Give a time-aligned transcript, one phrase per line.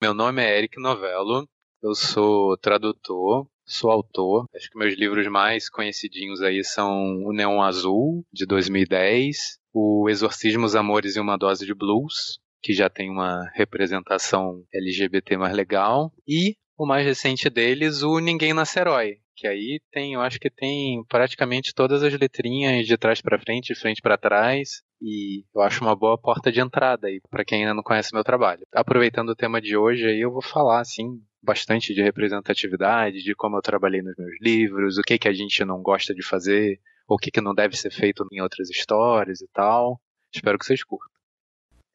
[0.00, 1.44] Meu nome é Eric Novello,
[1.82, 4.46] eu sou tradutor, sou autor.
[4.54, 10.64] Acho que meus livros mais conhecidinhos aí são O Neon Azul, de 2010, O Exorcismo,
[10.64, 16.12] os Amores e uma Dose de Blues, que já tem uma representação LGBT mais legal,
[16.28, 20.48] e o mais recente deles, o Ninguém Nasce Herói, que aí tem, eu acho que
[20.48, 25.62] tem praticamente todas as letrinhas de trás para frente, de frente para trás, e eu
[25.62, 28.66] acho uma boa porta de entrada aí para quem ainda não conhece meu trabalho.
[28.72, 33.56] Aproveitando o tema de hoje aí, eu vou falar assim bastante de representatividade, de como
[33.56, 37.16] eu trabalhei nos meus livros, o que que a gente não gosta de fazer, o
[37.16, 40.00] que que não deve ser feito em outras histórias e tal.
[40.34, 41.08] Espero que vocês curtam.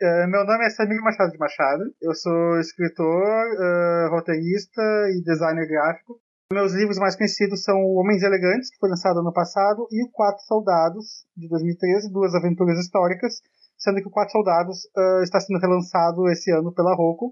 [0.02, 4.81] Uh, meu nome é Samir Machado de Machado, eu sou escritor, uh, roteirista
[5.16, 6.20] e designer gráfico.
[6.52, 10.43] Meus livros mais conhecidos são Homens Elegantes, que foi lançado ano passado, e O Quatro
[10.45, 13.41] Soldados, de 2013, duas aventuras históricas,
[13.77, 17.31] sendo que O Quatro Soldados uh, está sendo relançado esse ano pela Roku.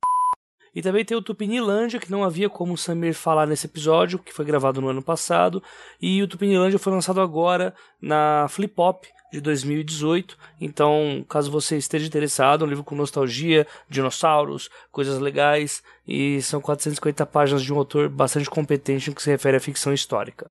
[0.74, 4.34] E também tem o Tupinilândia, que não havia como o Samir falar nesse episódio, que
[4.34, 5.62] foi gravado no ano passado.
[6.02, 10.38] E o Tupinilândia foi lançado agora na Flip Hop de 2018.
[10.60, 15.82] Então, caso você esteja interessado, é um livro com nostalgia, dinossauros, coisas legais.
[16.08, 19.94] E são 450 páginas de um autor bastante competente no que se refere à ficção
[19.94, 20.48] histórica.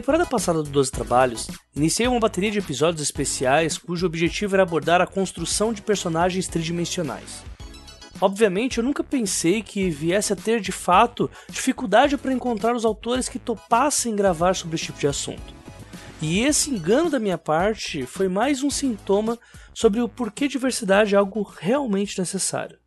[0.00, 5.00] Temporada passada do 12 Trabalhos, iniciei uma bateria de episódios especiais cujo objetivo era abordar
[5.00, 7.42] a construção de personagens tridimensionais.
[8.20, 13.28] Obviamente, eu nunca pensei que viesse a ter de fato dificuldade para encontrar os autores
[13.28, 15.52] que topassem gravar sobre esse tipo de assunto.
[16.22, 19.36] E esse engano da minha parte foi mais um sintoma
[19.74, 22.78] sobre o porquê diversidade é algo realmente necessário.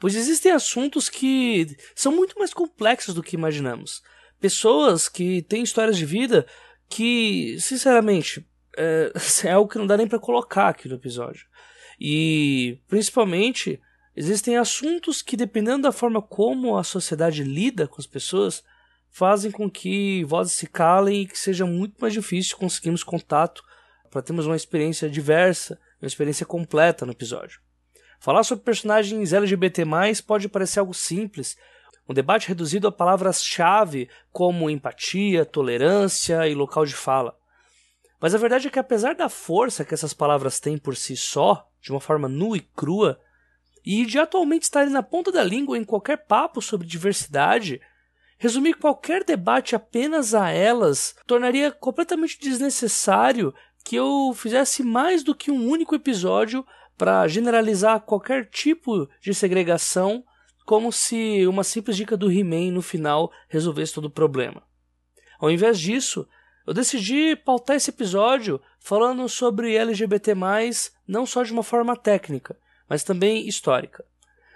[0.00, 4.02] Pois existem assuntos que são muito mais complexos do que imaginamos,
[4.40, 6.46] pessoas que têm histórias de vida
[6.88, 9.12] que, sinceramente, é,
[9.44, 11.46] é algo que não dá nem para colocar aqui no episódio.
[12.00, 13.80] E, principalmente,
[14.14, 18.62] existem assuntos que, dependendo da forma como a sociedade lida com as pessoas,
[19.10, 23.62] fazem com que vozes se calem e que seja muito mais difícil conseguirmos contato
[24.10, 27.60] para termos uma experiência diversa, uma experiência completa no episódio.
[28.20, 29.84] Falar sobre personagens LGBT+,
[30.26, 31.56] pode parecer algo simples,
[32.08, 37.36] um debate reduzido a palavras-chave como empatia, tolerância e local de fala.
[38.20, 41.70] Mas a verdade é que, apesar da força que essas palavras têm por si só,
[41.80, 43.20] de uma forma nua e crua,
[43.84, 47.80] e de atualmente estarem na ponta da língua em qualquer papo sobre diversidade,
[48.38, 53.54] resumir qualquer debate apenas a elas tornaria completamente desnecessário
[53.84, 56.66] que eu fizesse mais do que um único episódio
[56.96, 60.24] para generalizar qualquer tipo de segregação
[60.68, 64.62] como se uma simples dica do He-Man no final resolvesse todo o problema.
[65.40, 66.28] Ao invés disso,
[66.66, 70.34] eu decidi pautar esse episódio falando sobre LGBT,
[71.06, 72.54] não só de uma forma técnica,
[72.86, 74.04] mas também histórica,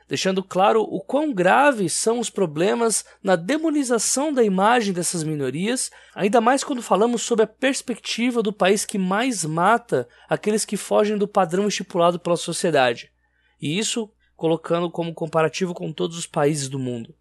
[0.06, 6.42] deixando claro o quão graves são os problemas na demonização da imagem dessas minorias, ainda
[6.42, 11.26] mais quando falamos sobre a perspectiva do país que mais mata aqueles que fogem do
[11.26, 13.10] padrão estipulado pela sociedade.
[13.58, 14.12] E isso
[14.42, 17.14] colocando como comparativo com todos os países do mundo.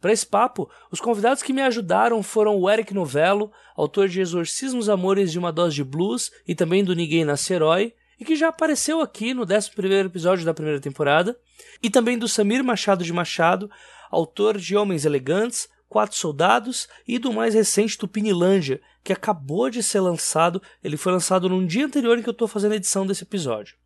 [0.00, 4.88] Para esse papo, os convidados que me ajudaram foram o Eric Novello, autor de Exorcismos
[4.88, 8.48] Amores de uma Dose de Blues e também do Ninguém Nasce Herói, e que já
[8.48, 9.70] apareceu aqui no 11
[10.06, 11.38] episódio da primeira temporada,
[11.80, 13.70] e também do Samir Machado de Machado,
[14.10, 20.00] autor de Homens Elegantes, Quatro Soldados e do mais recente Tupinilândia, que acabou de ser
[20.00, 23.22] lançado, ele foi lançado num dia anterior em que eu estou fazendo a edição desse
[23.22, 23.78] episódio.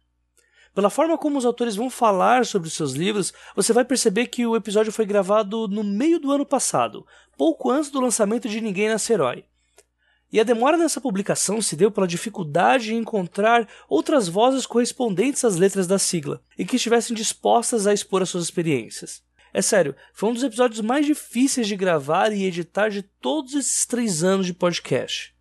[0.75, 4.45] Pela forma como os autores vão falar sobre os seus livros, você vai perceber que
[4.45, 7.07] o episódio foi gravado no meio do ano passado,
[7.39, 9.45] pouco antes do lançamento de Ninguém Nasce Herói.
[10.33, 15.55] E a demora nessa publicação se deu pela dificuldade em encontrar outras vozes correspondentes às
[15.55, 19.23] letras da sigla e que estivessem dispostas a expor as suas experiências.
[19.53, 23.87] É sério, foi um dos episódios mais difíceis de gravar e editar de todos esses
[23.87, 25.34] três anos de podcast.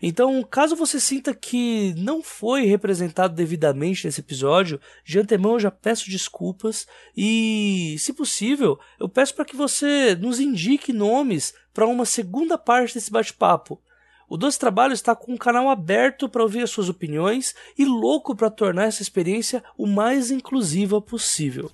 [0.00, 5.70] Então, caso você sinta que não foi representado devidamente nesse episódio, de antemão eu já
[5.70, 6.86] peço desculpas
[7.16, 12.94] e, se possível, eu peço para que você nos indique nomes para uma segunda parte
[12.94, 13.80] desse bate-papo.
[14.28, 18.34] O Doce Trabalho está com um canal aberto para ouvir as suas opiniões e louco
[18.34, 21.70] para tornar essa experiência o mais inclusiva possível.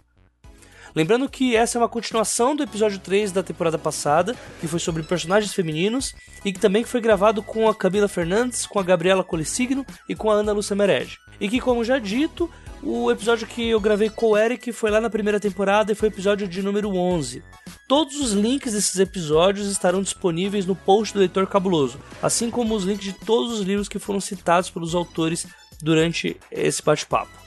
[0.94, 5.02] Lembrando que essa é uma continuação do episódio 3 da temporada passada, que foi sobre
[5.02, 9.86] personagens femininos, e que também foi gravado com a Camila Fernandes, com a Gabriela Colissigno
[10.08, 11.18] e com a Ana Lúcia Mered.
[11.40, 12.50] E que, como já dito,
[12.82, 16.08] o episódio que eu gravei com o Eric foi lá na primeira temporada e foi
[16.08, 17.42] o episódio de número 11.
[17.88, 22.84] Todos os links desses episódios estarão disponíveis no post do Leitor Cabuloso, assim como os
[22.84, 25.46] links de todos os livros que foram citados pelos autores
[25.82, 27.41] durante esse bate-papo.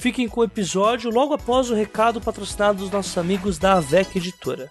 [0.00, 4.70] Fiquem com o episódio logo após o recado patrocinado dos nossos amigos da AVEC Editora.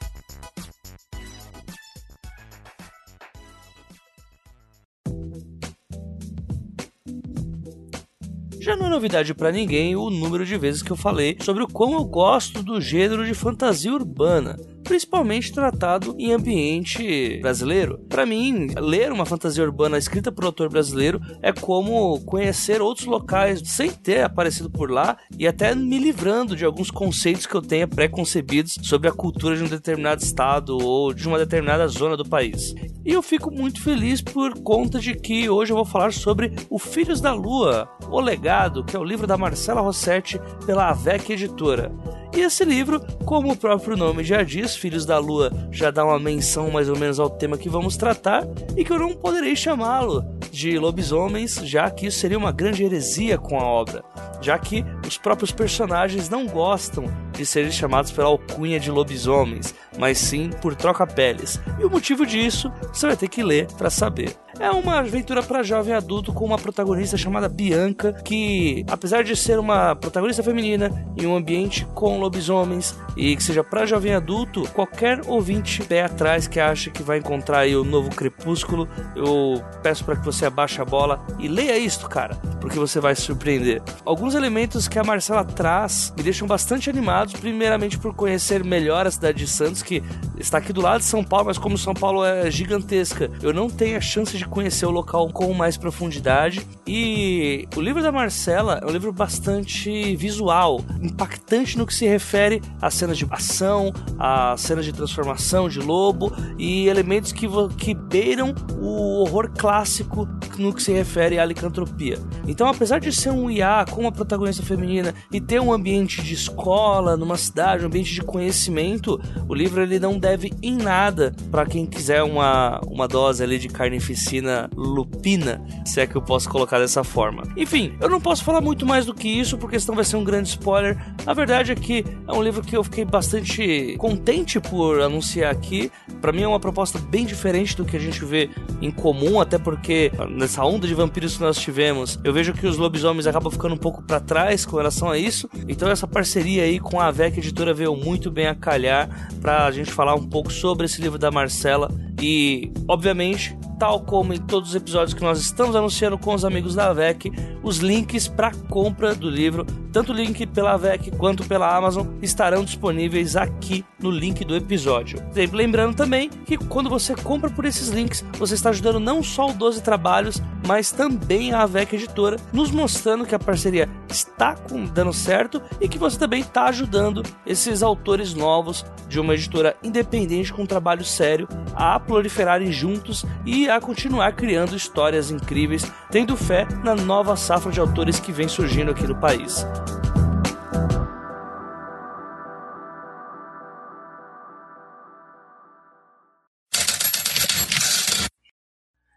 [8.61, 11.67] Já não é novidade para ninguém o número de vezes que eu falei sobre o
[11.67, 14.55] quão eu gosto do gênero de fantasia urbana
[14.87, 17.99] principalmente tratado em ambiente brasileiro.
[18.09, 23.05] Para mim, ler uma fantasia urbana escrita por um autor brasileiro é como conhecer outros
[23.05, 27.61] locais sem ter aparecido por lá e até me livrando de alguns conceitos que eu
[27.61, 32.27] tenha pré-concebidos sobre a cultura de um determinado estado ou de uma determinada zona do
[32.27, 32.73] país.
[33.05, 36.79] E eu fico muito feliz por conta de que hoje eu vou falar sobre O
[36.79, 41.91] Filhos da Lua, O Legado, que é o livro da Marcela Rossetti pela AVEC Editora.
[42.37, 46.19] E esse livro, como o próprio nome já diz, Filhos da Lua já dá uma
[46.19, 48.43] menção mais ou menos ao tema que vamos tratar,
[48.75, 53.39] e que eu não poderei chamá-lo de lobisomens, já que isso seria uma grande heresia
[53.39, 54.03] com a obra,
[54.39, 60.19] já que os próprios personagens não gostam de serem chamados pela alcunha de lobisomens, mas
[60.19, 61.59] sim por troca-peles.
[61.79, 64.35] E o motivo disso você vai ter que ler para saber.
[64.59, 69.59] É uma aventura para jovem adulto com uma protagonista chamada Bianca, que, apesar de ser
[69.59, 75.21] uma protagonista feminina em um ambiente com lobisomens e que seja para jovem adulto, qualquer
[75.27, 80.15] ouvinte pé atrás que acha que vai encontrar aí o novo Crepúsculo, eu peço para
[80.15, 83.81] que você abaixe a bola e leia isto, cara, porque você vai se surpreender.
[84.03, 89.11] Alguns elementos que a Marcela traz me deixam bastante animados, primeiramente por conhecer melhor a
[89.11, 90.01] cidade de Santos, que
[90.39, 93.69] está aqui do lado de São Paulo, mas como São Paulo é gigantesca, eu não
[93.69, 96.65] tenho a chance de conhecer o local com mais profundidade.
[96.85, 102.61] E o livro da Marcela é um livro bastante visual, impactante no que se refere
[102.81, 107.47] às cenas de ação, às cenas de transformação de lobo e elementos que,
[107.77, 110.27] que beiram o horror clássico
[110.57, 112.17] no que se refere à licantropia.
[112.47, 116.33] Então, apesar de ser um IA com uma protagonista feminina e ter um ambiente de
[116.33, 121.65] escola, numa cidade, um ambiente de conhecimento, o livro ele não deve em nada para
[121.65, 124.36] quem quiser uma, uma dose ali de carnificina
[124.75, 127.43] lupina, se é que eu posso colocar dessa forma.
[127.55, 130.23] Enfim, eu não posso falar muito mais do que isso, porque senão vai ser um
[130.23, 130.97] grande spoiler.
[131.25, 135.91] A verdade é que é um livro que eu fiquei bastante contente por anunciar aqui.
[136.21, 138.49] Para mim é uma proposta bem diferente do que a gente vê
[138.81, 142.77] em comum, até porque nessa onda de vampiros que nós tivemos, eu vejo que os
[142.77, 145.49] lobisomens acabam ficando um pouco para trás com relação a isso.
[145.67, 149.71] Então essa parceria aí com a VEC Editora veio muito bem a calhar para a
[149.71, 151.89] gente falar um pouco sobre esse livro da Marcela
[152.21, 156.75] e, obviamente, tal como em todos os episódios que nós estamos anunciando com os amigos
[156.75, 157.31] da AVEC,
[157.63, 162.63] os links para compra do livro, tanto o link pela AVEC quanto pela Amazon, estarão
[162.63, 165.19] disponíveis aqui no link do episódio.
[165.53, 169.53] Lembrando também que quando você compra por esses links, você está ajudando não só o
[169.53, 174.55] 12 Trabalhos, mas também a AVEC Editora, nos mostrando que a parceria está
[174.93, 180.51] dando certo e que você também está ajudando esses autores novos de uma editora independente
[180.51, 186.67] com um trabalho sério a proliferarem juntos e a continuar criando histórias incríveis, tendo fé
[186.83, 189.65] na nova safra de autores que vem surgindo aqui no país.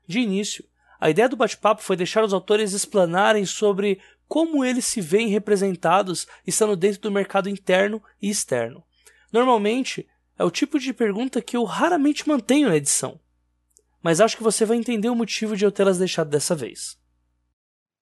[0.07, 0.65] De início,
[1.01, 6.27] a ideia do bate-papo foi deixar os autores explanarem sobre como eles se veem representados
[6.47, 8.83] estando dentro do mercado interno e externo.
[9.33, 10.09] Normalmente,
[10.39, 13.21] é o tipo de pergunta que eu raramente mantenho na edição
[14.03, 16.99] mas acho que você vai entender o motivo de eu tê-las deixado dessa vez.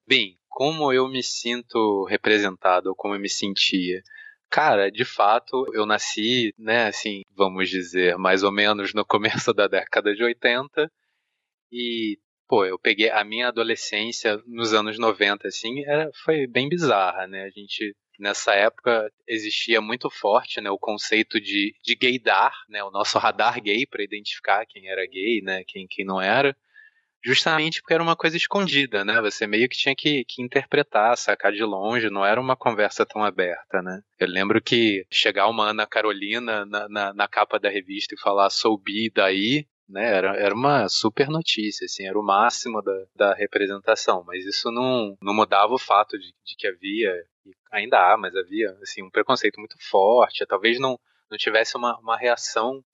[0.06, 4.02] Bem, como eu me sinto representado, ou como eu me sentia.
[4.50, 9.68] Cara, de fato, eu nasci, né, assim, vamos dizer, mais ou menos no começo da
[9.68, 10.90] década de 80,
[11.70, 17.26] e, pô, eu peguei a minha adolescência nos anos 90, assim, era, foi bem bizarra,
[17.26, 22.82] né, a gente nessa época existia muito forte né, o conceito de, de gaydar, né,
[22.82, 26.56] o nosso radar gay para identificar quem era gay, né, quem, quem não era,
[27.24, 29.20] justamente porque era uma coisa escondida, né?
[29.20, 33.22] Você meio que tinha que, que interpretar, sacar de longe, não era uma conversa tão
[33.22, 34.00] aberta, né?
[34.18, 38.50] Eu lembro que chegar uma Ana Carolina na, na, na capa da revista e falar
[38.50, 40.04] sou bi daí, né?
[40.04, 45.16] Era, era uma super notícia, assim, era o máximo da, da representação, mas isso não,
[45.22, 47.12] não mudava o fato de, de que havia
[47.70, 50.46] ainda há, mas havia assim um preconceito muito forte.
[50.46, 50.98] Talvez não,
[51.30, 52.84] não tivesse uma, uma reação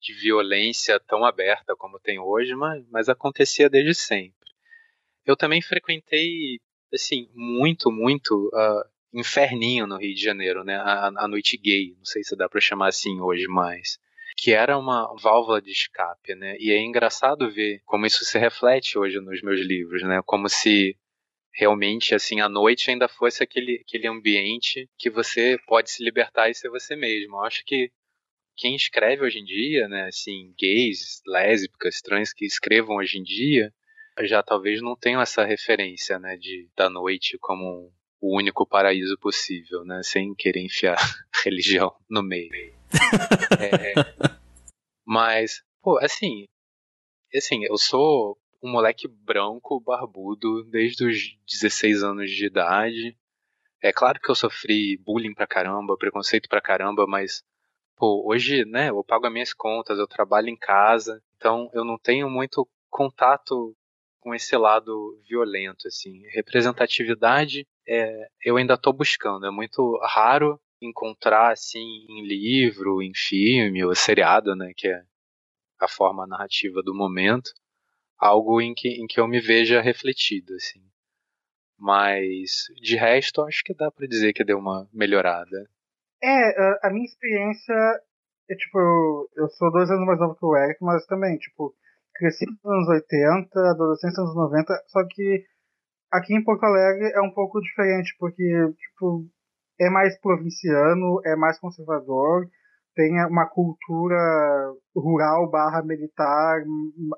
[0.00, 4.50] de violência tão aberta como tem hoje, mas, mas acontecia desde sempre.
[5.24, 6.60] Eu também frequentei
[6.92, 10.76] assim muito, muito uh, inferninho no Rio de Janeiro, né?
[10.76, 13.98] A, a noite gay, não sei se dá para chamar assim hoje, mas
[14.36, 16.56] que era uma válvula de escape, né?
[16.58, 20.20] E é engraçado ver como isso se reflete hoje nos meus livros, né?
[20.24, 20.96] Como se
[21.54, 26.54] realmente assim a noite ainda fosse aquele, aquele ambiente que você pode se libertar e
[26.54, 27.36] ser você mesmo.
[27.36, 27.90] Eu acho que
[28.56, 33.72] quem escreve hoje em dia, né, assim, gays, lésbicas, trans que escrevam hoje em dia,
[34.20, 39.84] já talvez não tenham essa referência, né, de da noite como o único paraíso possível,
[39.84, 40.96] né, sem querer enfiar
[41.44, 42.50] religião no meio.
[43.58, 43.94] é,
[45.04, 46.46] mas, pô, assim,
[47.34, 53.16] assim, eu sou um moleque branco, barbudo, desde os 16 anos de idade.
[53.82, 57.42] É claro que eu sofri bullying pra caramba, preconceito pra caramba, mas
[57.96, 61.98] pô, hoje, né, eu pago as minhas contas, eu trabalho em casa, então eu não
[61.98, 63.76] tenho muito contato
[64.20, 66.22] com esse lado violento, assim.
[66.28, 69.46] Representatividade, é, eu ainda estou buscando.
[69.46, 75.02] É muito raro encontrar, assim, em livro, em filme ou seriado, né, que é
[75.80, 77.50] a forma narrativa do momento,
[78.22, 80.80] algo em que, em que eu me veja refletido, assim.
[81.76, 85.68] Mas, de resto, acho que dá para dizer que deu uma melhorada.
[86.22, 87.74] É, a minha experiência
[88.48, 88.78] é, tipo,
[89.36, 91.74] eu sou dois anos mais novo que o Eric, mas também, tipo,
[92.14, 95.44] cresci nos anos 80, adolescência nos anos 90, só que
[96.12, 98.44] aqui em Porto Alegre é um pouco diferente, porque,
[98.78, 99.26] tipo,
[99.80, 102.46] é mais provinciano, é mais conservador,
[102.94, 104.16] tem uma cultura
[104.94, 106.62] rural barra militar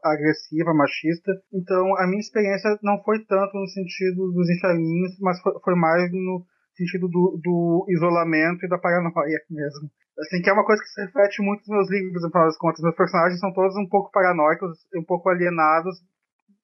[0.03, 1.33] agressiva, machista.
[1.53, 6.45] Então a minha experiência não foi tanto no sentido dos inferninhos, mas foi, mais no
[6.77, 9.91] sentido do, do, isolamento e da paranoia mesmo.
[10.19, 12.59] Assim, que é uma coisa que se reflete muito nos meus livros, no final das
[12.59, 12.83] contas.
[12.83, 15.99] Meus personagens são todos um pouco paranoicos, um pouco alienados,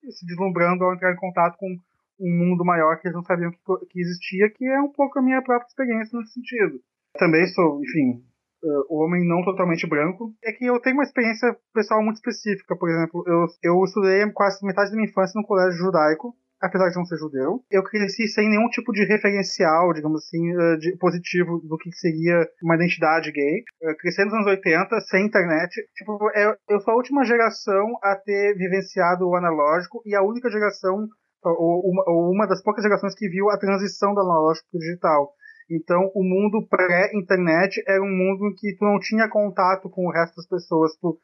[0.09, 3.51] se deslumbrando ao entrar em contato com um mundo maior que eles não sabiam
[3.89, 6.79] que existia, que é um pouco a minha própria experiência nesse sentido.
[7.17, 8.23] Também sou, enfim,
[8.63, 12.75] uh, homem não totalmente branco, é que eu tenho uma experiência pessoal muito específica.
[12.75, 16.95] Por exemplo, eu, eu estudei quase metade da minha infância no colégio judaico, apesar de
[16.95, 17.63] não ser judeu.
[17.71, 22.47] Eu cresci sem nenhum tipo de referencial, digamos assim, uh, de positivo do que seria
[22.63, 23.63] uma identidade gay.
[23.83, 25.69] Uh, cresci nos anos 80, sem internet.
[25.95, 30.49] Tipo, eu, eu sou a última geração a ter vivenciado o analógico e a única
[30.49, 31.07] geração
[31.43, 35.33] uma, ou uma das poucas gerações que viu a transição do analógico para o digital.
[35.71, 40.11] Então, o mundo pré-internet era um mundo em que tu não tinha contato com o
[40.11, 40.91] resto das pessoas.
[40.99, 41.17] Tu,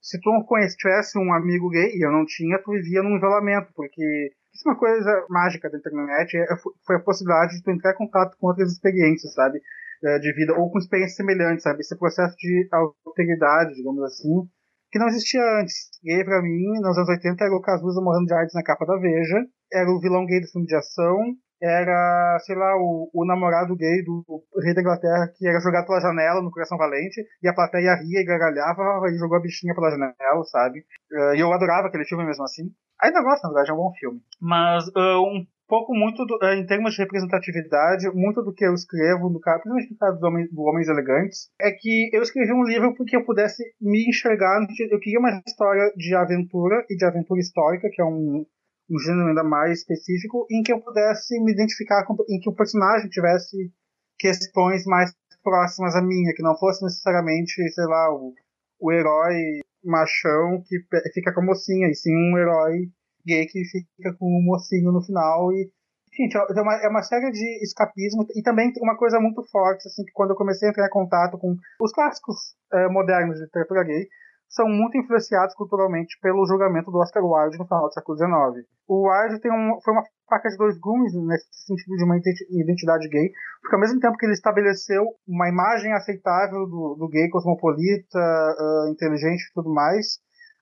[0.00, 3.70] se tu não conhecesse um amigo gay, e eu não tinha, tu vivia num isolamento,
[3.74, 6.46] porque isso é uma coisa mágica da internet, é,
[6.86, 9.60] foi a possibilidade de tu entrar em contato com outras experiências, sabe?
[10.02, 11.80] É, de vida, ou com experiências semelhantes, sabe?
[11.80, 14.48] Esse processo de alteridade, digamos assim,
[14.90, 15.90] que não existia antes.
[16.04, 18.96] Gay, pra mim, nos anos 80, era o Cazuza morrendo de AIDS na capa da
[18.96, 21.18] Veja, era o vilão gay do filme de ação,
[21.64, 24.22] era, sei lá, o, o namorado gay do,
[24.62, 28.20] rei da Inglaterra que era jogado pela janela no Coração Valente e a plateia ria
[28.20, 30.80] e gargalhava e jogou a bichinha pela janela, sabe?
[31.10, 32.64] Uh, e eu adorava aquele filme mesmo assim.
[33.02, 34.20] Ainda gosto, na verdade, é um bom filme.
[34.40, 38.74] Mas uh, um pouco muito do, uh, em termos de representatividade, muito do que eu
[38.74, 42.52] escrevo, no caso, principalmente no caso dos homens, do Homens Elegantes, é que eu escrevi
[42.52, 44.60] um livro porque eu pudesse me enxergar.
[44.90, 48.44] Eu queria uma história de aventura e de aventura histórica, que é um,
[48.90, 52.54] um gênero ainda mais específico, em que eu pudesse me identificar com, em que o
[52.54, 53.72] personagem tivesse
[54.18, 55.12] questões mais
[55.42, 58.34] próximas a minha, que não fosse necessariamente, sei lá, o,
[58.80, 60.78] o herói machão que
[61.12, 62.90] fica com a mocinha, e sim um herói
[63.26, 65.70] gay que fica com o mocinho no final e
[66.16, 70.04] Gente, é uma, é uma série de escapismo e também uma coisa muito forte, assim,
[70.04, 73.82] que quando eu comecei a entrar em contato com os clássicos é, modernos de literatura
[73.82, 74.06] gay,
[74.48, 78.66] são muito influenciados culturalmente pelo julgamento do Oscar Wilde no final do século XIX.
[78.86, 83.08] O Wilde tem um, foi uma faca de dois gumes nesse sentido de uma identidade
[83.08, 88.18] gay, porque ao mesmo tempo que ele estabeleceu uma imagem aceitável do, do gay cosmopolita,
[88.18, 90.18] uh, inteligente e tudo mais,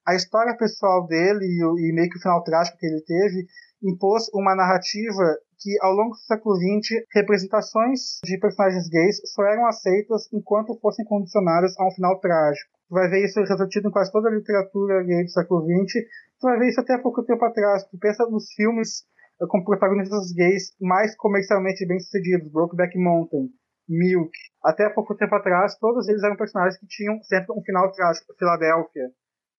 [0.07, 3.47] a história pessoal dele e, e meio que o final trágico que ele teve
[3.83, 9.67] impôs uma narrativa que, ao longo do século XX, representações de personagens gays só eram
[9.67, 12.71] aceitas enquanto fossem condicionadas a um final trágico.
[12.93, 16.05] Tu vai ver isso refletido em quase toda a literatura gay do século XX.
[16.39, 17.85] Tu vai ver isso até pouco tempo atrás.
[17.89, 19.07] Tu pensa nos filmes
[19.41, 23.49] eh, com protagonistas gays mais comercialmente bem-sucedidos, Brokeback Mountain,
[23.89, 24.31] Milk.
[24.63, 28.35] Até pouco tempo atrás, todos eles eram personagens que tinham sempre um final trágico.
[28.39, 29.09] Filadélfia.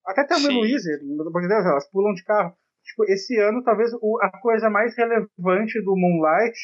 [0.06, 3.90] Até a Louise, pelo amor de Deus, elas pulam de carro tipo, esse ano talvez
[3.94, 6.56] o, a coisa mais relevante do Moonlight,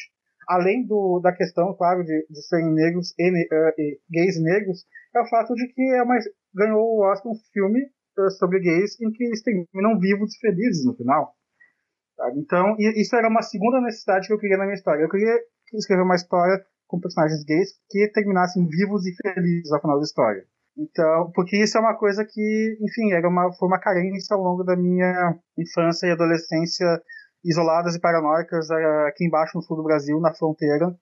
[0.47, 5.21] além do, da questão, claro, de, de serem negros e, uh, e, gays negros, é
[5.21, 6.17] o fato de que é uma,
[6.53, 7.81] ganhou o Oscar um filme
[8.17, 11.33] uh, sobre gays em que eles terminam vivos e felizes no final.
[12.15, 12.39] Sabe?
[12.39, 15.01] Então, isso era uma segunda necessidade que eu queria na minha história.
[15.01, 15.37] Eu queria
[15.73, 20.43] escrever uma história com personagens gays que terminassem vivos e felizes ao final da história.
[20.77, 24.63] Então, porque isso é uma coisa que, enfim, era uma, foi uma carência ao longo
[24.63, 27.01] da minha infância e adolescência
[27.43, 30.95] isoladas e paranoicas eh, aqui embaixo no sul do Brasil, na fronteira,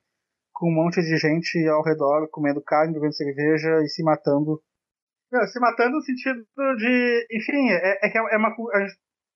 [0.59, 4.61] com um monte de gente ao redor comendo carne, bebendo cerveja e se matando.
[5.31, 6.43] Não, se matando no sentido
[6.77, 8.53] de, enfim, é, é que é uma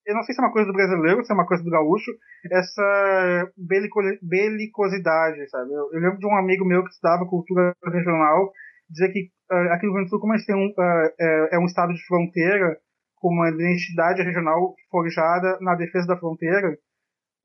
[0.06, 2.10] eu não sei se é uma coisa do brasileiro, se é uma coisa do gaúcho,
[2.52, 5.72] essa belico, belicosidade, sabe?
[5.72, 8.52] Eu, eu, lembro de um amigo meu que estudava cultura regional
[8.90, 11.10] dizer que uh, aqui no Rio Grande do Sul, como a gente tem um, uh,
[11.18, 12.76] é, é, um estado de fronteira,
[13.16, 16.76] com uma identidade regional forjada na defesa da fronteira,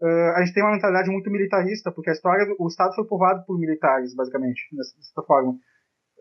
[0.01, 3.05] uh, a gente tem uma mentalidade muito militarista, porque a história do o estado foi
[3.05, 5.55] povoado por militares, basicamente, dessa forma.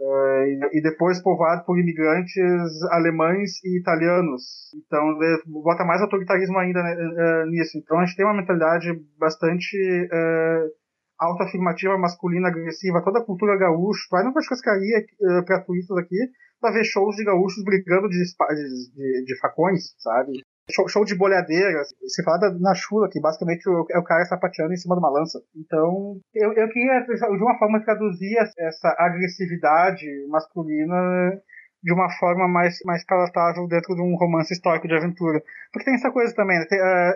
[0.00, 4.72] Uh, e, e, depois povoado por imigrantes alemães e italianos.
[4.76, 7.76] Então, bota mais autoritarismo ainda né, uh, nisso.
[7.78, 10.70] Então, a gente tem uma mentalidade bastante uh,
[11.18, 13.02] autoafirmativa, masculina, agressiva.
[13.02, 14.06] Toda a cultura gaúcha.
[14.10, 16.16] Vai numa churrascaria uh, pra turistas aqui
[16.60, 20.32] pra ver shows de gaúchos brigando de, de, de, de facões, sabe?
[20.70, 21.82] Show, show de bolhadeira.
[22.06, 25.10] Se fala da, na chula, que basicamente é o cara sapateando em cima de uma
[25.10, 25.38] lança.
[25.56, 31.40] Então, eu, eu queria, de uma forma, traduzir essa agressividade masculina
[31.82, 35.40] de uma forma mais, mais palatável dentro de um romance histórico de aventura.
[35.72, 36.66] Porque tem essa coisa também, né?
[36.68, 37.14] tem, uh,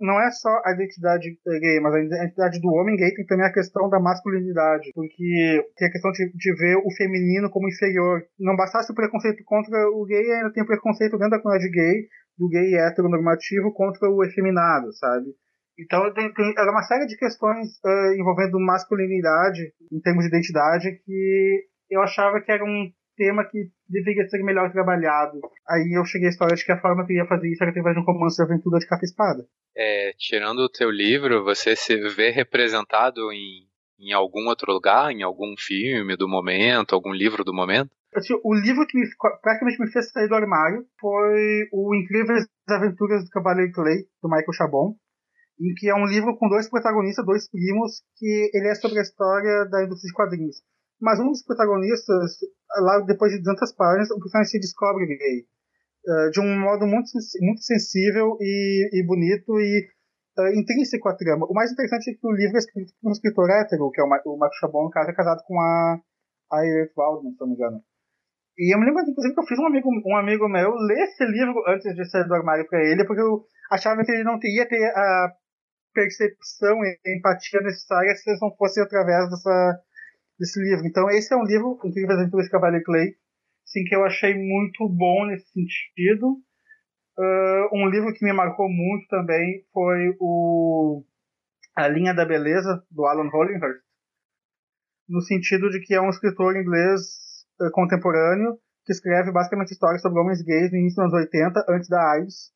[0.00, 3.52] não é só a identidade gay, mas a identidade do homem gay tem também a
[3.52, 8.22] questão da masculinidade, porque tem a questão de, de ver o feminino como inferior.
[8.38, 12.08] Não bastasse o preconceito contra o gay, ainda tem o preconceito dentro da comunidade gay,
[12.38, 15.26] do gay heteronormativo contra o efeminado, sabe?
[15.78, 21.66] Então tem, tem uma série de questões uh, envolvendo masculinidade em termos de identidade que
[21.90, 25.40] eu achava que era um tema que deveria ser melhor trabalhado.
[25.68, 27.94] Aí eu cheguei à história de que a forma que ia fazer isso era através
[27.94, 29.46] de um romance de aventura de capa espada.
[29.76, 33.66] É, tirando o teu livro, você se vê representado em,
[33.98, 37.90] em algum outro lugar, em algum filme do momento, algum livro do momento?
[38.14, 39.06] Assim, o livro que me,
[39.42, 44.52] praticamente me fez sair do armário foi o Incríveis Aventuras do Cavaleiro Clay, do Michael
[44.52, 44.96] Chabon,
[45.60, 49.02] em que é um livro com dois protagonistas, dois primos, que ele é sobre a
[49.02, 50.62] história da indústria de quadrinhos.
[51.00, 52.38] Mas um dos protagonistas,
[52.82, 55.46] lá depois de tantas páginas, o personagem se descobre gay.
[56.06, 57.08] Uh, de um modo muito,
[57.40, 59.88] muito sensível e, e bonito e
[60.38, 61.46] uh, intrínseco à trama.
[61.48, 64.04] O mais interessante é que o livro é escrito por um escritor hétero, que é
[64.04, 65.98] o, Ma o Marco Chabon, no caso, é casado com a,
[66.52, 66.60] a
[66.96, 67.82] Waldman, se não me engano.
[68.56, 71.24] E eu me lembro, inclusive, que eu fiz um amigo, um amigo meu ler esse
[71.26, 74.68] livro antes de sair do armário para ele, porque eu achava que ele não teria
[74.68, 75.32] ter a
[75.92, 79.80] percepção e a empatia necessária se não fosse através dessa,
[80.38, 80.86] desse livro.
[80.86, 83.14] Então, esse é um livro, Incríveis Aventuras de Cavaleiro Clay,
[83.64, 86.38] sim, que eu achei muito bom nesse sentido.
[87.18, 91.04] Uh, um livro que me marcou muito também foi o
[91.76, 93.82] A Linha da Beleza, do Alan Hollinghurst,
[95.08, 97.00] no sentido de que é um escritor inglês
[97.72, 102.12] contemporâneo que escreve basicamente histórias sobre homens gays no início dos anos 80, antes da
[102.12, 102.52] AIDS.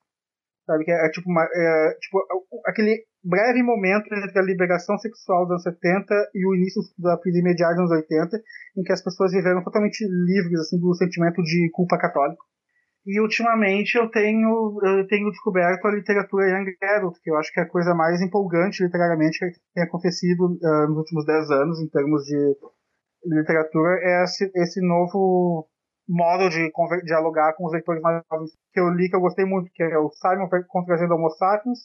[0.66, 0.84] Sabe?
[0.84, 2.18] Que é, é tipo, uma, é, tipo
[2.66, 7.64] aquele breve momento entre a liberação sexual dos anos 70 e o início da de
[7.64, 8.36] AIDS nos anos 80,
[8.76, 12.42] em que as pessoas viveram totalmente livres assim do sentimento de culpa católica.
[13.06, 17.60] E ultimamente eu tenho, eu tenho descoberto a literatura Young Adult, que eu acho que
[17.60, 21.88] é a coisa mais empolgante literariamente que tem acontecido uh, nos últimos 10 anos em
[21.88, 22.36] termos de
[23.36, 25.68] literatura é esse, esse novo
[26.08, 26.70] modo de
[27.04, 29.98] dialogar com os leitores mais novos que eu li, que eu gostei muito, que é
[29.98, 31.80] o Simon contrazendo Homo Sapiens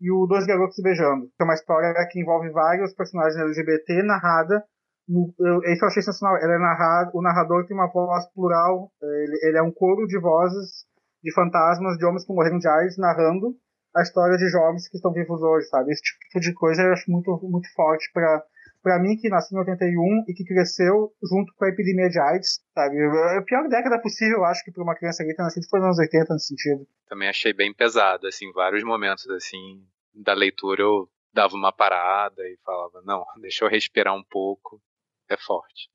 [0.00, 4.64] e o Dois Garotos Beijando, que é uma história que envolve vários personagens LGBT narrada
[5.08, 6.36] no, eu, esse eu achei sensacional.
[6.36, 10.20] Ela é narrado, o narrador tem uma voz plural, ele, ele, é um coro de
[10.20, 10.84] vozes
[11.22, 13.56] de fantasmas de homens que morreram de AIDS narrando
[13.96, 15.90] a história de jovens que estão vivos hoje, sabe?
[15.90, 18.44] Esse tipo de coisa eu acho muito, muito forte para
[18.82, 22.60] para mim que nasci em 81 e que cresceu junto com a epidemia de AIDS,
[22.74, 22.96] sabe?
[22.96, 25.80] É a pior década possível, eu acho que para uma criança gay ter nascido foi
[25.80, 26.86] nos anos 80 nesse sentido.
[27.08, 29.82] Também achei bem pesado, assim, vários momentos assim
[30.14, 34.80] da leitura eu dava uma parada e falava, não, deixa eu respirar um pouco,
[35.28, 35.90] é forte.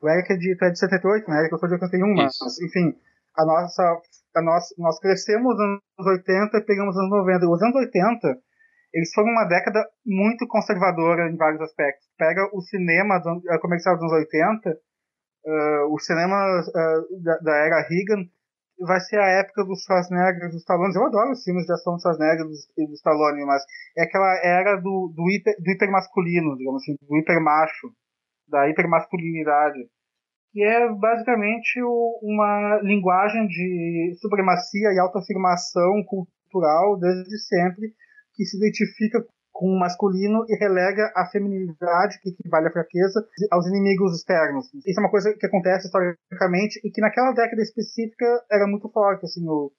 [0.00, 1.40] O Eric é de, é de 78, né?
[1.40, 2.94] Eric eu sou de 81, mas, enfim,
[3.36, 3.82] a nossa,
[4.36, 7.48] a nossa, nós crescemos nos anos 80 e pegamos os anos 90.
[7.48, 8.38] Os anos 80
[8.94, 12.06] eles foram uma década muito conservadora em vários aspectos.
[12.16, 13.20] Pega o cinema
[13.60, 18.22] comercial dos anos 80, uh, o cinema uh, da, da, era Reagan,
[18.78, 20.94] vai ser a época dos Schwarzenegger, dos Stallone.
[20.94, 22.46] Eu adoro os filmes de ação dos Schwarzenegger
[22.78, 23.64] e dos Stallone, mas
[23.98, 27.90] é aquela era do, do, hiper, do hipermasculino, digamos assim, do hipermacho,
[28.48, 29.88] da hipermasculinidade.
[30.52, 37.92] Que é basicamente o, uma linguagem de supremacia e autoafirmação cultural desde sempre,
[38.34, 43.66] que se identifica com o masculino e relega a feminilidade, que equivale à fraqueza, aos
[43.68, 44.66] inimigos externos.
[44.84, 49.24] Isso é uma coisa que acontece historicamente e que naquela década específica era muito forte,
[49.24, 49.70] assim, o,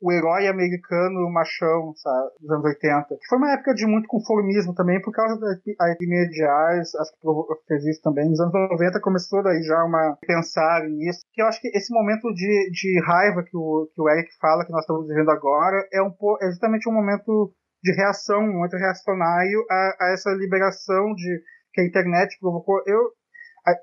[0.00, 3.08] o herói americano machão, sabe, dos anos 80.
[3.08, 5.52] Que foi uma época de muito conformismo também, por causa da
[5.90, 8.28] epidemia de jazz, acho que fez isso também.
[8.28, 11.20] Nos anos 90 começou daí já uma pensar nisso.
[11.32, 14.64] Que eu acho que esse momento de, de raiva que o, que o Eric fala,
[14.64, 18.76] que nós estamos vivendo agora, é, um, é justamente um momento de reação, um momento
[18.76, 22.82] reacionário a, a essa liberação de que a internet provocou.
[22.86, 23.12] Eu,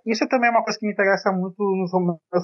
[0.05, 1.91] isso também é uma coisa que me interessa muito nos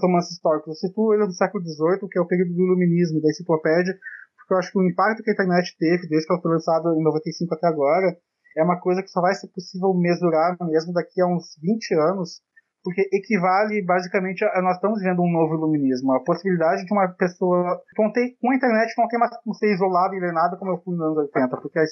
[0.02, 0.68] romances históricos.
[0.68, 3.98] Eu cito ele do século XVIII, que é o período do iluminismo, da enciclopédia,
[4.38, 6.90] porque eu acho que o impacto que a internet teve, desde que ela foi lançada
[6.90, 8.16] em 95 até agora,
[8.58, 12.42] é uma coisa que só vai ser possível mesurar mesmo daqui a uns 20 anos,
[12.84, 17.82] porque equivale basicamente a, nós estamos vendo um novo iluminismo, a possibilidade de uma pessoa
[17.96, 20.82] com, ter, com a internet não tem mais como ser isolado e alienado como eu
[20.84, 21.84] fui nos anos 80, porque a,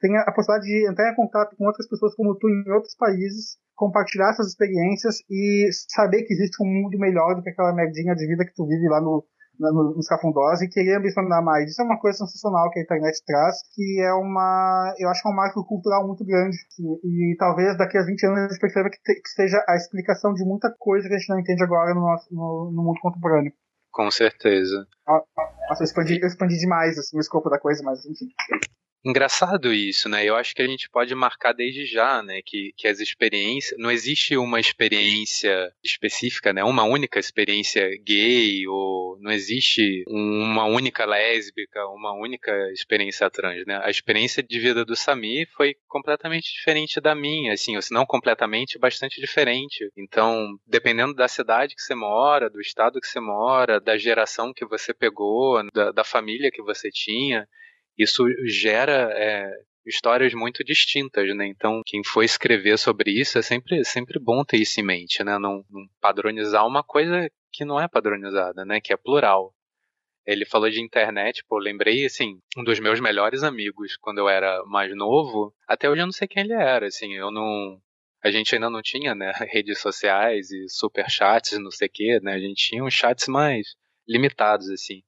[0.00, 3.58] tem a possibilidade de entrar em contato com outras pessoas como tu em outros países,
[3.74, 8.26] compartilhar essas experiências e saber que existe um mundo melhor do que aquela merdinha de
[8.26, 9.24] vida que tu vive lá no,
[9.60, 11.70] no, nos cafundós e querer ambicionar mais.
[11.70, 15.28] Isso é uma coisa sensacional que a internet traz, que é uma, eu acho que
[15.28, 16.56] é um marco cultural muito grande.
[17.04, 19.76] E, e talvez daqui a 20 anos a gente perceba que, te, que, seja a
[19.76, 23.00] explicação de muita coisa que a gente não entende agora no, nosso, no, no mundo
[23.00, 23.52] contemporâneo.
[23.92, 24.86] Com certeza.
[25.68, 28.26] Nossa, eu expandi, eu expandi demais assim, o escopo da coisa, mas enfim.
[29.02, 30.26] Engraçado isso, né?
[30.26, 32.42] Eu acho que a gente pode marcar desde já, né?
[32.44, 33.78] Que, que as experiências.
[33.78, 36.62] Não existe uma experiência específica, né?
[36.62, 43.80] Uma única experiência gay, ou não existe uma única lésbica, uma única experiência trans, né?
[43.82, 48.04] A experiência de vida do Sami foi completamente diferente da minha, assim, ou se não
[48.04, 49.90] completamente, bastante diferente.
[49.96, 54.66] Então, dependendo da cidade que você mora, do estado que você mora, da geração que
[54.66, 57.48] você pegou, da, da família que você tinha
[57.98, 59.50] isso gera é,
[59.86, 61.46] histórias muito distintas, né?
[61.46, 65.38] Então, quem for escrever sobre isso é sempre, sempre bom ter isso em mente, né?
[65.38, 68.80] Não, não padronizar uma coisa que não é padronizada, né?
[68.80, 69.54] Que é plural.
[70.26, 74.62] Ele falou de internet, pô, lembrei, assim, um dos meus melhores amigos quando eu era
[74.66, 75.54] mais novo.
[75.66, 77.80] Até hoje eu não sei quem ele era, assim, eu não.
[78.22, 82.20] A gente ainda não tinha, né, redes sociais e super chats, não sei o quê,
[82.22, 82.34] né?
[82.34, 83.74] A gente tinha uns chats mais
[84.06, 85.02] limitados, assim.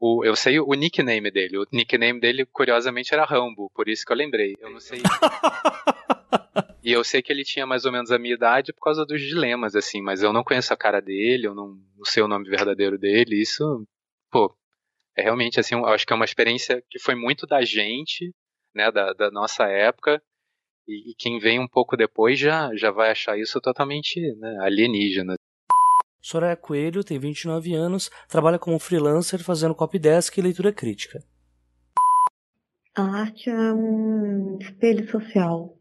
[0.00, 1.58] O, eu sei o nickname dele.
[1.58, 4.54] O nickname dele, curiosamente, era Rambo, por isso que eu lembrei.
[4.60, 5.00] Eu não sei.
[6.84, 9.20] e eu sei que ele tinha mais ou menos a minha idade por causa dos
[9.20, 12.48] dilemas, assim, mas eu não conheço a cara dele, eu não, não sei o nome
[12.48, 13.40] verdadeiro dele.
[13.40, 13.84] Isso,
[14.30, 14.56] pô,
[15.16, 18.32] é realmente, assim, eu acho que é uma experiência que foi muito da gente,
[18.72, 20.22] né, da, da nossa época,
[20.86, 25.34] e, e, quem vem um pouco depois já, já vai achar isso totalmente né, alienígena.
[26.20, 31.22] Soraya Coelho tem 29 anos, trabalha como freelancer fazendo copydesk e leitura crítica.
[32.96, 35.76] A arte é um espelho social.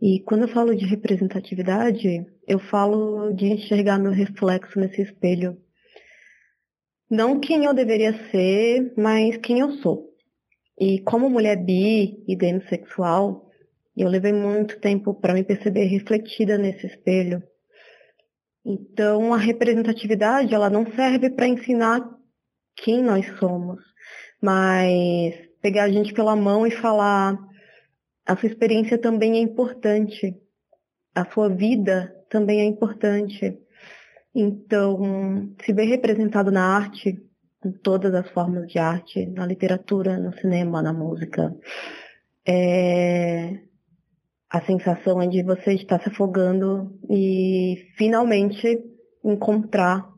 [0.00, 5.60] E quando eu falo de representatividade, eu falo de enxergar meu reflexo nesse espelho.
[7.10, 10.08] Não quem eu deveria ser, mas quem eu sou.
[10.78, 13.50] E como mulher bi e demisexual,
[13.96, 17.42] eu levei muito tempo para me perceber refletida nesse espelho
[18.70, 22.06] então, a representatividade, ela não serve para ensinar
[22.76, 23.82] quem nós somos,
[24.42, 27.38] mas pegar a gente pela mão e falar:
[28.26, 30.36] a sua experiência também é importante,
[31.14, 33.58] a sua vida também é importante.
[34.34, 37.18] Então, se ver representado na arte,
[37.64, 41.56] em todas as formas de arte, na literatura, no cinema, na música,
[42.46, 43.60] é,
[44.50, 48.78] a sensação é de você estar se afogando e finalmente
[49.24, 50.08] encontrar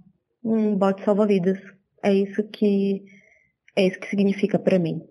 [0.44, 1.58] um bote salva-vidas.
[2.02, 3.02] É isso que
[3.76, 5.02] é isso que significa para mim.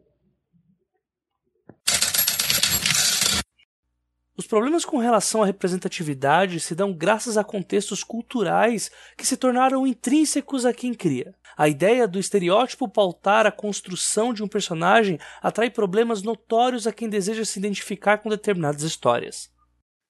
[4.40, 9.86] Os problemas com relação à representatividade se dão graças a contextos culturais que se tornaram
[9.86, 11.36] intrínsecos a quem cria.
[11.58, 17.10] A ideia do estereótipo pautar a construção de um personagem atrai problemas notórios a quem
[17.10, 19.52] deseja se identificar com determinadas histórias.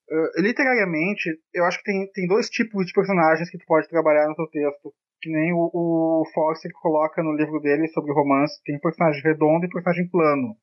[0.07, 4.27] Uh, literariamente, eu acho que tem, tem dois tipos de personagens que tu pode trabalhar
[4.27, 4.93] no teu texto.
[5.23, 8.61] Que nem o, o Foster coloca no livro dele sobre romance.
[8.63, 10.55] Tem personagem redondo e personagem plano.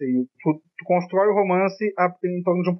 [0.00, 2.78] Assim, tu, tu, constrói o romance a, em torno de um,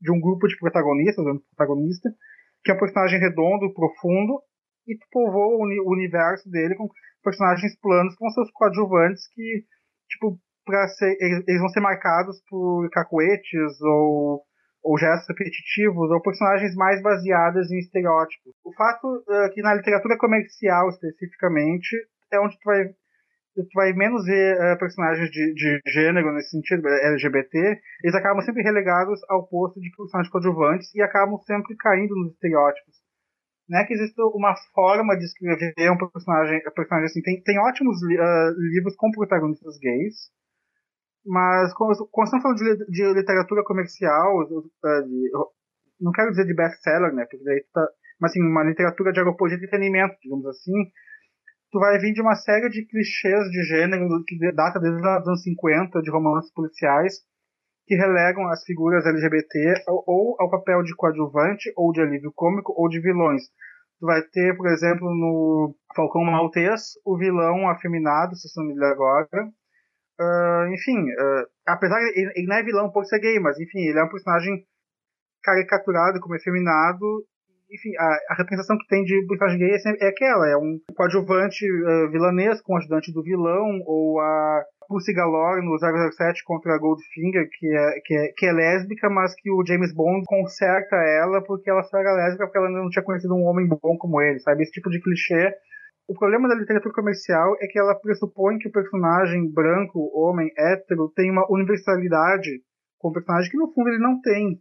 [0.00, 2.08] de, um grupo de protagonistas, um protagonista,
[2.62, 4.40] que é um personagem redondo, profundo,
[4.86, 6.88] e tu povoa o, o universo dele com
[7.24, 9.64] personagens planos com seus coadjuvantes que,
[10.08, 14.42] tipo, pra ser, eles, eles vão ser marcados por cacuetes ou,
[14.82, 18.52] ou gestos repetitivos ou personagens mais baseadas em estereótipos.
[18.64, 21.96] O fato uh, que na literatura comercial, especificamente,
[22.32, 22.84] é onde tu vai
[23.62, 28.62] tu vai menos ver uh, personagens de, de gênero nesse sentido, LGBT, eles acabam sempre
[28.62, 32.96] relegados ao posto de personagens coadjuvantes e acabam sempre caindo nos estereótipos.
[33.68, 37.22] Não é que existe uma forma de escrever um personagem, um personagem assim.
[37.22, 40.30] Tem, tem ótimos uh, livros com protagonistas gays,
[41.24, 45.30] mas quando, quando estamos falando de, de literatura comercial, uh, de,
[46.00, 47.24] não quero dizer de best-seller, né?
[47.24, 47.88] Porque daí tá,
[48.20, 50.72] mas assim, uma literatura de aeroporto de entretenimento, digamos assim,
[51.74, 55.42] tu vai vir de uma série de clichês de gênero que data desde os anos
[55.42, 57.14] 50, de romances policiais,
[57.84, 62.88] que relegam as figuras LGBT ou ao papel de coadjuvante, ou de alívio cômico, ou
[62.88, 63.42] de vilões.
[63.98, 69.02] Tu vai ter, por exemplo, no Falcão Maltês, o vilão afeminado, se não me lembro
[69.04, 69.26] agora.
[70.20, 73.80] Uh, enfim, uh, apesar de ele, ele não é vilão por ser gay, mas enfim,
[73.80, 74.64] ele é um personagem
[75.42, 77.04] caricaturado como efeminado
[77.70, 81.64] enfim, a, a, representação que tem de personagem gay é, é aquela, é um coadjuvante
[81.64, 87.48] uh, vilanesco, um ajudante do vilão, ou a Pussy Galore no 007 contra a Goldfinger,
[87.50, 91.70] que é, que, é, que é lésbica, mas que o James Bond conserta ela porque
[91.70, 94.62] ela só era lésbica porque ela não tinha conhecido um homem bom como ele, sabe?
[94.62, 95.52] Esse tipo de clichê.
[96.06, 101.10] O problema da literatura comercial é que ela pressupõe que o personagem branco, homem, hétero,
[101.16, 102.60] tem uma universalidade
[102.98, 104.60] com o personagem que no fundo ele não tem.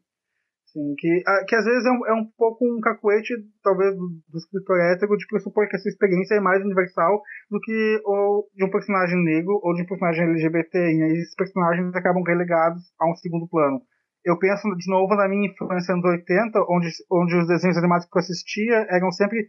[0.97, 4.79] Que, que às vezes é um, é um pouco um cacuete, talvez, do, do escritor
[4.81, 9.23] hétero, de pressupor que essa experiência é mais universal do que o de um personagem
[9.23, 10.77] negro ou de um personagem LGBT.
[10.77, 13.81] E aí esses personagens acabam relegados a um segundo plano.
[14.25, 18.17] Eu penso de novo na minha infância nos 80, onde, onde os desenhos animados que
[18.17, 19.47] eu assistia eram sempre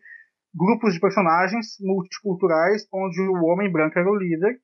[0.54, 4.58] grupos de personagens multiculturais, onde o homem branco era o líder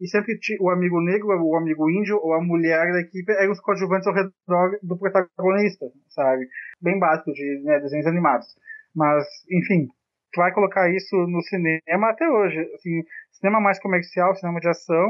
[0.00, 3.60] e sempre o amigo negro, o amigo índio ou a mulher da equipe eram os
[3.60, 6.46] coadjuvantes ao redor do protagonista, sabe?
[6.80, 8.46] Bem básico de né, desenhos animados.
[8.94, 9.86] Mas, enfim,
[10.32, 12.60] tu vai colocar isso no cinema até hoje.
[12.74, 15.08] Assim, cinema mais comercial, cinema de ação,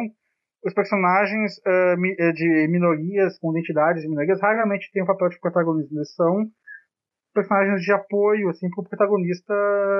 [0.64, 5.40] os personagens uh, de minorias, com identidades de minorias, raramente têm o um papel de
[5.40, 5.99] protagonismo.
[5.99, 6.46] Eles são
[7.37, 9.55] personagens de apoio, assim, pro protagonista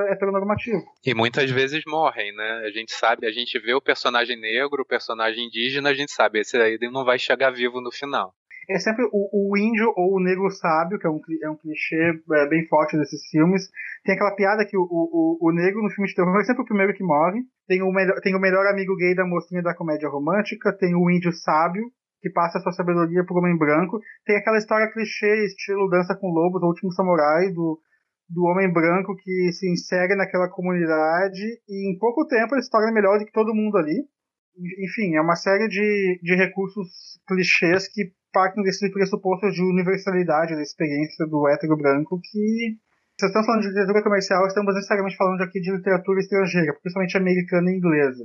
[0.09, 0.83] heteronormativo.
[1.05, 2.63] E muitas vezes morrem, né?
[2.65, 6.41] A gente sabe, a gente vê o personagem negro, o personagem indígena, a gente sabe,
[6.41, 8.33] esse aí não vai chegar vivo no final.
[8.69, 12.21] É sempre o, o índio ou o negro sábio, que é um, é um clichê
[12.33, 13.69] é, bem forte desses filmes.
[14.05, 16.67] Tem aquela piada que o, o, o negro no filme de terror é sempre o
[16.67, 17.43] primeiro que morre.
[17.69, 20.77] Tem o, melhor, tem o melhor amigo gay da mocinha da comédia romântica.
[20.77, 21.85] Tem o índio sábio,
[22.27, 24.01] que passa sua sabedoria por homem branco.
[24.25, 27.79] Tem aquela história clichê, estilo Dança com Lobos, O Último Samurai, do,
[28.29, 32.93] do homem branco que se insere naquela comunidade e em pouco tempo ele se torna
[32.93, 34.03] melhor do que todo mundo ali.
[34.59, 40.63] Enfim, é uma série de, de recursos clichês que partem desse pressuposto de universalidade da
[40.63, 42.77] experiência do hétero branco que
[43.19, 47.71] se estamos falando de literatura comercial, estamos necessariamente falando aqui de literatura estrangeira, principalmente americana
[47.71, 48.25] e inglesa.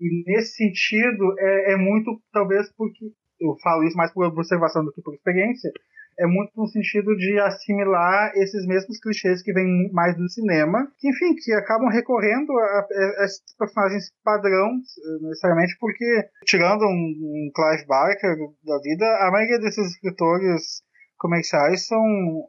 [0.00, 3.12] E nesse sentido, é, é muito, talvez, porque
[3.44, 5.70] eu falo isso mais por observação do que por experiência,
[6.18, 11.08] é muito no sentido de assimilar esses mesmos clichês que vêm mais do cinema, que
[11.08, 12.86] enfim, que acabam recorrendo a,
[13.20, 14.70] a esses personagens padrão,
[15.22, 20.82] necessariamente porque, tirando um, um Clive Barker da vida, a maioria desses escritores
[21.18, 22.00] comerciais são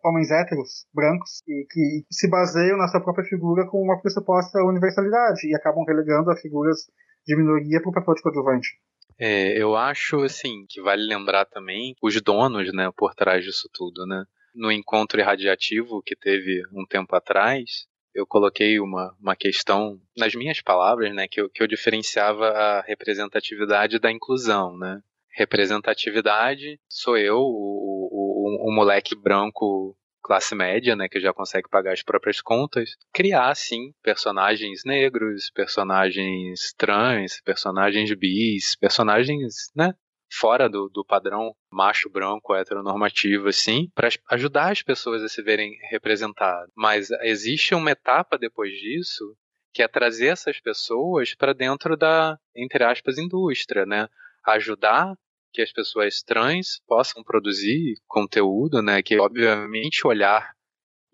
[0.03, 5.47] homens héteros, brancos, e que se baseiam na sua própria figura com uma pressuposta universalidade,
[5.47, 6.77] e acabam relegando a figuras
[7.25, 8.69] de minoria para o papel de coadjuvante.
[9.17, 14.05] É, eu acho, assim, que vale lembrar também os donos, né, por trás disso tudo,
[14.05, 14.25] né?
[14.53, 20.61] No encontro irradiativo que teve um tempo atrás, eu coloquei uma, uma questão nas minhas
[20.61, 25.01] palavras, né, que eu, que eu diferenciava a representatividade da inclusão, né?
[25.37, 31.69] Representatividade sou eu, o, o, o, o moleque branco classe média, né, que já consegue
[31.69, 39.93] pagar as próprias contas, criar sim personagens negros, personagens trans, personagens bis, personagens, né,
[40.33, 45.77] fora do, do padrão macho branco heteronormativo assim, para ajudar as pessoas a se verem
[45.91, 46.71] representadas.
[46.75, 49.37] Mas existe uma etapa depois disso
[49.71, 54.07] que é trazer essas pessoas para dentro da, entre aspas, indústria, né?
[54.47, 55.13] Ajudar
[55.55, 59.01] que as pessoas trans possam produzir conteúdo, né?
[59.01, 60.53] Que obviamente o olhar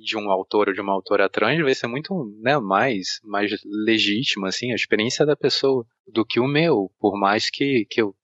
[0.01, 4.47] de um autor ou de uma autora trans vai ser muito né, mais, mais legítimo,
[4.47, 8.15] assim, a experiência da pessoa do que o meu, por mais que, que eu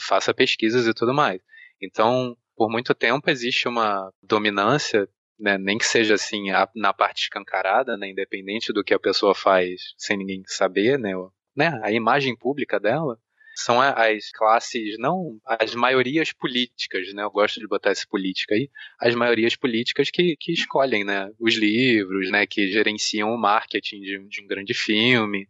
[0.00, 1.40] faça pesquisas e tudo mais.
[1.80, 5.06] Então, por muito tempo existe uma dominância,
[5.38, 9.34] né, nem que seja assim a, na parte escancarada, né, independente do que a pessoa
[9.34, 11.12] faz sem ninguém saber, né,
[11.54, 13.18] né, a imagem pública dela,
[13.56, 17.22] são as classes, não as maiorias políticas, né?
[17.22, 18.68] Eu gosto de botar essa política aí,
[19.00, 21.30] as maiorias políticas que, que escolhem, né?
[21.40, 22.46] Os livros, né?
[22.46, 25.48] Que gerenciam o marketing de, de um grande filme.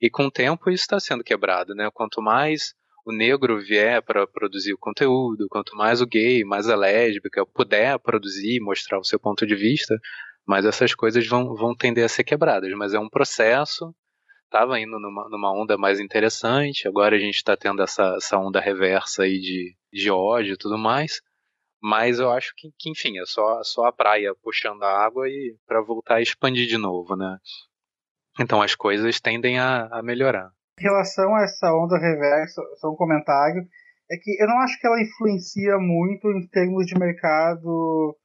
[0.00, 1.90] E com o tempo isso está sendo quebrado, né?
[1.92, 6.76] Quanto mais o negro vier para produzir o conteúdo, quanto mais o gay, mais a
[6.76, 9.98] lésbica puder produzir, mostrar o seu ponto de vista,
[10.46, 12.72] mais essas coisas vão, vão tender a ser quebradas.
[12.76, 13.94] Mas é um processo
[14.52, 18.60] estava indo numa, numa, onda mais interessante, agora a gente está tendo essa, essa onda
[18.60, 21.22] reversa aí de, de ódio e tudo mais.
[21.82, 25.56] Mas eu acho que, que enfim, é só, só a praia puxando a água e
[25.66, 27.38] para voltar a expandir de novo, né?
[28.38, 30.50] Então as coisas tendem a, a melhorar.
[30.78, 33.62] Em relação a essa onda reversa, só um comentário,
[34.10, 38.16] é que eu não acho que ela influencia muito em termos de mercado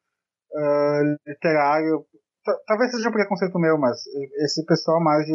[0.52, 2.06] uh, literário.
[2.68, 3.98] Talvez seja um preconceito meu, mas
[4.44, 5.34] esse pessoal mais de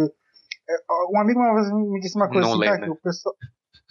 [1.13, 2.85] um amigo uma vez me disse uma coisa não assim, lê, cara, né?
[2.87, 3.35] que o pessoal.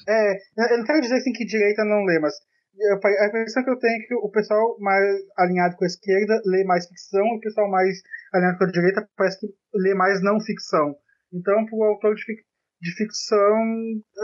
[0.08, 0.34] É,
[0.74, 2.34] eu não quero dizer assim que direita não lê, mas
[3.22, 5.04] a impressão que eu tenho é que o pessoal mais
[5.38, 8.02] alinhado com a esquerda lê mais ficção e o pessoal mais
[8.34, 10.96] alinhado com a direita parece que lê mais não ficção.
[11.34, 12.42] Então, para o autor de, fic
[12.82, 13.58] de ficção,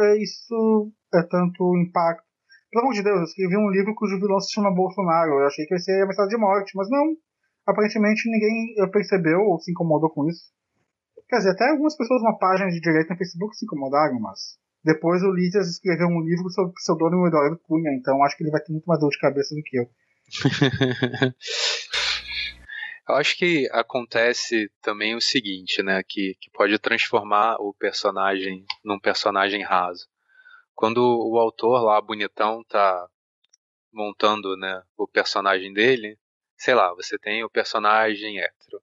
[0.01, 2.25] é, isso é tanto impacto.
[2.71, 5.39] Pelo amor de Deus, eu escrevi um livro cujo vilão se chama Bolsonaro.
[5.39, 7.15] Eu achei que ia ser a mensagem de morte, mas não.
[7.65, 10.51] Aparentemente ninguém percebeu ou se incomodou com isso.
[11.29, 15.21] Quer dizer, até algumas pessoas numa página de direita no Facebook se incomodaram, mas depois
[15.21, 18.61] o Lídias escreveu um livro sobre o pseudônimo Eduardo Cunha, então acho que ele vai
[18.61, 19.89] ter muito mais dor de cabeça do que eu.
[23.09, 28.97] eu acho que acontece também o seguinte, né, que, que pode transformar o personagem num
[28.99, 30.07] personagem raso.
[30.73, 33.05] Quando o autor lá, bonitão, tá
[33.91, 36.17] montando, né, o personagem dele,
[36.55, 38.81] sei lá, você tem o personagem hétero.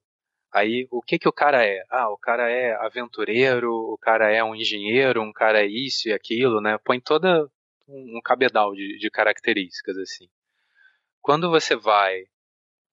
[0.54, 1.84] Aí, o que que o cara é?
[1.90, 6.12] Ah, o cara é aventureiro, o cara é um engenheiro, um cara é isso e
[6.12, 6.78] aquilo, né?
[6.78, 7.50] Põe toda
[7.88, 10.28] um, cabedal de, de características, assim.
[11.20, 12.22] Quando você vai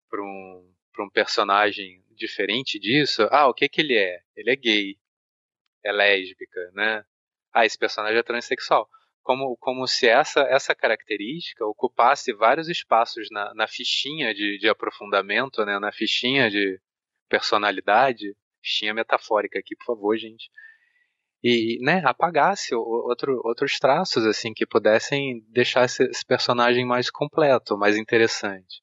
[0.10, 4.22] para um, um personagem diferente disso, ah, o que que ele é?
[4.36, 4.98] Ele é gay,
[5.84, 7.06] é lésbica, né?
[7.54, 8.90] Ah, esse personagem é transexual.
[9.22, 15.64] Como, como se essa, essa característica ocupasse vários espaços na, na fichinha de, de aprofundamento,
[15.64, 15.78] né?
[15.78, 16.82] na fichinha de,
[17.32, 20.50] personalidade, fichinha metafórica aqui, por favor, gente.
[21.44, 27.78] E, né, apagasse outro, outros traços, assim, que pudessem deixar esse, esse personagem mais completo,
[27.78, 28.82] mais interessante.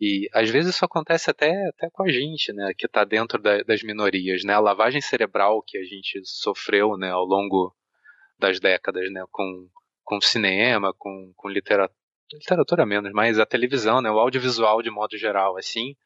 [0.00, 3.62] E às vezes isso acontece até, até com a gente, né, que está dentro da,
[3.62, 7.74] das minorias, né, a lavagem cerebral que a gente sofreu, né, ao longo
[8.38, 9.68] das décadas, né, com,
[10.04, 11.98] com cinema, com, com literatura,
[12.32, 15.96] literatura menos, mas a televisão, né, o audiovisual de modo geral, assim,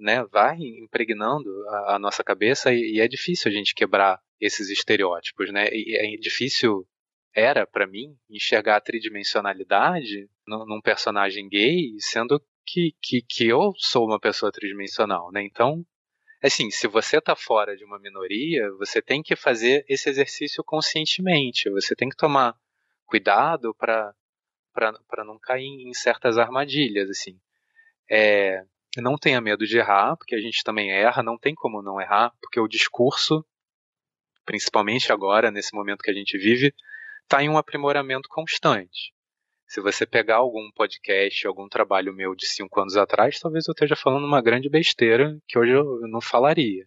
[0.00, 4.70] né, vai impregnando a, a nossa cabeça e, e, é difícil a gente quebrar esses
[4.70, 5.68] estereótipos, né?
[5.70, 6.86] E é difícil
[7.34, 13.72] era para mim enxergar a tridimensionalidade num, num personagem gay, sendo que, que, que eu
[13.76, 15.42] sou uma pessoa tridimensional, né?
[15.42, 15.84] Então,
[16.42, 21.70] assim, se você está fora de uma minoria, você tem que fazer esse exercício conscientemente.
[21.70, 22.56] Você tem que tomar
[23.06, 24.14] cuidado para
[24.72, 27.38] para não cair em certas armadilhas, assim.
[28.08, 28.64] É,
[28.96, 32.32] não tenha medo de errar, porque a gente também erra, não tem como não errar,
[32.40, 33.44] porque o discurso,
[34.44, 36.74] principalmente agora, nesse momento que a gente vive,
[37.22, 39.12] está em um aprimoramento constante.
[39.68, 43.94] Se você pegar algum podcast, algum trabalho meu de cinco anos atrás, talvez eu esteja
[43.94, 46.84] falando uma grande besteira que hoje eu não falaria.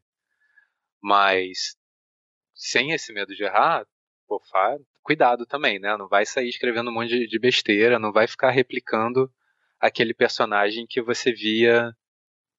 [1.01, 1.77] Mas
[2.53, 3.85] sem esse medo de errar,
[4.27, 4.41] pô,
[5.01, 5.95] cuidado também, né?
[5.95, 9.31] Não vai sair escrevendo um monte de besteira, não vai ficar replicando
[9.83, 11.93] aquele personagem que você via.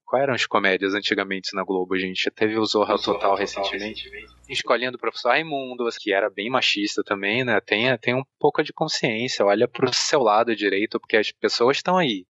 [0.05, 2.31] Quais eram as comédias antigamente na Globo, gente?
[2.31, 4.05] Teve o Zorra, Total, Total recentemente.
[4.05, 4.35] recentemente.
[4.51, 7.59] Escolhendo do professor Raimundo, que era bem machista também, né?
[7.63, 11.97] Tem, tem um pouco de consciência, olha pro seu lado direito, porque as pessoas estão
[11.97, 12.27] aí.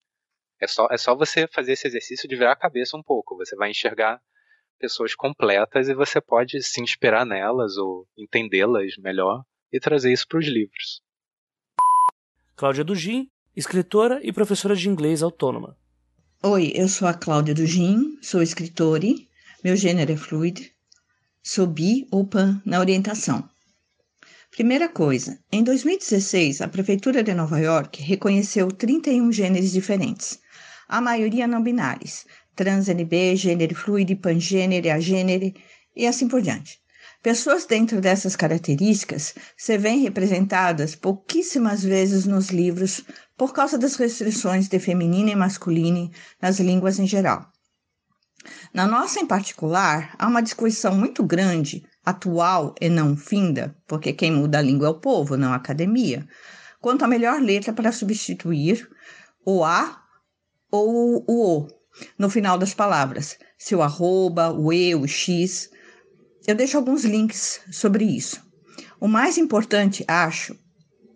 [0.60, 3.36] É só, é só você fazer esse exercício de virar a cabeça um pouco.
[3.36, 4.20] Você vai enxergar
[4.78, 10.40] pessoas completas e você pode se inspirar nelas ou entendê-las melhor e trazer isso para
[10.40, 11.00] os livros.
[12.56, 15.76] Cláudia Dugin escritora e professora de inglês autônoma.
[16.42, 19.08] Oi, eu sou a Cláudia Dugin, sou escritora,
[19.62, 20.72] meu gênero é fluid,
[21.42, 23.48] sou bi ou pan na orientação.
[24.50, 30.40] Primeira coisa, em 2016, a Prefeitura de Nova York reconheceu 31 gêneros diferentes,
[30.88, 35.52] a maioria não binários, trans, NB, gênero fluide, pangênero, agênero
[35.94, 36.80] e assim por diante.
[37.22, 43.02] Pessoas dentro dessas características se veem representadas pouquíssimas vezes nos livros
[43.36, 46.10] por causa das restrições de feminino e masculino
[46.40, 47.52] nas línguas em geral.
[48.72, 54.32] Na nossa, em particular, há uma discussão muito grande, atual e não finda, porque quem
[54.32, 56.26] muda a língua é o povo, não a academia,
[56.80, 58.88] quanto à melhor letra para substituir
[59.44, 60.02] o A
[60.70, 61.68] ou o O
[62.18, 65.68] no final das palavras, se o arroba, o E, o X.
[66.50, 68.44] Eu deixo alguns links sobre isso.
[68.98, 70.58] O mais importante, acho,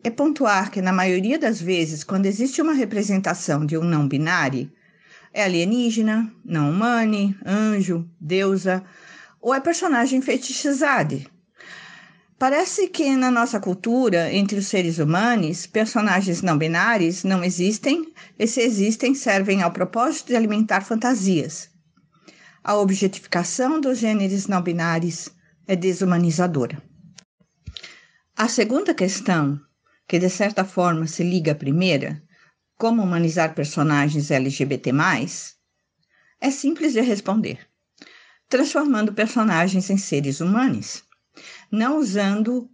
[0.05, 4.71] é pontuar que, na maioria das vezes, quando existe uma representação de um não binário,
[5.33, 8.85] é alienígena, não humane, anjo, deusa,
[9.41, 11.21] ou é personagem fetichizado.
[12.39, 18.47] Parece que na nossa cultura, entre os seres humanos, personagens não binários não existem, e
[18.47, 21.74] se existem, servem ao propósito de alimentar fantasias.
[22.67, 25.29] A objetificação dos gêneros não binários
[25.67, 26.83] é desumanizadora.
[28.35, 29.61] A segunda questão
[30.09, 32.23] que de certa forma se liga à primeira,
[32.79, 34.93] como humanizar personagens LGBT,
[36.41, 37.59] é simples de responder,
[38.49, 41.05] transformando personagens em seres humanos,
[41.71, 42.71] não usando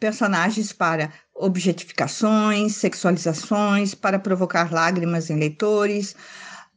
[0.00, 6.16] personagens para objetificações, sexualizações, para provocar lágrimas em leitores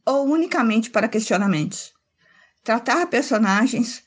[0.06, 1.92] ou unicamente para questionamentos.
[2.64, 4.04] Tratar personagens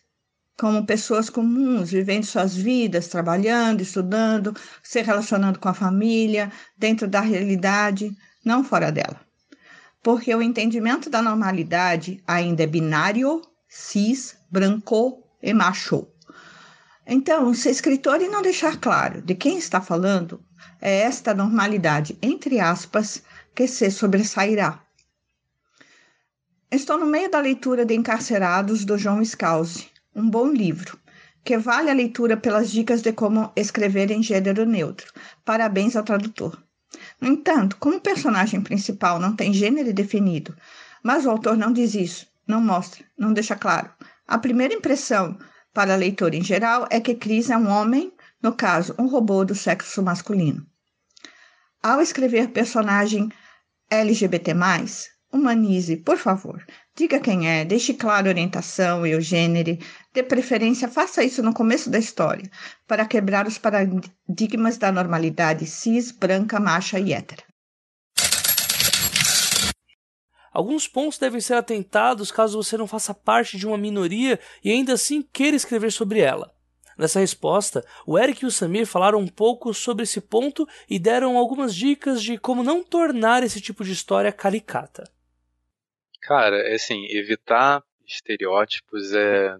[0.58, 7.20] como pessoas comuns, vivendo suas vidas, trabalhando, estudando, se relacionando com a família, dentro da
[7.20, 9.20] realidade, não fora dela.
[10.02, 16.08] Porque o entendimento da normalidade ainda é binário, cis, branco e macho.
[17.06, 20.42] Então, se escritor e não deixar claro de quem está falando,
[20.82, 23.22] é esta normalidade, entre aspas,
[23.54, 24.85] que se sobressairá.
[26.76, 31.00] Estou no meio da leitura de Encarcerados do João Scalzi, um bom livro,
[31.42, 35.10] que vale a leitura pelas dicas de como escrever em gênero neutro.
[35.46, 36.62] Parabéns ao tradutor.
[37.22, 40.54] No entanto, como o personagem principal não tem gênero definido,
[41.02, 43.90] mas o autor não diz isso, não mostra, não deixa claro.
[44.28, 45.40] A primeira impressão
[45.74, 48.12] para a leitora em geral é que Cris é um homem,
[48.44, 50.68] no caso, um robô do sexo masculino.
[51.82, 53.32] Ao escrever personagem
[53.90, 54.54] LGBT,
[55.36, 56.66] humanize, por favor.
[56.96, 59.78] Diga quem é, deixe claro a orientação e o gênero.
[60.14, 62.50] De preferência, faça isso no começo da história,
[62.88, 67.44] para quebrar os paradigmas da normalidade cis, branca, macha e hétera.
[70.52, 74.94] Alguns pontos devem ser atentados caso você não faça parte de uma minoria e ainda
[74.94, 76.56] assim queira escrever sobre ela.
[76.98, 81.38] Nessa resposta, o Eric e o Samir falaram um pouco sobre esse ponto e deram
[81.38, 85.04] algumas dicas de como não tornar esse tipo de história caricata.
[86.26, 89.56] Cara, é assim, evitar estereótipos é,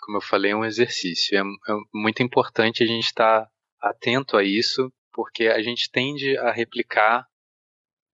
[0.00, 1.38] como eu falei, é um exercício.
[1.38, 3.50] É, é muito importante a gente estar tá
[3.80, 7.24] atento a isso, porque a gente tende a replicar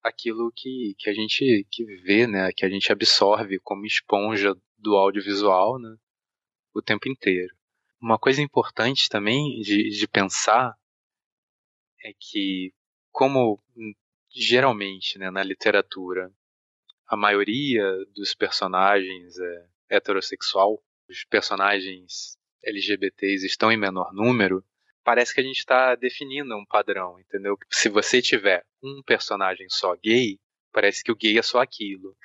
[0.02, 4.96] aquilo que, que a gente que vê, né, que a gente absorve como esponja do
[4.96, 5.96] audiovisual, né,
[6.74, 7.54] o tempo inteiro.
[7.98, 10.76] Uma coisa importante também de, de pensar
[12.04, 12.70] é que,
[13.10, 13.58] como
[14.30, 16.30] geralmente né, na literatura
[17.06, 17.84] a maioria
[18.14, 24.64] dos personagens é heterossexual, os personagens LGBTs estão em menor número,
[25.04, 27.58] parece que a gente está definindo um padrão, entendeu?
[27.70, 30.38] Se você tiver um personagem só gay,
[30.72, 32.16] parece que o gay é só aquilo.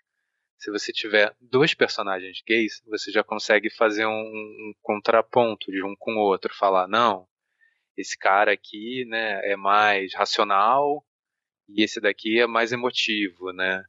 [0.57, 5.95] Se você tiver dois personagens gays, você já consegue fazer um, um contraponto de um
[5.97, 7.27] com o outro, falar não,
[7.95, 11.05] esse cara aqui, né, é mais racional
[11.67, 13.83] e esse daqui é mais emotivo, né?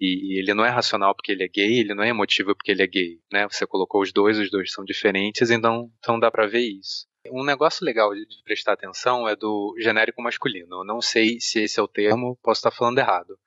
[0.00, 2.70] E, e, ele não é racional porque ele é gay, ele não é emotivo porque
[2.70, 3.48] ele é gay, né?
[3.48, 7.06] Você colocou os dois, os dois são diferentes, então, então dá para ver isso.
[7.30, 10.80] Um negócio legal de prestar atenção é do genérico masculino.
[10.80, 13.38] Eu não sei se esse é o termo, posso estar falando errado.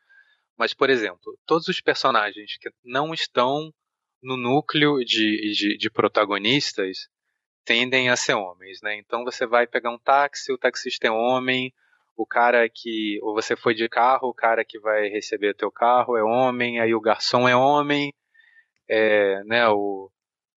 [0.58, 3.74] Mas, por exemplo, todos os personagens que não estão
[4.22, 7.10] no núcleo de, de, de protagonistas
[7.66, 8.96] tendem a ser homens, né?
[8.98, 11.74] Então você vai pegar um táxi, o taxista é homem,
[12.16, 16.18] o cara que ou você foi de carro, o cara que vai receber teu carro
[16.18, 18.14] é homem, aí o garçom é homem,
[18.90, 20.12] é, né, o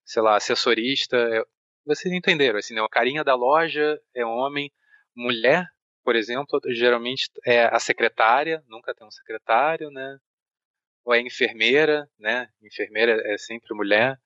[0.05, 1.43] sei lá, assessorista, é,
[1.87, 4.71] vocês entenderam, assim, né, o carinha da loja é homem,
[5.17, 5.67] mulher,
[6.05, 10.19] por exemplo, geralmente é a secretária, nunca tem um secretário, né?
[11.05, 12.49] Ou é enfermeira, né?
[12.63, 14.19] Enfermeira é sempre mulher.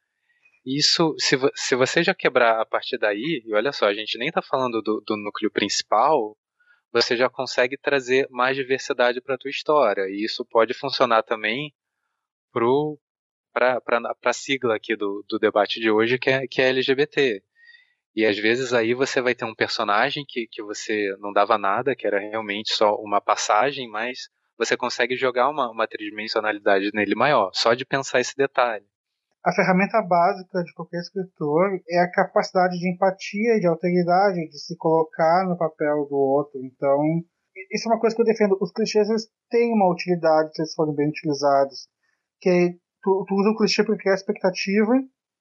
[0.66, 4.28] Isso, se, se você já quebrar a partir daí, e olha só, a gente nem
[4.28, 6.36] está falando do, do núcleo principal,
[6.92, 10.08] você já consegue trazer mais diversidade para a tua história.
[10.08, 11.74] E isso pode funcionar também
[12.52, 12.98] para
[14.24, 17.42] a sigla aqui do, do debate de hoje, que é, que é LGBT.
[18.14, 21.94] E às vezes aí você vai ter um personagem que, que você não dava nada,
[21.94, 27.50] que era realmente só uma passagem, mas você consegue jogar uma, uma tridimensionalidade nele maior,
[27.54, 28.84] só de pensar esse detalhe.
[29.44, 34.58] A ferramenta básica de qualquer escritor é a capacidade de empatia e de alteridade, de
[34.58, 36.60] se colocar no papel do outro.
[36.64, 37.00] Então,
[37.72, 38.58] isso é uma coisa que eu defendo.
[38.60, 41.88] Os clichês eles têm uma utilidade se eles forem bem utilizados.
[42.40, 42.72] Que é,
[43.02, 44.94] tu, tu usa o clichê para criar expectativa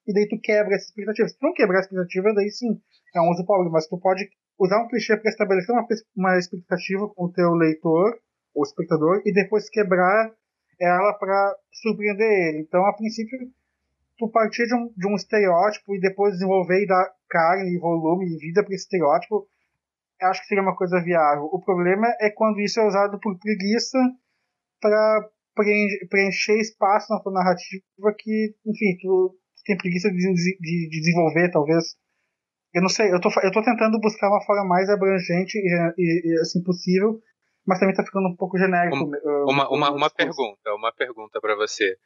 [0.07, 1.27] e daí tu quebra essa expectativa.
[1.27, 2.79] Se tu não quebrar a expectativa, daí sim,
[3.15, 3.69] é um uso pobre.
[3.71, 4.29] Mas tu pode
[4.59, 5.85] usar um clichê para estabelecer uma,
[6.15, 8.17] uma expectativa com o teu leitor
[8.53, 10.31] ou espectador e depois quebrar
[10.79, 12.59] ela para surpreender ele.
[12.59, 13.37] Então, a princípio,
[14.17, 18.25] tu partir de um, de um estereótipo e depois desenvolver e dar carne, e volume
[18.25, 19.47] e vida para esse estereótipo,
[20.21, 21.45] acho que seria uma coisa viável.
[21.51, 23.97] O problema é quando isso é usado por preguiça
[24.81, 25.29] para
[26.09, 31.51] preencher espaço na tua narrativa que, enfim, tu, tu tem preguiça de, de, de, desenvolver,
[31.51, 31.95] talvez.
[32.73, 36.21] Eu não sei, eu tô, eu tô tentando buscar uma forma mais abrangente e, e,
[36.25, 37.19] e assim possível,
[37.65, 38.95] mas também tá ficando um pouco genérico.
[39.47, 41.97] Uma, uma, uma pergunta, uma pergunta para você.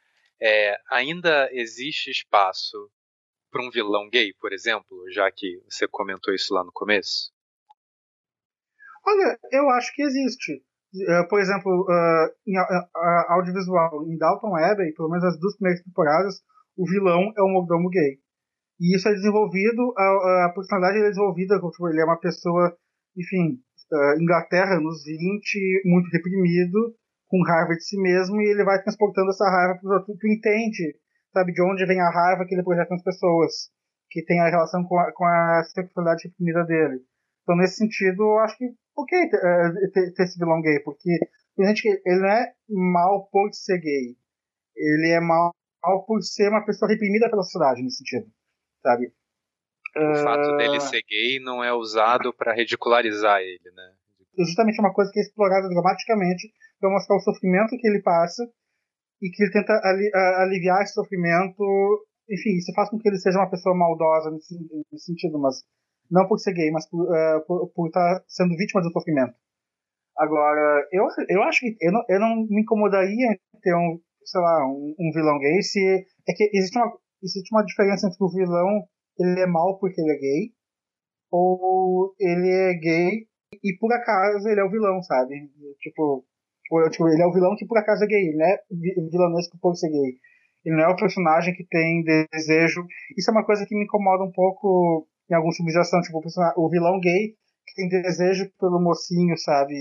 [0.44, 2.90] É, ainda existe espaço
[3.48, 7.30] para um vilão gay, por exemplo, já que você comentou isso lá no começo?
[9.06, 10.64] Olha, eu acho que existe.
[10.94, 12.56] Uh, por exemplo, uh, em
[13.28, 16.42] audiovisual, em Dalton Abbey, pelo menos as duas primeiras temporadas,
[16.76, 18.18] o vilão é um mordomo gay.
[18.80, 22.76] E isso é desenvolvido, a, a personalidade é desenvolvida, tipo, ele é uma pessoa,
[23.16, 23.62] enfim,
[24.20, 26.96] Inglaterra nos 20, muito reprimido,
[27.32, 30.18] com raiva de si mesmo, e ele vai transportando essa raiva para os outros.
[30.20, 30.94] Tu entende,
[31.32, 33.72] sabe, de onde vem a raiva que ele projeta nas pessoas,
[34.10, 37.00] que tem a relação com a, com a sexualidade reprimida dele.
[37.42, 39.40] Então, nesse sentido, eu acho que ok ter,
[39.94, 41.08] ter, ter esse vilão gay, porque
[41.58, 44.14] gente ele não é mal por ser gay.
[44.76, 45.54] Ele é mal
[46.06, 48.30] por ser uma pessoa reprimida pela sociedade, nesse sentido,
[48.82, 49.10] sabe?
[49.96, 50.16] O uh...
[50.22, 53.94] fato dele ser gay não é usado para ridicularizar ele, né?
[54.38, 58.42] É justamente uma coisa que é explorada dramaticamente para mostrar o sofrimento que ele passa
[59.20, 61.62] e que ele tenta ali, aliviar esse sofrimento.
[62.28, 64.56] Enfim, isso faz com que ele seja uma pessoa maldosa nesse,
[64.90, 65.56] nesse sentido, mas
[66.10, 69.34] não por ser gay, mas por, uh, por, por estar sendo vítima do sofrimento.
[70.16, 74.40] Agora, eu, eu acho que eu não, eu não me incomodaria em ter um, sei
[74.40, 75.80] lá, um, um, vilão gay se
[76.28, 78.86] é que existe uma, existe uma diferença entre o vilão
[79.18, 80.52] ele é mal porque ele é gay
[81.30, 83.26] ou ele é gay
[83.62, 85.50] e por acaso ele é o vilão, sabe?
[85.80, 86.24] Tipo,
[86.90, 88.58] tipo ele é o vilão que por acaso é gay, ele não é
[89.10, 90.18] vilanesco por ser gay.
[90.64, 92.84] Ele não é o personagem que tem desejo.
[93.16, 96.20] Isso é uma coisa que me incomoda um pouco em alguns filmes de ação, tipo
[96.56, 97.34] o vilão gay
[97.66, 99.74] que tem desejo pelo mocinho, sabe?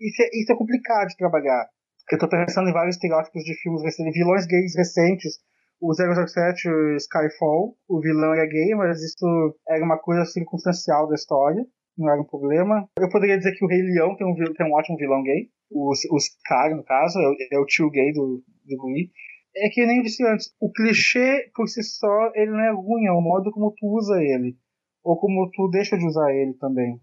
[0.00, 1.68] Isso é, isso é complicado de trabalhar.
[2.10, 5.38] Eu tô pensando em vários estereótipos de filmes recentes, vilões gays recentes.
[5.80, 11.14] O 007 o Skyfall, o vilão era gay, mas isso era uma coisa circunstancial da
[11.14, 11.64] história,
[12.00, 12.88] não era um problema.
[12.98, 15.90] Eu poderia dizer que o Rei Leão tem um, tem um ótimo vilão gay, o,
[15.90, 19.08] o Scar, no caso, é o, é o tio gay do, do Louis.
[19.56, 23.06] É que nem eu disse antes, o clichê por si só, ele não é ruim,
[23.06, 24.56] é o modo como tu usa ele
[25.02, 27.00] ou como tu deixa de usar ele também?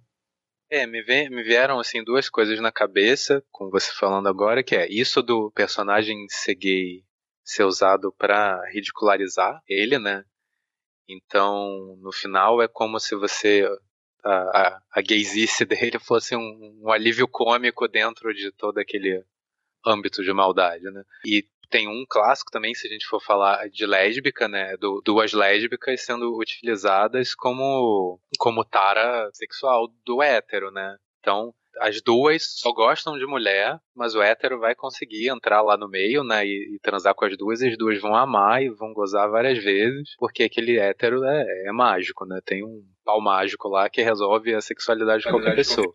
[0.69, 4.75] É, me, vem, me vieram assim duas coisas na cabeça, com você falando agora, que
[4.75, 7.03] é isso do personagem ser gay
[7.43, 10.25] ser usado para ridicularizar ele, né?
[11.07, 13.65] Então, no final é como se você
[14.23, 19.23] a, a, gaysice dele fosse um, um alívio cômico dentro de todo aquele
[19.85, 21.03] âmbito de maldade, né?
[21.25, 24.75] E tem um clássico também, se a gente for falar de lésbica, né?
[24.77, 30.97] Do, duas lésbicas sendo utilizadas como, como tara sexual do hétero, né?
[31.19, 35.89] Então, as duas só gostam de mulher, mas o hétero vai conseguir entrar lá no
[35.89, 38.93] meio, né, e, e, transar com as duas, e as duas vão amar e vão
[38.93, 43.89] gozar várias vezes, porque aquele hétero é, é mágico, né, tem um pau mágico lá
[43.89, 45.93] que resolve a sexualidade de qualquer pessoa.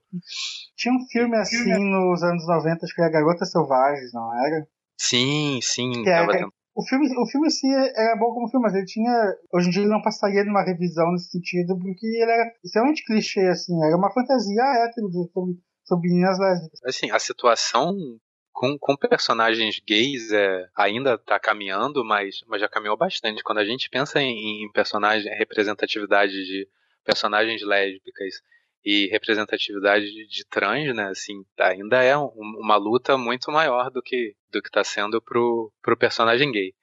[0.76, 4.66] Tinha um filme assim nos anos 90, acho que era Garotas Selvagens, não era?
[4.98, 6.08] Sim, sim.
[6.08, 9.12] É, é, o filme, o filme assim era bom como filme, mas ele tinha.
[9.52, 13.46] Hoje em dia ele não passaria numa revisão nesse sentido, porque ele era extremamente clichê,
[13.48, 15.54] assim, era uma fantasia hétero sobre,
[15.84, 16.80] sobre meninas lésbicas.
[16.84, 17.96] Assim, a situação
[18.52, 23.42] com, com personagens gays é, ainda está caminhando, mas, mas já caminhou bastante.
[23.42, 26.68] Quando a gente pensa em, em personagem, representatividade de
[27.04, 28.34] personagens lésbicas
[28.84, 34.34] e representatividade de trans, né, assim, ainda é um, uma luta muito maior do que
[34.50, 36.74] do que está sendo pro, pro personagem gay.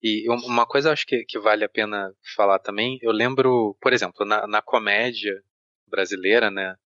[0.00, 4.24] E uma coisa acho que, que vale a pena falar também, eu lembro, por exemplo,
[4.24, 5.42] na, na comédia
[5.88, 6.76] brasileira, né,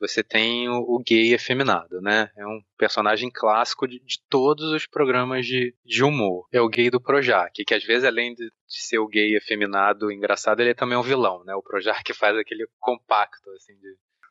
[0.00, 2.30] você tem o, o, gay efeminado, né?
[2.36, 6.46] É um personagem clássico de, de, todos os programas de, de humor.
[6.52, 10.10] É o gay do Projac, que às vezes, além de, de ser o gay efeminado
[10.12, 11.54] engraçado, ele é também um vilão, né?
[11.54, 13.88] O Projac faz aquele compacto, assim, de...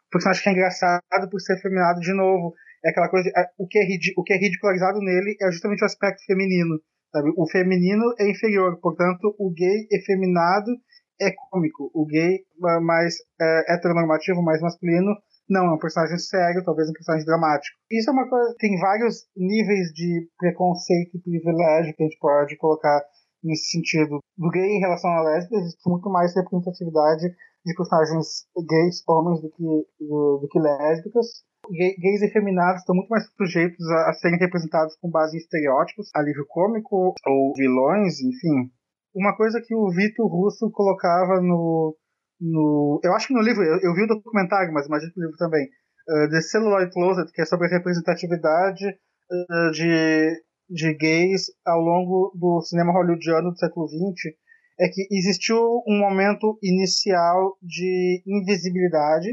[0.07, 2.53] O personagem que é engraçado por ser efeminado de novo.
[2.85, 3.83] É aquela coisa, de, é, o, que é,
[4.15, 6.79] o que é ridicularizado nele é justamente o aspecto feminino.
[7.11, 7.31] Sabe?
[7.35, 10.71] O feminino é inferior, portanto, o gay efeminado
[11.19, 11.89] é cômico.
[11.93, 12.39] O gay
[12.81, 15.15] mais é, heteronormativo, mais masculino,
[15.49, 17.77] não, é um personagem sério, talvez um personagem dramático.
[17.89, 18.55] Isso é uma coisa.
[18.59, 23.01] Tem vários níveis de preconceito e privilégio que a gente pode colocar
[23.43, 24.19] nesse sentido.
[24.37, 27.27] Do gay em relação à lésbica, existe muito mais representatividade
[27.65, 29.63] de personagens gays, homens, do que,
[29.99, 31.27] do, do que lésbicas.
[31.69, 36.45] Gays efeminados estão muito mais sujeitos a, a serem representados com base em estereótipos, alívio
[36.47, 38.71] cômico ou vilões, enfim.
[39.13, 41.95] Uma coisa que o Vitor Russo colocava no,
[42.39, 42.99] no.
[43.03, 45.37] Eu acho que no livro, eu, eu vi o documentário, mas imagino que no livro
[45.37, 45.65] também.
[46.09, 52.31] Uh, The Celluloid Closet, que é sobre a representatividade uh, de, de gays ao longo
[52.35, 54.33] do cinema hollywoodiano do século XX,
[54.79, 55.57] é que existiu
[55.87, 59.27] um momento inicial de invisibilidade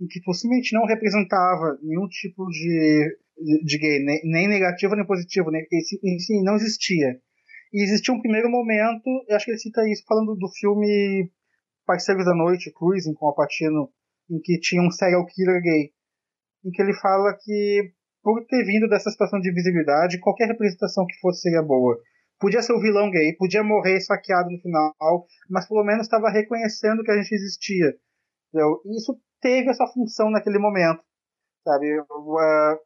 [0.00, 3.16] em que possivelmente não representava nenhum tipo de,
[3.64, 7.18] de gay, nem, nem negativo nem positivo, nem, esse, esse não existia.
[7.72, 11.30] E existia um primeiro momento, eu acho que ele cita isso falando do filme
[11.88, 13.88] Parceiros da Noite, Cruising com o Patino,
[14.30, 15.90] em que tinha um serial killer gay,
[16.62, 21.18] em que ele fala que por ter vindo dessa situação de visibilidade, qualquer representação que
[21.18, 21.98] fosse seria boa.
[22.38, 24.92] Podia ser o vilão gay, podia morrer esfaqueado no final,
[25.48, 27.96] mas pelo menos estava reconhecendo que a gente existia.
[28.48, 28.82] Entendeu?
[28.94, 31.02] Isso teve essa função naquele momento,
[31.64, 32.00] sabe?
[32.00, 32.78] Uh,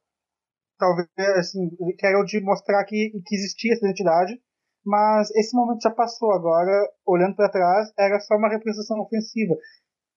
[0.79, 4.41] talvez, assim, o de mostrar que, que existia essa identidade,
[4.85, 6.33] mas esse momento já passou.
[6.33, 9.55] Agora, olhando para trás, era só uma representação ofensiva.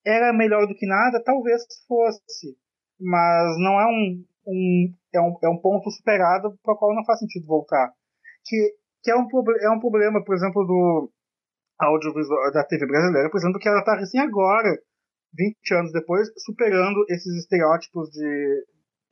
[0.06, 1.24] Era melhor do que nada?
[1.24, 2.58] Talvez fosse,
[3.00, 7.06] mas não é um, um, é um, é um ponto superado para o qual não
[7.06, 7.92] faz sentido voltar.
[8.46, 9.28] Que, que é, um,
[9.62, 11.12] é um problema, por exemplo, do
[11.80, 14.70] audiovisual da TV brasileira, por exemplo, que ela está assim agora,
[15.34, 18.66] 20 anos depois, superando esses estereótipos de,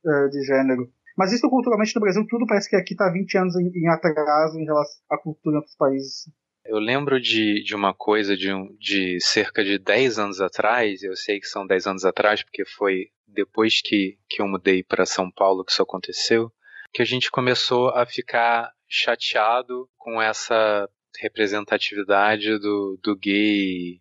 [0.06, 0.88] eh, de gênero.
[1.16, 4.58] Mas isso culturalmente no Brasil, tudo parece que aqui está 20 anos em, em, atraso
[4.58, 6.28] em relação à cultura outros países.
[6.64, 11.14] Eu lembro de, de uma coisa de, um, de cerca de 10 anos atrás, eu
[11.14, 15.30] sei que são 10 anos atrás, porque foi depois que, que eu mudei para São
[15.30, 16.50] Paulo que isso aconteceu,
[16.92, 20.88] que a gente começou a ficar chateado com essa
[21.20, 24.00] representatividade do, do gay.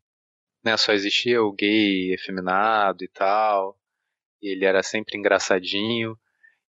[0.63, 0.77] Né?
[0.77, 3.77] Só existia o gay efeminado e tal.
[4.41, 6.17] E ele era sempre engraçadinho.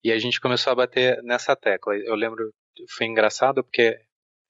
[0.04, 1.96] E a gente começou a bater nessa tecla.
[1.96, 2.54] Eu lembro,
[2.98, 4.00] foi engraçado porque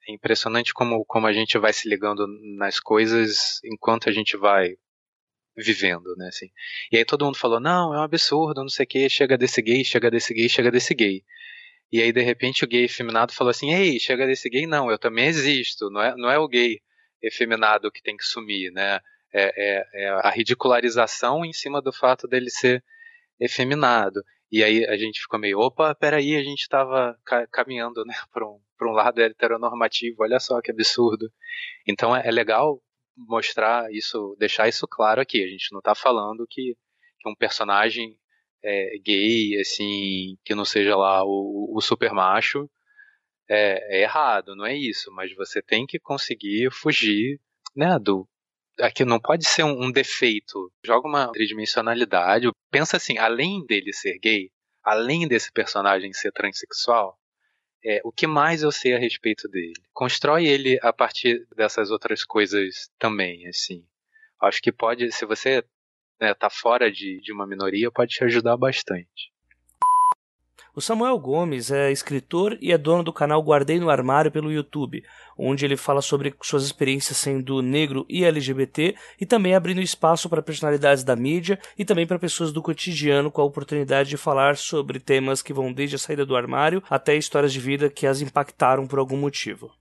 [0.07, 2.25] é impressionante como, como a gente vai se ligando
[2.57, 4.75] nas coisas enquanto a gente vai
[5.55, 6.49] vivendo, né, assim.
[6.91, 9.61] E aí todo mundo falou, não, é um absurdo, não sei o que, chega desse
[9.61, 11.23] gay, chega desse gay, chega desse gay.
[11.91, 14.97] E aí, de repente, o gay efeminado falou assim, ei, chega desse gay, não, eu
[14.97, 16.79] também existo, não é, não é o gay
[17.21, 18.99] efeminado que tem que sumir, né,
[19.33, 22.83] é, é, é a ridicularização em cima do fato dele ser
[23.39, 24.23] efeminado.
[24.51, 28.45] E aí a gente ficou meio, opa, peraí, a gente estava ca caminhando né, para
[28.45, 31.31] um, um lado heteronormativo, olha só que absurdo.
[31.87, 32.81] Então é, é, legal
[33.15, 35.43] mostrar isso, deixar isso claro aqui.
[35.43, 36.75] A gente não está falando que,
[37.19, 38.17] que, um personagem
[38.63, 42.69] é, gay, assim, que não seja lá o, o super macho,
[43.49, 45.11] é, é, errado, não é isso.
[45.13, 47.39] Mas você tem que conseguir fugir
[47.75, 48.27] né, do,
[48.81, 50.71] aqui não pode ser um, um defeito.
[50.83, 52.49] Joga uma tridimensionalidade.
[52.69, 54.51] Pensa assim, além dele ser gay,
[54.83, 57.17] além desse personagem ser transexual,
[57.83, 59.73] é, o que mais eu sei a respeito dele?
[59.93, 63.85] Constrói ele a partir dessas outras coisas também, assim.
[64.41, 65.63] Acho que pode, se você
[66.19, 69.31] né, tá fora de, de uma minoria, pode te ajudar bastante.
[70.73, 75.03] O Samuel Gomes é escritor e é dono do canal Guardei no Armário pelo YouTube,
[75.37, 80.41] onde ele fala sobre suas experiências sendo negro e LGBT e também abrindo espaço para
[80.41, 84.97] personalidades da mídia e também para pessoas do cotidiano com a oportunidade de falar sobre
[84.97, 88.87] temas que vão desde a saída do armário até histórias de vida que as impactaram
[88.87, 89.71] por algum motivo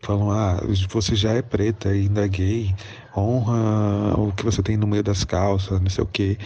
[0.00, 2.72] falam, ah, você já é preta e ainda é gay,
[3.16, 6.38] honra o que você tem no meio das calças, não sei o quê.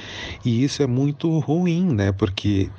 [0.43, 2.13] E isso é muito ruim, né?
[2.13, 2.71] Porque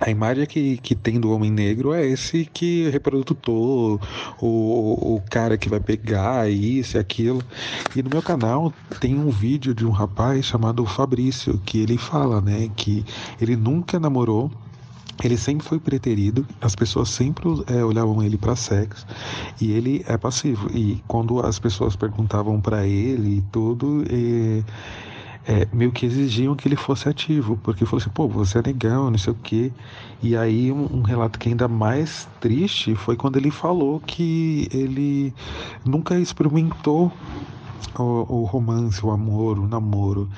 [0.00, 3.98] a imagem que, que tem do homem negro é esse que reprodutor,
[4.40, 7.42] o, o cara que vai pegar isso e aquilo.
[7.94, 12.40] E no meu canal tem um vídeo de um rapaz chamado Fabrício, que ele fala,
[12.40, 13.04] né, que
[13.40, 14.50] ele nunca namorou,
[15.24, 19.06] ele sempre foi preterido, as pessoas sempre é, olhavam ele para sexo
[19.58, 20.70] e ele é passivo.
[20.76, 24.62] E quando as pessoas perguntavam para ele tudo, e
[25.46, 29.10] é, meio que exigiam que ele fosse ativo, porque falou assim, pô, você é legal,
[29.10, 29.72] não sei o quê.
[30.20, 34.68] E aí um, um, relato que é ainda mais triste foi quando ele falou que
[34.72, 35.32] ele
[35.84, 37.12] nunca experimentou
[37.96, 40.28] o, o romance, o amor, o namoro,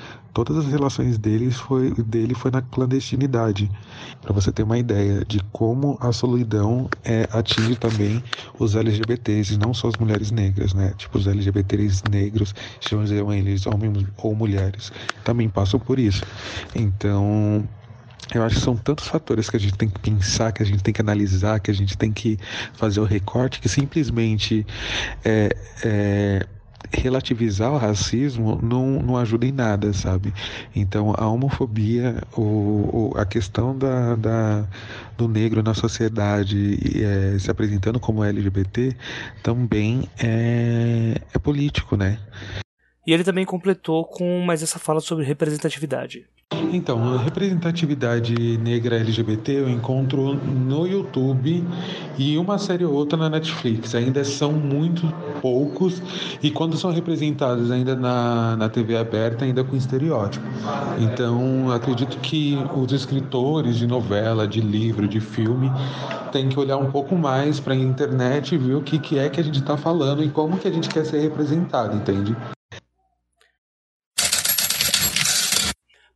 [0.44, 3.70] todas as relações deles foi, dele foi na clandestinidade.
[4.20, 8.22] Para você ter uma ideia de como a solidão é, atinge também
[8.58, 10.92] os LGBTs, e não só as mulheres negras, né?
[10.96, 14.92] Tipo, os LGBTs negros, sejam eles homens ou mulheres,
[15.24, 16.24] também passam por isso.
[16.74, 17.68] Então,
[18.34, 20.82] eu acho que são tantos fatores que a gente tem que pensar, que a gente
[20.82, 22.38] tem que analisar, que a gente tem que
[22.74, 24.66] fazer o recorte, que simplesmente
[25.24, 26.46] é, é
[26.92, 30.32] relativizar o racismo não, não ajuda em nada, sabe?
[30.74, 34.66] Então, a homofobia, o, o a questão da, da,
[35.16, 38.96] do negro na sociedade é, se apresentando como LGBT
[39.42, 42.18] também é, é político, né?
[43.06, 46.26] E ele também completou com mais essa fala sobre representatividade.
[46.72, 51.64] Então, a representatividade negra LGBT eu encontro no YouTube
[52.18, 53.94] e uma série ou outra na Netflix.
[53.94, 55.06] Ainda são muito
[55.40, 56.02] poucos
[56.42, 60.44] e quando são representados ainda na, na TV aberta, ainda com estereótipo.
[60.98, 65.70] Então, acredito que os escritores de novela, de livro, de filme
[66.32, 69.28] têm que olhar um pouco mais para a internet e ver o que, que é
[69.28, 72.36] que a gente está falando e como que a gente quer ser representado, entende?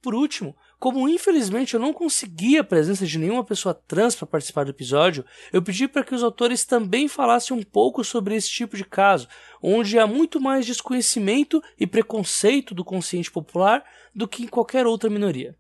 [0.03, 4.65] Por último, como infelizmente eu não consegui a presença de nenhuma pessoa trans para participar
[4.65, 8.77] do episódio, eu pedi para que os autores também falassem um pouco sobre esse tipo
[8.77, 9.29] de caso,
[9.63, 15.09] onde há muito mais desconhecimento e preconceito do consciente popular do que em qualquer outra
[15.09, 15.57] minoria.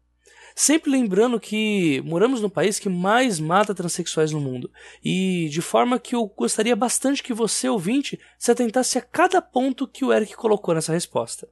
[0.57, 4.73] Sempre lembrando que moramos no país que mais mata transexuais no mundo,
[5.05, 9.87] e de forma que eu gostaria bastante que você, ouvinte, se atentasse a cada ponto
[9.87, 11.49] que o Eric colocou nessa resposta.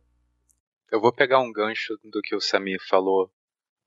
[0.90, 3.30] Eu vou pegar um gancho do que o Samir falou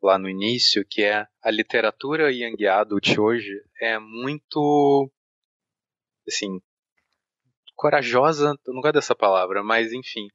[0.02, 5.12] lá no início, que é a literatura young adult hoje é muito
[6.26, 6.62] assim
[7.76, 10.30] corajosa, não gosto dessa palavra, mas enfim,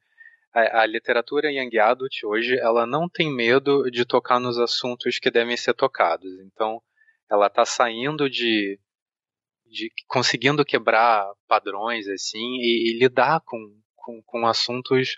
[0.52, 5.30] a, a, literatura young adult hoje ela não tem medo de tocar nos assuntos que
[5.30, 6.30] devem ser tocados.
[6.40, 6.82] Então,
[7.30, 8.78] ela está saindo de,
[9.64, 13.58] de conseguindo quebrar padrões assim e, e lidar com,
[13.96, 15.16] com, com assuntos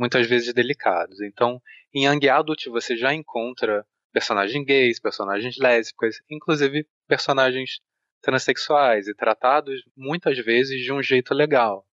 [0.00, 1.20] muitas vezes delicados.
[1.20, 1.60] Então,
[1.92, 7.80] em Young Adult você já encontra personagens gays, personagens lésbicas, inclusive personagens
[8.22, 11.86] transexuais e tratados muitas vezes de um jeito legal.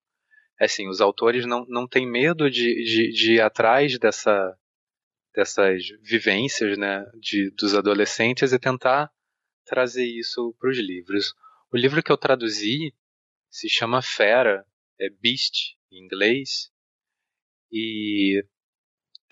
[0.58, 4.58] Assim, os autores não, não têm medo de, de, de ir atrás dessa,
[5.36, 9.12] dessas vivências né, de, dos adolescentes e tentar
[9.66, 11.34] trazer isso para os livros.
[11.72, 12.93] O livro que eu traduzi
[13.51, 14.66] se chama Fera,
[14.97, 16.72] é Beast em inglês,
[17.72, 18.43] e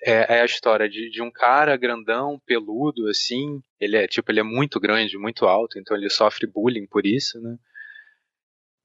[0.03, 3.61] é, é a história de, de, um cara grandão, peludo, assim.
[3.79, 7.39] Ele é tipo, ele é muito grande, muito alto, então ele sofre bullying por isso,
[7.41, 7.57] né?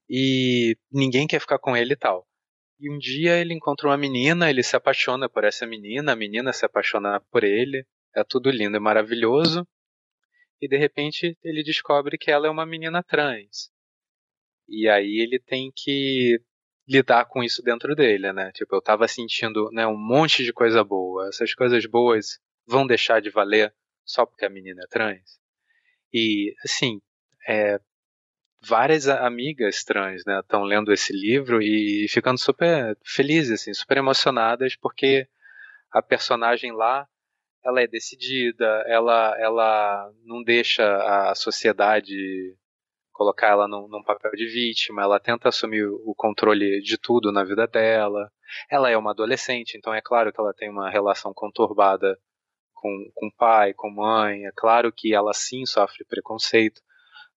[0.09, 2.27] E ninguém quer ficar com ele e tal.
[2.79, 6.51] E um dia ele encontra uma menina, ele se apaixona por essa menina, a menina
[6.51, 7.85] se apaixona por ele.
[8.15, 9.65] É tudo lindo e maravilhoso.
[10.61, 13.71] E de repente ele descobre que ela é uma menina trans.
[14.67, 16.41] E aí ele tem que
[16.87, 18.51] lidar com isso dentro dele, né?
[18.53, 21.27] Tipo, eu tava sentindo né, um monte de coisa boa.
[21.29, 23.73] Essas coisas boas vão deixar de valer
[24.03, 25.39] só porque a menina é trans.
[26.13, 27.01] E, assim,
[27.47, 27.79] é,
[28.61, 34.75] várias amigas trans, né, estão lendo esse livro e ficando super felizes, assim, super emocionadas
[34.75, 35.27] porque
[35.91, 37.07] a personagem lá
[37.63, 40.83] ela é decidida, ela, ela não deixa
[41.29, 42.55] a sociedade
[43.21, 47.43] colocar ela num, num, papel de vítima, ela tenta assumir o controle de tudo na
[47.43, 48.31] vida dela.
[48.69, 52.17] Ela é uma adolescente, então é claro que ela tem uma relação conturbada
[52.73, 56.81] com, com pai, com mãe, é claro que ela sim sofre preconceito,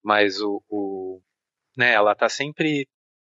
[0.03, 1.21] mas o, o
[1.77, 2.89] né, ela está sempre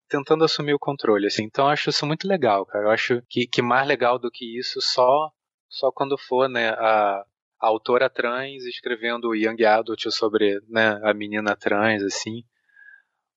[0.07, 1.45] tentando assumir o controle, assim.
[1.45, 2.85] Então eu acho isso muito legal, cara.
[2.85, 5.33] Eu acho que, que mais legal do que isso só
[5.67, 7.25] só quando for, né, a,
[7.67, 12.45] autora trans escrevendo Young Adult sobre né, a menina trans, assim.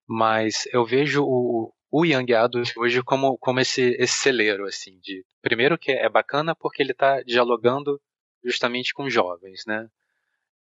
[0.07, 5.25] Mas eu vejo o, o Young Adult hoje como, como esse, esse celeiro, assim, de
[5.41, 8.01] primeiro que é bacana porque ele está dialogando
[8.43, 9.87] justamente com jovens, né?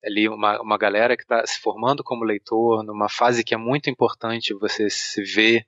[0.05, 3.91] Ali uma, uma galera que está se formando como leitor, numa fase que é muito
[3.91, 5.67] importante você se ver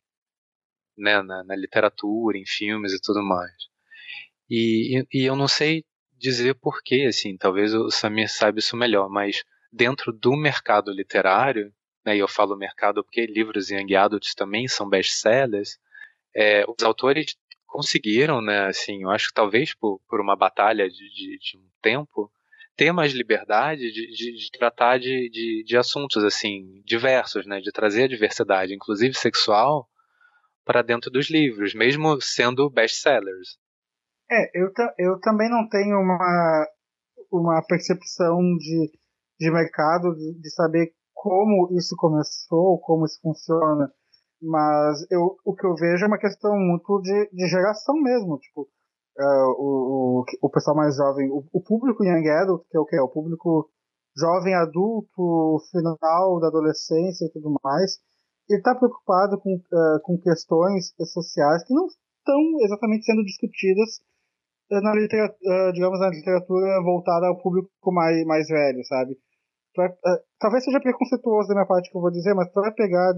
[0.96, 3.53] né, na, na literatura, em filmes e tudo mais.
[4.51, 5.84] E, e, e eu não sei
[6.18, 11.72] dizer porquê, assim, talvez o Samir saiba isso melhor, mas dentro do mercado literário,
[12.04, 15.78] né, e eu falo mercado porque livros young adults também são best-sellers,
[16.34, 21.10] é, os autores conseguiram, né, assim, eu acho que talvez por, por uma batalha de,
[21.10, 22.30] de, de um tempo,
[22.76, 27.72] ter mais liberdade de, de, de tratar de, de, de, assuntos assim diversos, né, de
[27.72, 29.88] trazer a diversidade, inclusive sexual,
[30.64, 33.58] para dentro dos livros, mesmo sendo best-sellers.
[34.31, 36.66] É, eu, eu também não tenho uma,
[37.33, 38.93] uma percepção de,
[39.41, 43.91] de mercado, de, de saber como isso começou, como isso funciona.
[44.41, 48.39] Mas eu, o que eu vejo é uma questão muito de, de geração mesmo.
[48.39, 48.68] Tipo,
[49.18, 52.85] uh, o, o, o pessoal mais jovem, o, o público young adult, que é o
[52.85, 52.99] que?
[53.01, 53.68] O público
[54.16, 57.99] jovem adulto, final da adolescência e tudo mais,
[58.49, 64.01] ele está preocupado com, uh, com questões sociais que não estão exatamente sendo discutidas
[64.70, 69.16] na literatura, digamos, na literatura voltada ao público mais, mais velho, sabe?
[69.76, 69.88] Vai,
[70.40, 73.12] talvez seja preconceituoso da minha parte que eu vou dizer, mas tu vai pegar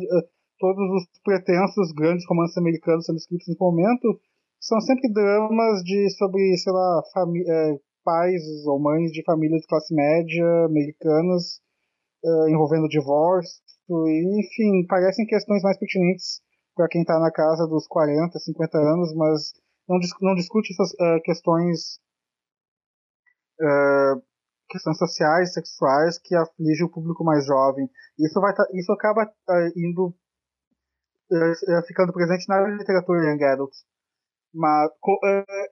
[0.58, 4.20] todos os pretensos grandes romances americanos sendo escritos nesse momento
[4.60, 7.02] são sempre dramas de sobre, sei lá,
[7.48, 11.60] é, pais ou mães de famílias de classe média americanas
[12.24, 16.40] uh, envolvendo divórcio, e, enfim, parecem questões mais pertinentes
[16.76, 19.52] para quem está na casa dos 40, 50 anos, mas
[19.90, 21.98] não, não discute essas uh, questões
[23.60, 24.22] uh,
[24.68, 27.90] questões sociais, sexuais que afligem o público mais jovem.
[28.16, 29.28] Isso vai tá, isso acaba
[29.76, 30.14] indo
[31.88, 33.72] ficando presente na literatura young adult.
[34.54, 34.90] Mas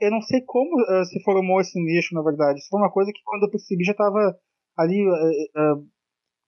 [0.00, 0.70] eu não sei como
[1.04, 2.58] se formou esse nicho, na verdade.
[2.58, 4.36] Isso foi uma coisa que quando eu percebi já estava
[4.76, 5.04] ali,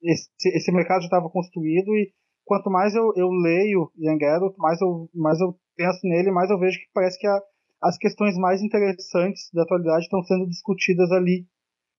[0.02, 2.12] esse, esse mercado já estava construído e
[2.44, 6.58] quanto mais eu, eu leio Young Adult, mais eu, mais eu penso nele, mais eu
[6.58, 7.40] vejo que parece que a,
[7.82, 11.46] as questões mais interessantes da atualidade estão sendo discutidas ali.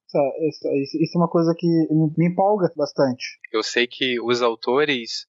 [0.07, 3.39] Isso, isso, isso, é uma coisa que me empolga bastante.
[3.51, 5.25] Eu sei que os autores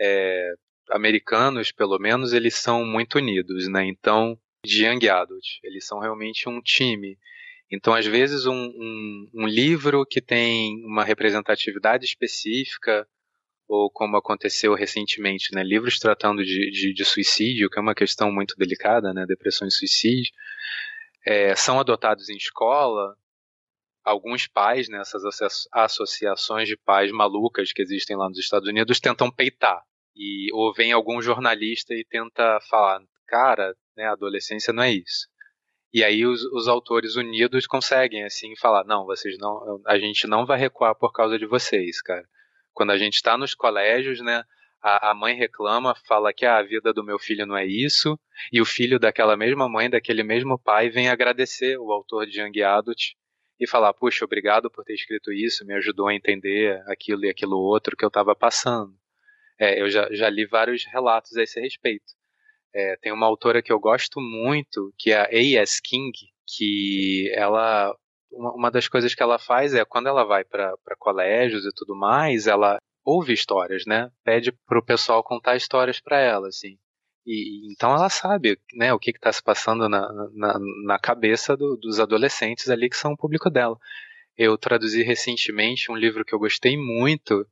[0.00, 0.54] é,
[0.90, 3.84] americanos, pelo menos, eles são muito unidos, né?
[3.86, 7.18] Então, de Young Adult, eles são realmente um time.
[7.70, 13.06] Então, às vezes, um, um, um livro que tem uma representatividade específica,
[13.66, 18.30] ou como aconteceu recentemente, né, livros tratando de, de, de, suicídio, que é uma questão
[18.30, 20.32] muito delicada, né, depressão e suicídio,
[21.26, 23.16] é, são adotados em escola.
[24.04, 25.00] Alguns pais, né,
[25.72, 29.82] associações de pais malucas que existem lá nos Estados Unidos, tentam peitar
[30.16, 35.28] e ou vem algum jornalista e tenta falar, cara, né, adolescência não é isso.
[35.92, 40.44] E aí os, os, autores unidos conseguem assim falar, não, vocês não, a gente não
[40.44, 42.28] vai recuar por causa de vocês, cara.
[42.74, 44.44] Quando a gente está nos colégios, né,
[44.82, 48.18] a, mãe reclama, fala que ah, a vida do meu filho não é isso,
[48.52, 52.62] e o filho daquela mesma mãe, daquele mesmo pai, vem agradecer o autor de Young
[52.62, 53.14] Adult
[53.58, 57.56] e falar, puxa, obrigado por ter escrito isso, me ajudou a entender aquilo e aquilo
[57.56, 58.92] outro que eu estava passando.
[59.58, 62.12] É, eu já, já li vários relatos a esse respeito.
[62.74, 65.80] É, tem uma autora que eu gosto muito, que é a A.S.
[65.80, 66.12] King,
[66.46, 67.96] que ela
[68.36, 71.94] uma, uma, das coisas que ela faz é quando ela vai para colégios e tudo
[71.96, 74.10] mais, ela ouve histórias, né?
[74.24, 76.78] Pede o pessoal contar histórias para ela, assim.
[77.26, 81.76] E, então ela sabe, né, o que está se passando na, na, na cabeça do,
[81.76, 83.76] dos adolescentes ali que são o público dela.
[84.36, 87.46] Eu traduzi recentemente um livro que eu gostei muito,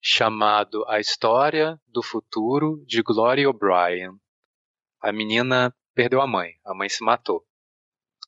[0.00, 4.12] chamado A História do Futuro de Gloria O'Brien.
[5.02, 7.44] A menina perdeu a mãe, a mãe se matou.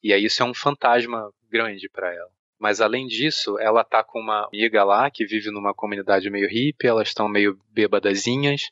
[0.02, 2.30] E aí isso é um fantasma grande para ela.
[2.58, 6.86] Mas além disso, ela tá com uma amiga lá que vive numa comunidade meio hippie,
[6.86, 8.70] elas estão meio bêbadazinhas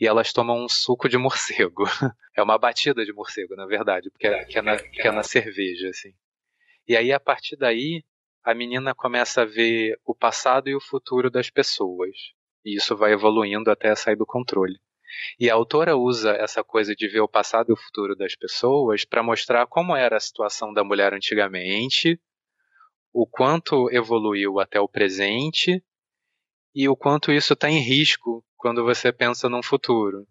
[0.00, 1.84] e elas tomam um suco de morcego.
[2.36, 5.22] é uma batida de morcego, na verdade, porque é, que é, na, que é na
[5.22, 6.12] cerveja, assim.
[6.88, 8.02] E aí, a partir daí,
[8.42, 12.16] a menina começa a ver o passado e o futuro das pessoas.
[12.64, 14.78] E isso vai evoluindo até sair do controle.
[15.38, 19.04] E a autora usa essa coisa de ver o passado e o futuro das pessoas
[19.04, 22.20] para mostrar como era a situação da mulher antigamente,
[23.12, 25.82] o quanto evoluiu até o presente
[26.74, 30.26] e o quanto isso está em risco quando você pensa num futuro.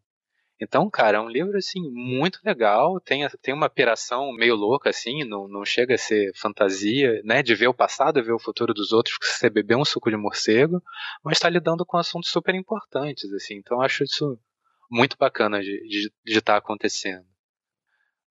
[0.61, 5.25] Então, cara, é um livro assim muito legal, tem, tem uma piração meio louca assim,
[5.25, 8.73] não, não chega a ser fantasia, né, de ver o passado e ver o futuro
[8.73, 10.81] dos outros, que você beber um suco de morcego,
[11.23, 13.55] mas está lidando com assuntos super importantes assim.
[13.55, 14.39] Então, acho isso
[14.89, 17.25] muito bacana de estar tá acontecendo.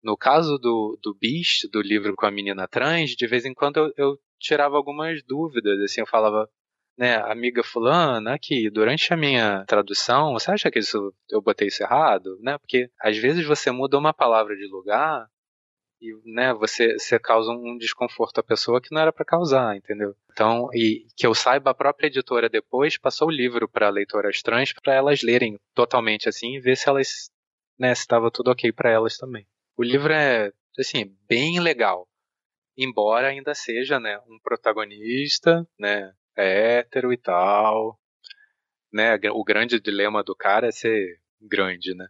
[0.02, 3.78] No caso do, do Beast, do livro com a menina trans, de vez em quando
[3.78, 6.48] eu, eu tirava algumas dúvidas, assim, eu falava,
[6.96, 11.82] né, amiga fulana, aqui, durante a minha tradução, você acha que isso, eu botei isso
[11.82, 12.38] errado?
[12.40, 12.58] Né?
[12.58, 15.26] Porque às vezes você muda uma palavra de lugar
[16.10, 20.14] e né, você, você causa um desconforto à pessoa que não era para causar, entendeu?
[20.32, 24.72] Então, e que eu saiba, a própria editora depois passou o livro para leitoras trans
[24.72, 27.30] para elas lerem totalmente assim e ver se elas,
[27.78, 29.46] né, se estava tudo ok para elas também.
[29.76, 32.06] O livro é, assim, bem legal,
[32.76, 37.98] embora ainda seja, né, um protagonista, né, hétero e tal,
[38.94, 39.18] né?
[39.32, 42.06] O grande dilema do cara é ser grande, né?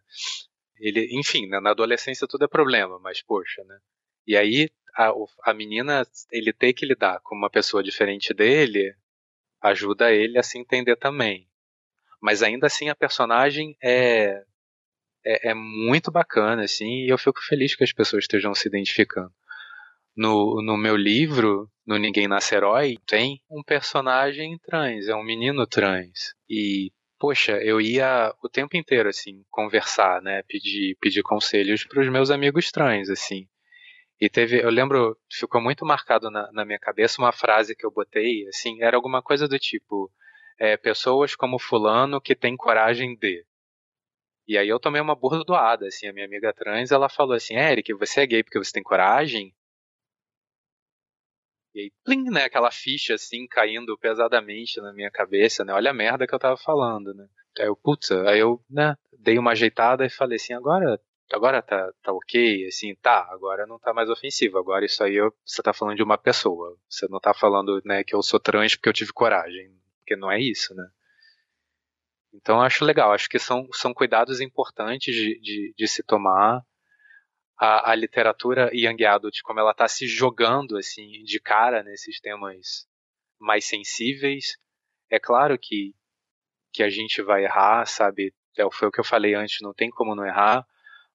[0.78, 3.78] Ele, enfim, né, na adolescência tudo é problema, mas poxa, né?
[4.26, 5.12] E aí a,
[5.44, 8.94] a menina, ele ter que lidar com uma pessoa diferente dele,
[9.60, 11.48] ajuda ele a se entender também.
[12.20, 14.44] Mas ainda assim a personagem é,
[15.24, 19.32] é, é muito bacana, assim, e eu fico feliz que as pessoas estejam se identificando.
[20.16, 25.66] No, no meu livro, no Ninguém Nasce Herói, tem um personagem trans, é um menino
[25.66, 26.34] trans.
[26.48, 30.42] E, poxa, eu ia o tempo inteiro, assim, conversar, né?
[30.44, 33.48] Pedir, pedir conselhos para os meus amigos trans, assim.
[34.20, 37.90] E teve, eu lembro, ficou muito marcado na, na, minha cabeça uma frase que eu
[37.90, 40.10] botei, assim, era alguma coisa do tipo:
[40.58, 43.44] é, pessoas como Fulano que tem coragem de.
[44.46, 47.92] E aí eu tomei uma burdoada, assim, a minha amiga trans, ela falou assim: Eric,
[47.94, 49.54] você é gay porque você tem coragem?
[51.74, 55.72] E aí, plim, né, aquela ficha assim caindo pesadamente na minha cabeça, né?
[55.72, 57.26] Olha a merda que eu tava falando, né?
[57.58, 61.00] Aí eu, putz, aí eu, né, dei uma ajeitada e falei assim, agora,
[61.32, 65.34] agora tá, tá ok, assim, tá, agora não tá mais ofensivo, agora isso aí eu,
[65.44, 68.76] você tá falando de uma pessoa, você não tá falando, né, que eu sou trans
[68.76, 70.86] porque eu tive coragem, porque não é isso, né?
[72.32, 76.62] Então eu acho legal, acho que são, são cuidados importantes de, de, de se tomar,
[77.56, 82.86] a, a literatura Young Adult, como ela está se jogando assim de cara nesses temas
[83.38, 84.56] mais sensíveis.
[85.10, 85.94] É claro que,
[86.72, 88.32] que a gente vai errar, sabe?
[88.56, 90.66] É, foi o que eu falei antes, não tem como não errar,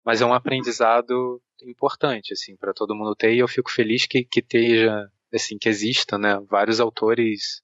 [0.03, 4.23] mas é um aprendizado importante assim para todo mundo ter e eu fico feliz que
[4.23, 6.39] que esteja assim que exista, né?
[6.49, 7.61] Vários autores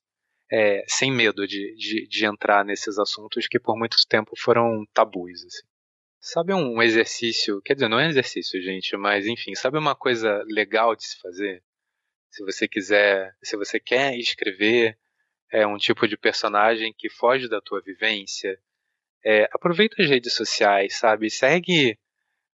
[0.50, 5.44] é, sem medo de, de, de, entrar nesses assuntos que por muito tempo foram tabus.
[5.44, 5.66] Assim.
[6.20, 10.96] Sabe um exercício, quer dizer, não é exercício, gente, mas enfim, sabe uma coisa legal
[10.96, 11.62] de se fazer?
[12.30, 14.98] Se você quiser, se você quer escrever
[15.52, 18.58] é, um tipo de personagem que foge da tua vivência,
[19.24, 21.30] é, aproveita as redes sociais, sabe?
[21.30, 21.98] Segue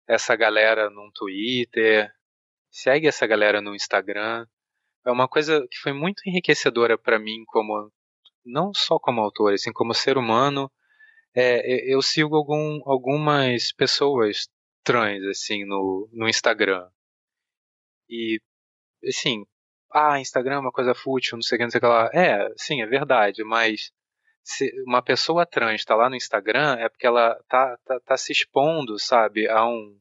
[0.07, 2.13] essa galera no Twitter,
[2.71, 4.47] segue essa galera no Instagram.
[5.07, 7.93] É uma coisa que foi muito enriquecedora para mim como
[8.45, 10.71] não só como autor, assim como ser humano
[11.35, 14.49] é, eu sigo algum, algumas pessoas
[14.85, 16.89] trans, assim, no, no Instagram.
[18.09, 18.41] E,
[19.07, 19.45] assim,
[19.93, 22.11] ah, Instagram é uma coisa fútil, não sei o que, não sei o que lá.
[22.15, 23.93] É, sim, é verdade, mas
[24.43, 28.33] se uma pessoa trans está lá no Instagram é porque ela tá, tá, tá se
[28.33, 30.00] expondo, sabe, a um,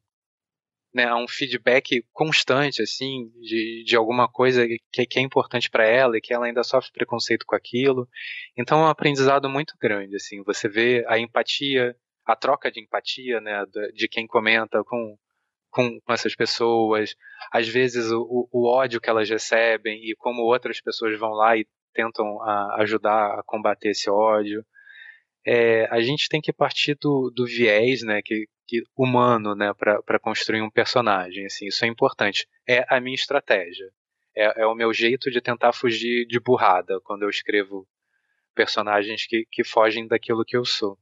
[0.93, 5.85] né, a um feedback constante, assim, de, de alguma coisa que, que é importante para
[5.85, 8.07] ela e que ela ainda sofre preconceito com aquilo.
[8.57, 13.39] Então é um aprendizado muito grande, assim, você vê a empatia, a troca de empatia,
[13.39, 13.63] né,
[13.93, 15.15] de quem comenta com,
[15.69, 17.15] com, essas pessoas,
[17.51, 21.67] às vezes o, o, ódio que elas recebem e como outras pessoas vão lá e
[21.93, 24.65] tentam a, ajudar a combater esse ódio.
[25.45, 30.19] É, a gente tem que partir do, do viés, né, que, que humano, né, para
[30.19, 31.47] construir um personagem.
[31.47, 32.47] Assim, isso é importante.
[32.67, 33.89] É a minha estratégia.
[34.35, 37.87] É, é, o meu jeito de tentar fugir de burrada quando eu escrevo
[38.53, 40.99] personagens que, que fogem daquilo que eu sou.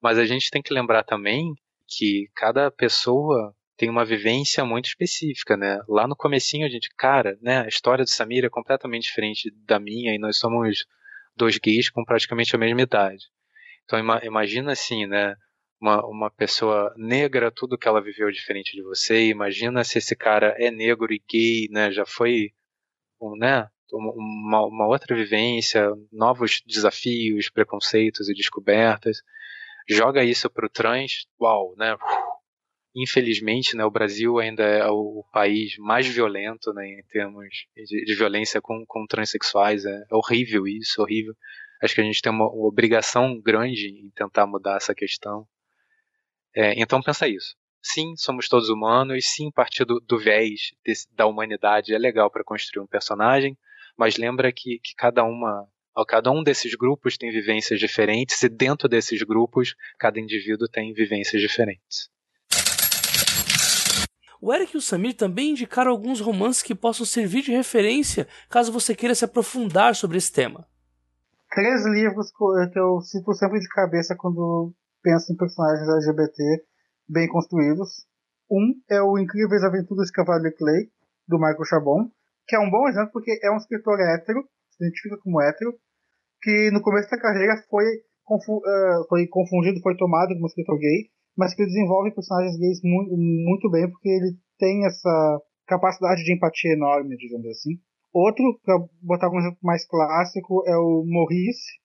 [0.00, 1.52] Mas a gente tem que lembrar também
[1.88, 5.80] que cada pessoa tem uma vivência muito específica, né?
[5.88, 9.80] Lá no comecinho a gente, cara, né, a história do Samir é completamente diferente da
[9.80, 10.86] minha e nós somos
[11.36, 13.24] dois gays com praticamente a mesma idade.
[13.84, 15.34] Então imagina assim, né?
[15.80, 19.28] Uma, uma pessoa negra, tudo que ela viveu diferente de você.
[19.28, 21.90] Imagina se esse cara é negro e gay, né?
[21.92, 22.52] Já foi,
[23.20, 23.68] um, né?
[23.92, 29.22] Uma, uma outra vivência, novos desafios, preconceitos e descobertas.
[29.88, 31.96] Joga isso para o trans, uau, né?
[32.96, 38.14] Infelizmente, né, o Brasil ainda é o país mais violento né, em termos de, de
[38.14, 39.84] violência com, com transexuais.
[39.84, 41.34] É, é horrível isso, horrível.
[41.82, 45.46] Acho que a gente tem uma, uma obrigação grande em tentar mudar essa questão.
[46.54, 47.56] É, então pensa isso.
[47.82, 52.44] Sim, somos todos humanos, sim, partir do, do viés desse, da humanidade é legal para
[52.44, 53.58] construir um personagem,
[53.96, 55.68] mas lembra que, que cada uma
[56.08, 61.40] cada um desses grupos tem vivências diferentes e dentro desses grupos cada indivíduo tem vivências
[61.40, 62.10] diferentes.
[64.40, 68.72] O Eric e o Samir também indicaram alguns romances que possam servir de referência caso
[68.72, 70.66] você queira se aprofundar sobre esse tema.
[71.50, 74.74] Três livros que eu cito sempre de cabeça quando
[75.04, 76.64] pensa em personagens LGBT
[77.06, 78.06] bem construídos.
[78.50, 80.88] Um é o Incríveis Aventuras de Cavalier Clay,
[81.28, 82.10] do Michael Chabon,
[82.48, 85.72] que é um bom exemplo porque é um escritor hétero, se identifica como hétero,
[86.42, 87.84] que no começo da carreira foi,
[88.24, 93.16] confu uh, foi confundido, foi tomado como escritor gay, mas que desenvolve personagens gays muito,
[93.16, 97.80] muito bem porque ele tem essa capacidade de empatia enorme, digamos assim.
[98.12, 101.80] Outro, para botar um exemplo mais clássico, é o Maurice,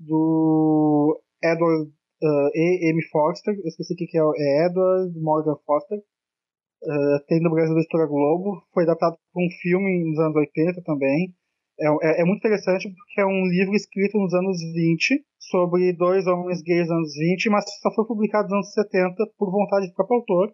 [0.00, 1.92] do Edward
[2.22, 2.90] uh, E.
[2.90, 3.02] M.
[3.10, 5.98] Foster, eu esqueci que é, é Edward Morgan Foster.
[5.98, 10.82] Uh, tem no Brasil da História Globo, foi adaptado para um filme nos anos 80
[10.84, 11.34] também.
[11.80, 16.26] É, é, é, muito interessante porque é um livro escrito nos anos 20 sobre dois
[16.26, 19.94] homens gays nos anos 20, mas só foi publicado nos anos 70 por vontade do
[19.94, 20.52] próprio autor,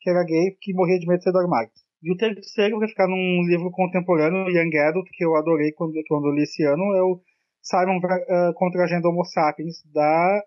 [0.00, 1.70] que era gay, que morria de medo de sair do armário.
[2.02, 6.28] E o terceiro vai ficar num livro contemporâneo, Young Adult, que eu adorei quando, quando
[6.28, 7.20] eu li esse ano, é o
[7.62, 10.42] Simon uh, contra a Agenda Homo Sapiens, da.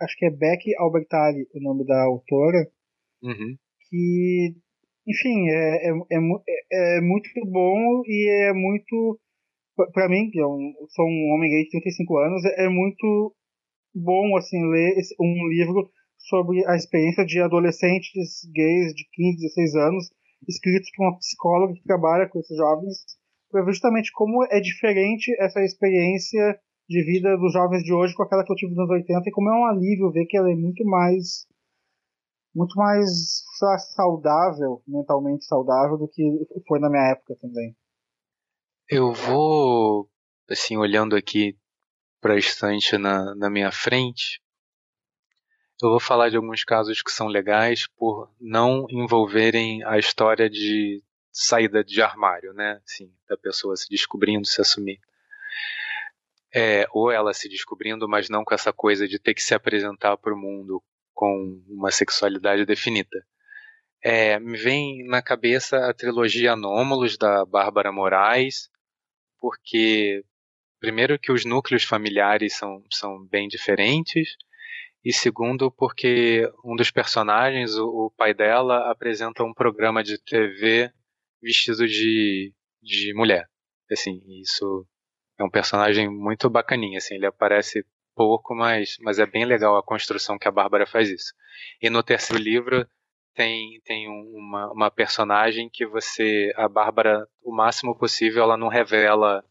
[0.00, 2.66] Acho que é Beck Albertalli, o nome da autora.
[3.22, 3.56] Uhum.
[3.88, 4.54] Que,
[5.06, 9.20] enfim, é, é, é, é muito bom e é muito
[9.94, 13.34] para mim, que sou um homem gay de 35 anos, é muito
[13.94, 20.10] bom assim ler um livro sobre a experiência de adolescentes gays de 15, 16 anos,
[20.48, 22.98] escritos por uma psicóloga que trabalha com esses jovens,
[23.50, 26.58] para ver justamente como é diferente essa experiência
[26.90, 29.32] de vida dos jovens de hoje com aquela que eu tive nos anos 80 e
[29.32, 31.46] como é um alívio ver que ela é muito mais
[32.52, 33.44] muito mais
[33.94, 36.24] saudável, mentalmente saudável do que
[36.66, 37.76] foi na minha época também.
[38.88, 40.10] Eu vou,
[40.50, 41.56] assim, olhando aqui
[42.20, 44.42] para a estante na, na minha frente,
[45.80, 51.04] eu vou falar de alguns casos que são legais por não envolverem a história de
[51.30, 52.80] saída de armário, né?
[52.84, 54.98] Assim, da pessoa se descobrindo, se assumir.
[56.54, 60.16] É, ou ela se descobrindo, mas não com essa coisa de ter que se apresentar
[60.16, 60.82] para o mundo
[61.14, 63.24] com uma sexualidade definida.
[64.02, 68.70] É, me vem na cabeça a trilogia Anômalos da Bárbara Moraes,
[69.38, 70.24] porque
[70.80, 74.36] primeiro que os núcleos familiares são, são bem diferentes
[75.04, 80.90] e segundo porque um dos personagens, o, o pai dela, apresenta um programa de TV
[81.42, 83.46] vestido de, de mulher.
[83.90, 84.86] Assim, isso
[85.42, 87.84] é um personagem muito bacaninha, assim, ele aparece
[88.14, 91.32] pouco, mas, mas é bem legal a construção que a Bárbara faz isso.
[91.80, 92.86] E no terceiro livro
[93.34, 99.44] tem, tem uma, uma personagem que você, a Bárbara, o máximo possível, ela não revela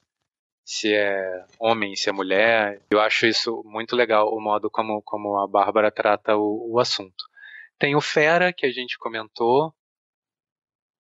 [0.64, 2.80] se é homem, se é mulher.
[2.92, 7.26] Eu acho isso muito legal, o modo como, como a Bárbara trata o, o assunto.
[7.80, 9.74] Tem o Fera, que a gente comentou,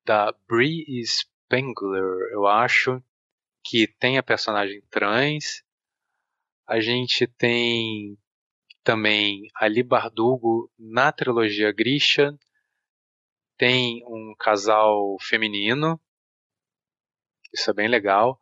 [0.03, 3.03] da Brie Spengler, eu acho,
[3.63, 5.63] que tem a personagem trans.
[6.67, 8.17] A gente tem
[8.83, 12.37] também Ali Bardugo na trilogia Grisha,
[13.57, 15.99] tem um casal feminino,
[17.53, 18.39] isso é bem legal.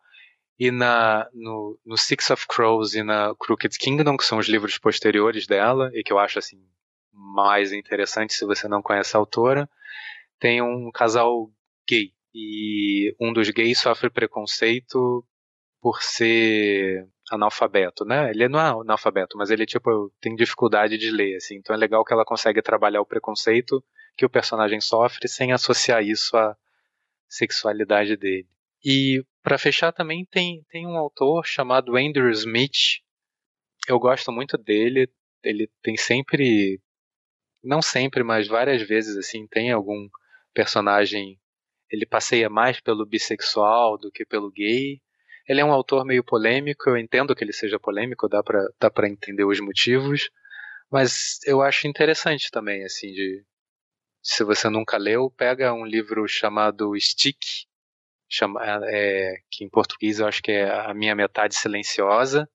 [0.60, 4.78] E na, no, no Six of Crows e na Crooked Kingdom, que são os livros
[4.78, 6.64] posteriores dela, e que eu acho assim
[7.12, 9.70] mais interessante se você não conhece a autora,
[10.40, 11.52] tem um casal
[11.88, 12.14] gay.
[12.40, 15.26] E um dos gays sofre preconceito
[15.82, 18.30] por ser analfabeto, né?
[18.30, 21.56] Ele não é analfabeto, mas ele tipo tem dificuldade de ler, assim.
[21.56, 23.84] Então é legal que ela consegue trabalhar o preconceito
[24.16, 26.56] que o personagem sofre sem associar isso à
[27.28, 28.48] sexualidade dele.
[28.86, 33.02] E para fechar também tem, tem um autor chamado Andrew Smith.
[33.88, 35.10] Eu gosto muito dele.
[35.44, 36.80] Ele tem sempre,
[37.64, 40.08] não sempre, mas várias vezes assim, tem algum
[40.54, 41.40] personagem.
[41.90, 45.02] Ele passeia mais pelo bissexual do que pelo gay.
[45.48, 46.90] Ele é um autor meio polêmico.
[46.90, 50.30] Eu entendo que ele seja polêmico, dá para dá entender os motivos.
[50.92, 53.44] Mas eu acho interessante também, assim, de,
[54.22, 57.66] se você nunca leu, pega um livro chamado Stick,
[58.30, 62.50] chama, é, que em português eu acho que é A Minha Metade Silenciosa,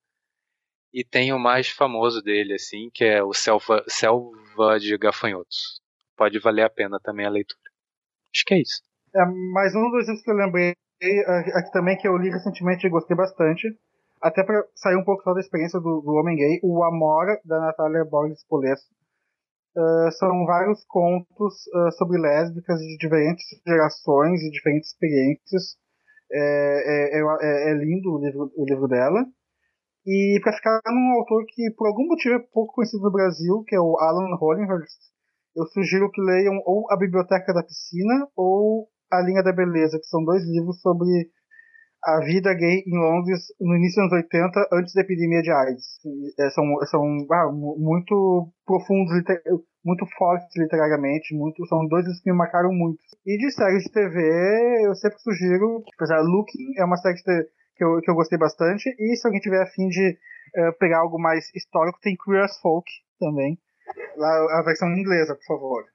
[0.93, 5.81] e tem o mais famoso dele, assim, que é o Selva, Selva de Gafanhotos.
[6.15, 7.59] Pode valer a pena também a leitura.
[8.33, 8.81] Acho que é isso.
[9.15, 10.73] É, mais um dos livros que eu lembrei
[11.55, 13.67] aqui também, que eu li recentemente e gostei bastante,
[14.19, 17.59] até para sair um pouco só da experiência do, do Homem Gay, o Amora, da
[17.59, 18.91] Natália Borges Polesso
[19.75, 25.75] Uh, são vários contos uh, sobre lésbicas de diferentes gerações e diferentes experiências.
[26.31, 29.25] É, é, é, é lindo o livro, o livro dela.
[30.05, 33.75] E para ficar num autor que por algum motivo é pouco conhecido no Brasil, que
[33.75, 34.99] é o Alan Hollinghurst,
[35.55, 40.07] eu sugiro que leiam ou A Biblioteca da Piscina ou A Linha da Beleza, que
[40.07, 41.07] são dois livros sobre
[42.03, 45.99] a vida gay em Londres no início dos anos 80, antes da epidemia de AIDS.
[46.37, 49.13] É, são são ah, muito profundos,
[49.85, 52.99] muito fortes literariamente, muito, são dois que me marcaram muito.
[53.25, 57.15] E de séries de TV, eu sempre sugiro, apesar Looking é uma série
[57.75, 60.17] que eu, que eu gostei bastante, e se alguém tiver afim de
[60.57, 63.57] uh, pegar algo mais histórico, tem Queer as Folk também,
[64.19, 65.92] a, a versão inglesa, por favor.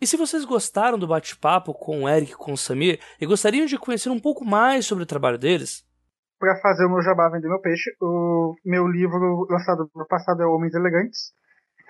[0.00, 3.64] E se vocês gostaram do bate-papo com o Eric e com o Samir e gostariam
[3.64, 5.86] de conhecer um pouco mais sobre o trabalho deles,
[6.38, 10.46] para fazer o meu jabá vender meu peixe, o meu livro lançado no passado é
[10.46, 11.32] Homens Elegantes.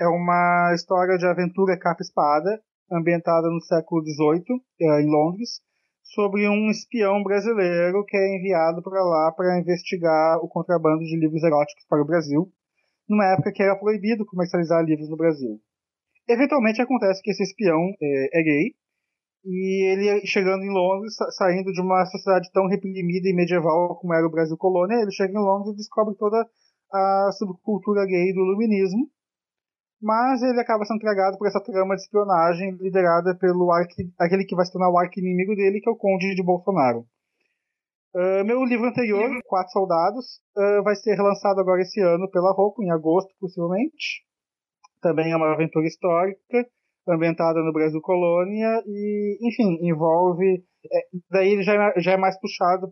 [0.01, 2.61] É uma história de aventura capa-espada,
[2.93, 4.45] ambientada no século XVIII,
[4.81, 5.61] eh, em Londres,
[6.03, 11.43] sobre um espião brasileiro que é enviado para lá para investigar o contrabando de livros
[11.43, 12.49] eróticos para o Brasil,
[13.09, 15.61] numa época que era proibido comercializar livros no Brasil.
[16.29, 18.75] Eventualmente acontece que esse espião é, é gay,
[19.45, 24.27] e ele chegando em Londres, saindo de uma sociedade tão reprimida e medieval como era
[24.27, 26.45] o Brasil colônia, ele chega em Londres e descobre toda
[26.93, 29.09] a subcultura gay do iluminismo,
[30.03, 34.57] mas ele acaba sendo entregado por essa trama de espionagem liderada pelo arqui, aquele que
[34.57, 37.07] vai se tornar o arqui-inimigo dele, que é o Conde de Bolsonaro.
[38.15, 42.83] Uh, meu livro anterior, Quatro Soldados, uh, vai ser relançado agora esse ano pela Roku,
[42.83, 44.25] em agosto, possivelmente.
[45.07, 46.67] Também é uma aventura histórica
[47.09, 50.65] ambientada no Brasil colônia e, enfim, envolve.
[50.93, 50.99] É,
[51.31, 52.91] daí ele já, é, já é mais puxado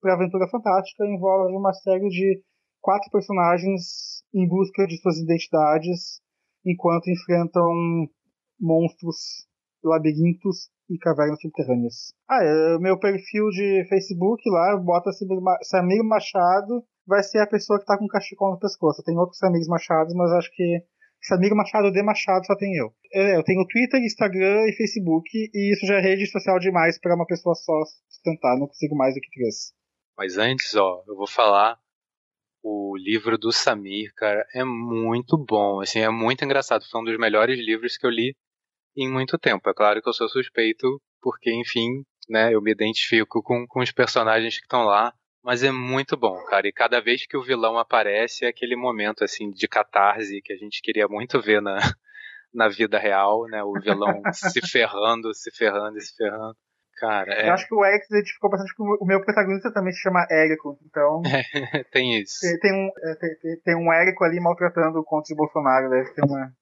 [0.00, 2.42] para aventura fantástica, envolve uma série de
[2.80, 6.20] quatro personagens em busca de suas identidades
[6.66, 7.70] enquanto enfrentam
[8.60, 9.46] monstros,
[9.84, 12.12] labirintos e cavernas subterrâneas.
[12.28, 15.10] Ah, é, meu perfil de Facebook lá, bota
[15.62, 19.04] Samir Machado, vai ser a pessoa que tá com o cachecol no pescoço.
[19.04, 20.82] Tem outros Samir Machados, mas acho que
[21.26, 22.94] Samir Machado de Machado só tem eu.
[23.12, 27.14] É, eu tenho Twitter, Instagram e Facebook, e isso já é rede social demais para
[27.14, 27.72] uma pessoa só
[28.08, 28.58] sustentar.
[28.58, 29.72] Não consigo mais do que três.
[30.16, 31.78] Mas antes, ó, eu vou falar
[32.62, 36.84] o livro do Samir, cara, é muito bom, assim, é muito engraçado.
[36.90, 38.34] Foi um dos melhores livros que eu li
[38.96, 39.68] em muito tempo.
[39.68, 43.92] É claro que eu sou suspeito, porque, enfim, né, eu me identifico com, com os
[43.92, 45.12] personagens que estão lá.
[45.44, 46.66] Mas é muito bom, cara.
[46.66, 50.56] E cada vez que o vilão aparece, é aquele momento, assim, de catarse que a
[50.56, 51.76] gente queria muito ver na,
[52.52, 53.62] na vida real, né?
[53.62, 56.56] O vilão se ferrando, se ferrando e se ferrando.
[56.96, 57.48] Cara, é...
[57.48, 60.78] Eu acho que o se identificou bastante com o meu protagonista também se chama Érico,
[60.86, 61.20] então...
[61.74, 62.40] É, tem isso.
[62.40, 66.14] Tem, tem um, é, tem, tem, um Érico ali maltratando o conto de Bolsonaro, deve
[66.14, 66.52] ter uma...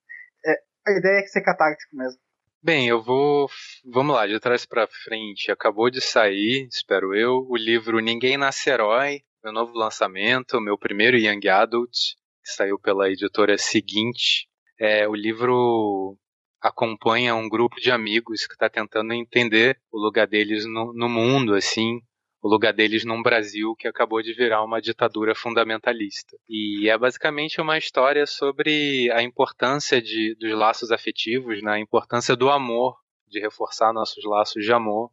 [0.45, 0.55] É,
[0.89, 2.19] a ideia é que ser catártico mesmo.
[2.65, 3.51] Bem, eu vou.
[3.85, 5.51] Vamos lá, de trás para frente.
[5.51, 11.17] Acabou de sair, espero eu, o livro Ninguém Nasce Herói, meu novo lançamento, meu primeiro
[11.17, 14.47] Young Adult, que saiu pela editora Seguinte.
[14.79, 16.17] É, o livro
[16.61, 21.55] acompanha um grupo de amigos que está tentando entender o lugar deles no, no mundo,
[21.55, 22.01] assim,
[22.43, 26.37] o lugar deles num Brasil que acabou de virar uma ditadura fundamentalista.
[26.49, 31.75] E é basicamente uma história sobre a importância de, dos laços afetivos, né?
[31.75, 32.97] a importância do amor,
[33.29, 35.11] de reforçar nossos laços de amor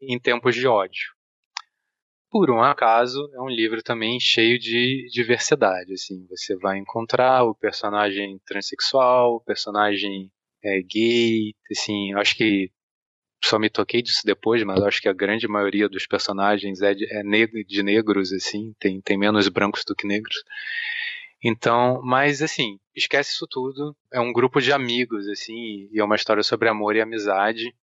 [0.00, 1.16] em tempos de ódio.
[2.30, 5.94] Por um acaso, é um livro também cheio de diversidade.
[5.94, 10.30] Assim, você vai encontrar o personagem transexual, o personagem
[10.62, 12.70] é, gay, assim, acho que
[13.44, 17.06] só me toquei disso depois, mas acho que a grande maioria dos personagens é de,
[17.12, 20.42] é negro, de negros, assim, tem, tem menos brancos do que negros.
[21.42, 23.96] Então, mas assim, esquece isso tudo.
[24.12, 27.74] É um grupo de amigos, assim, e é uma história sobre amor e amizade.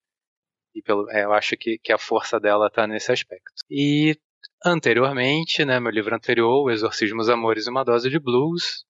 [0.75, 3.53] E pelo, é, eu acho que, que a força dela está nesse aspecto.
[3.71, 4.19] E
[4.65, 8.85] anteriormente, né, meu livro anterior, O Exorcismos, Amores e uma Dose de Blues,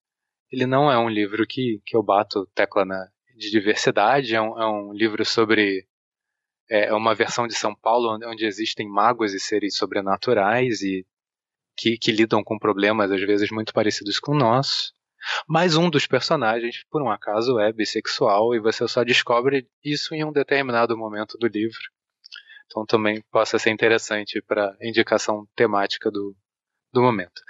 [0.51, 4.59] ele não é um livro que, que eu bato tecla na, de diversidade, é um,
[4.59, 5.85] é um livro sobre
[6.69, 11.05] é, é uma versão de São Paulo onde existem magos e seres sobrenaturais e
[11.77, 14.93] que, que lidam com problemas às vezes muito parecidos com nós.
[15.47, 20.23] Mas um dos personagens, por um acaso, é bissexual e você só descobre isso em
[20.23, 21.79] um determinado momento do livro.
[22.67, 26.35] Então também possa ser interessante para indicação temática do,
[26.93, 27.41] do momento.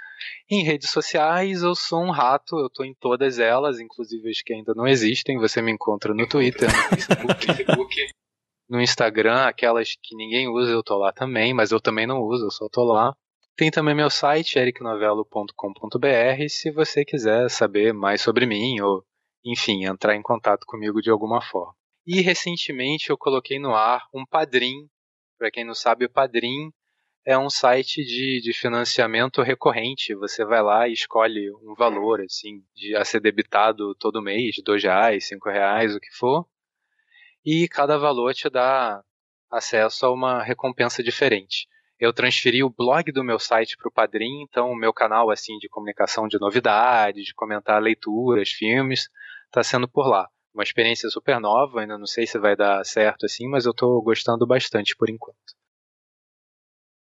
[0.50, 4.54] Em redes sociais, eu sou um rato, eu estou em todas elas, inclusive as que
[4.54, 5.38] ainda não existem.
[5.38, 7.46] Você me encontra no Twitter, no Facebook,
[8.68, 12.46] no Instagram, aquelas que ninguém usa, eu tô lá também, mas eu também não uso,
[12.46, 13.14] eu só tô lá.
[13.56, 19.02] Tem também meu site, ericnovelo.com.br, se você quiser saber mais sobre mim ou,
[19.44, 21.74] enfim, entrar em contato comigo de alguma forma.
[22.06, 24.88] E recentemente eu coloquei no ar um Padrim.
[25.38, 26.70] Para quem não sabe, o Padrim
[27.24, 30.14] é um site de, de financiamento recorrente.
[30.14, 34.82] Você vai lá e escolhe um valor assim de a ser debitado todo mês, dois
[34.82, 36.46] reais, cinco reais, o que for
[37.46, 39.00] e cada valor te dá
[39.48, 41.68] acesso a uma recompensa diferente.
[41.96, 45.56] Eu transferi o blog do meu site para o Padrim, então o meu canal assim
[45.58, 49.08] de comunicação de novidades, de comentar leituras, filmes,
[49.46, 50.28] está sendo por lá.
[50.52, 54.02] Uma experiência super nova, ainda não sei se vai dar certo assim, mas eu estou
[54.02, 55.36] gostando bastante por enquanto.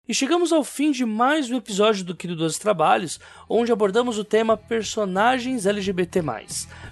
[0.08, 4.24] E chegamos ao fim de mais um episódio do Querido dos Trabalhos, onde abordamos o
[4.24, 6.20] tema personagens LGBT+,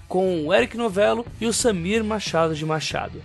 [0.07, 3.21] com o Eric Novello e o Samir Machado de Machado.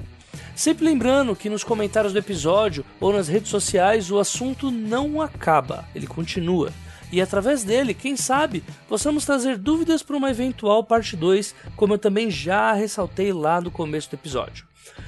[0.54, 5.84] Sempre lembrando que nos comentários do episódio ou nas redes sociais o assunto não acaba,
[5.94, 6.72] ele continua.
[7.14, 11.98] E através dele, quem sabe, possamos trazer dúvidas para uma eventual parte 2, como eu
[11.98, 14.66] também já ressaltei lá no começo do episódio.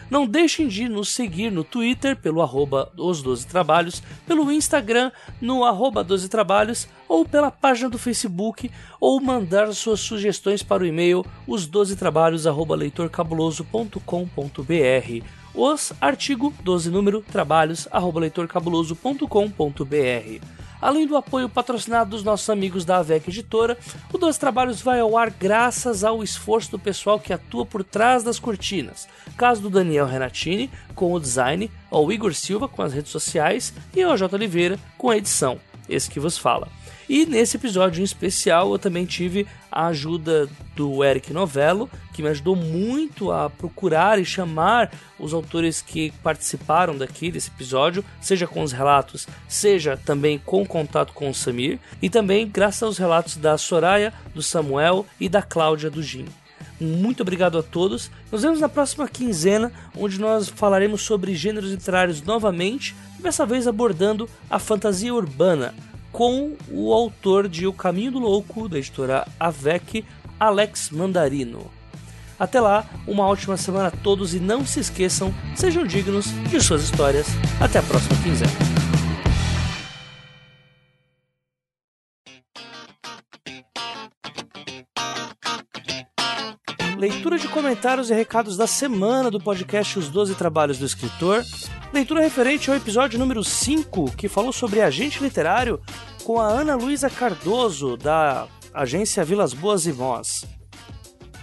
[0.09, 5.11] Não deixem de nos seguir no Twitter pelo arroba os 12 trabalhos, pelo Instagram
[5.41, 8.71] no arroba 12 trabalhos ou pela página do Facebook
[9.01, 16.91] ou mandar suas sugestões para o e-mail os 12 trabalhos arroba leitorcabuloso.com.br os artigo 12
[16.91, 23.79] número trabalhos arroba leitorcabuloso.com.br Além do apoio patrocinado dos nossos amigos da AVEC Editora,
[24.13, 28.23] o Dois Trabalhos vai ao ar graças ao esforço do pessoal que atua por trás
[28.23, 29.09] das cortinas.
[29.37, 34.03] Caso do Daniel Renatini, com o design, ao Igor Silva com as redes sociais e
[34.03, 34.35] ao J.
[34.35, 35.59] Oliveira com a edição.
[35.89, 36.69] Esse que vos fala.
[37.09, 42.29] E nesse episódio em especial eu também tive a ajuda do Eric Novello, que me
[42.29, 48.63] ajudou muito a procurar e chamar os autores que participaram daqui desse episódio, seja com
[48.63, 53.57] os relatos, seja também com contato com o Samir, e também graças aos relatos da
[53.57, 56.27] Soraya, do Samuel e da Cláudia do Jim.
[56.81, 58.11] Muito obrigado a todos.
[58.31, 64.29] Nos vemos na próxima quinzena, onde nós falaremos sobre gêneros literários novamente, dessa vez abordando
[64.51, 65.75] a fantasia urbana,
[66.13, 70.05] com o autor de O Caminho do Louco, da editora Avec,
[70.39, 71.71] Alex Mandarino.
[72.39, 76.83] Até lá, uma ótima semana a todos e não se esqueçam, sejam dignos de suas
[76.83, 77.27] histórias.
[77.61, 78.96] Até a próxima quinzena.
[86.99, 91.45] Leitura de comentários e recados da semana do podcast Os Doze Trabalhos do Escritor.
[91.93, 95.79] Leitura referente ao episódio número 5, que falou sobre agente literário,
[96.25, 100.47] com a Ana Luísa Cardoso, da agência Vilas Boas e Voz.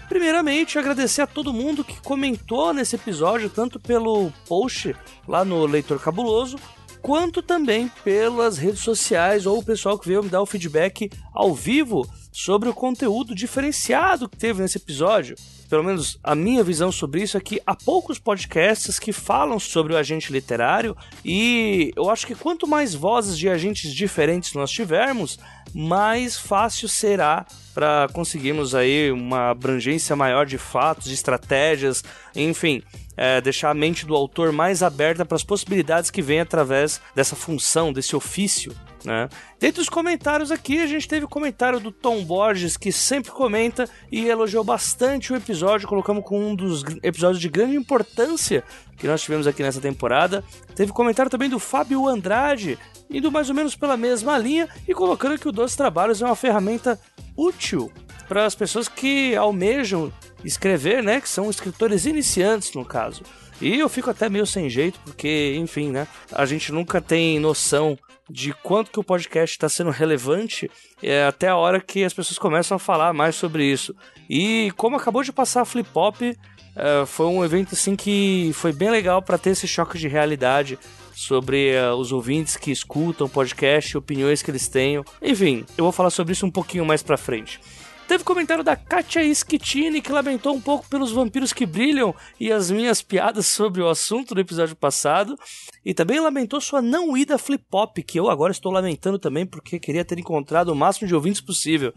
[0.10, 4.96] Primeiramente, agradecer a todo mundo que comentou nesse episódio, tanto pelo post
[5.28, 6.58] lá no Leitor Cabuloso,
[7.00, 11.54] quanto também pelas redes sociais ou o pessoal que veio me dar o feedback ao
[11.54, 15.36] vivo sobre o conteúdo diferenciado que teve nesse episódio.
[15.70, 19.94] Pelo menos a minha visão sobre isso é que há poucos podcasts que falam sobre
[19.94, 25.40] o agente literário e eu acho que quanto mais vozes de agentes diferentes nós tivermos,
[25.74, 32.04] mais fácil será para conseguirmos aí uma abrangência maior de fatos, de estratégias,
[32.36, 32.84] enfim,
[33.16, 37.36] é, deixar a mente do autor mais aberta para as possibilidades que vêm através dessa
[37.36, 39.30] função, desse ofício né?
[39.60, 43.90] Dentre os comentários aqui, a gente teve o comentário do Tom Borges, que sempre comenta
[44.12, 48.64] e elogiou bastante o episódio, colocamos com um dos episódios de grande importância
[48.98, 50.44] que nós tivemos aqui nessa temporada.
[50.76, 52.78] Teve comentário também do Fábio Andrade,
[53.10, 56.36] indo mais ou menos pela mesma linha e colocando que o Doce Trabalhos é uma
[56.36, 57.00] ferramenta
[57.36, 57.92] útil
[58.28, 60.12] para as pessoas que almejam
[60.44, 63.24] escrever, né, que são escritores iniciantes no caso.
[63.64, 67.98] E eu fico até meio sem jeito, porque, enfim, né, a gente nunca tem noção
[68.30, 70.70] de quanto que o podcast está sendo relevante
[71.02, 73.96] é, até a hora que as pessoas começam a falar mais sobre isso.
[74.30, 76.38] E como acabou de passar a Flip Pop,
[76.76, 80.78] é, foi um evento assim que foi bem legal para ter esse choque de realidade
[81.16, 85.06] sobre uh, os ouvintes que escutam o podcast, opiniões que eles tenham.
[85.22, 87.60] Enfim, eu vou falar sobre isso um pouquinho mais pra frente.
[88.08, 92.70] Teve comentário da Katia Schettini que lamentou um pouco pelos vampiros que brilham e as
[92.70, 95.38] minhas piadas sobre o assunto do episódio passado.
[95.86, 99.80] E também lamentou sua não ida flip pop, que eu agora estou lamentando também porque
[99.80, 101.94] queria ter encontrado o máximo de ouvintes possível.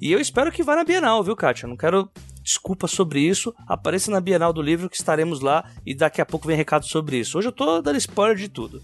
[0.00, 1.68] E eu espero que vá na Bienal, viu, Katia?
[1.68, 2.10] Não quero
[2.42, 3.54] desculpa sobre isso.
[3.68, 7.18] Apareça na Bienal do Livro que estaremos lá e daqui a pouco vem recado sobre
[7.18, 7.38] isso.
[7.38, 8.82] Hoje eu tô dando spoiler de tudo.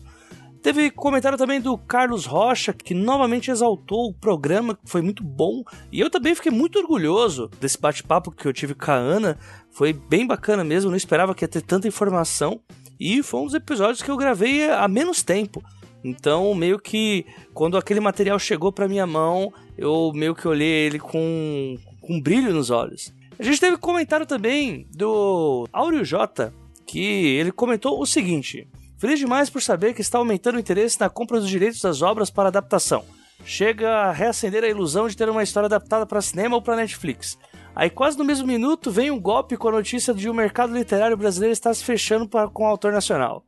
[0.63, 5.63] Teve comentário também do Carlos Rocha, que novamente exaltou o programa, que foi muito bom.
[5.93, 9.39] E eu também fiquei muito orgulhoso desse bate-papo que eu tive com a Ana.
[9.71, 12.61] Foi bem bacana mesmo, não esperava que ia ter tanta informação.
[12.99, 15.63] E foi um dos episódios que eu gravei há menos tempo.
[16.03, 17.25] Então, meio que
[17.55, 22.21] quando aquele material chegou para minha mão, eu meio que olhei ele com, com um
[22.21, 23.13] brilho nos olhos.
[23.39, 26.53] A gente teve comentário também do Áureo J,
[26.85, 28.67] que ele comentou o seguinte:
[28.99, 32.31] Feliz demais por saber que está aumentando o interesse na compra dos direitos das obras
[32.31, 33.05] para adaptação.
[33.45, 37.39] Chega a reacender a ilusão de ter uma história adaptada para cinema ou para Netflix.
[37.77, 41.17] Aí, quase no mesmo minuto, vem um golpe com a notícia de o mercado literário
[41.17, 43.45] brasileiro está se fechando para, com o autor nacional.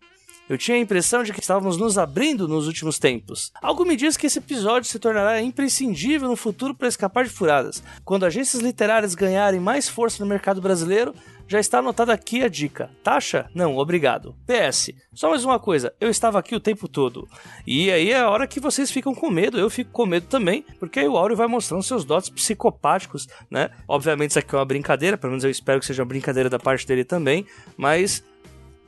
[0.50, 3.52] Eu tinha a impressão de que estávamos nos abrindo nos últimos tempos.
[3.62, 7.80] Algo me diz que esse episódio se tornará imprescindível no futuro para escapar de furadas.
[8.04, 11.14] Quando agências literárias ganharem mais força no mercado brasileiro,
[11.46, 12.90] já está anotada aqui a dica.
[13.00, 13.48] Taxa?
[13.54, 14.34] Não, obrigado.
[14.44, 14.90] PS.
[15.14, 17.28] Só mais uma coisa, eu estava aqui o tempo todo.
[17.64, 20.64] E aí é a hora que vocês ficam com medo, eu fico com medo também,
[20.80, 23.70] porque aí o Áureo vai mostrando seus dotes psicopáticos, né?
[23.86, 26.58] Obviamente isso aqui é uma brincadeira, pelo menos eu espero que seja uma brincadeira da
[26.58, 27.46] parte dele também,
[27.76, 28.24] mas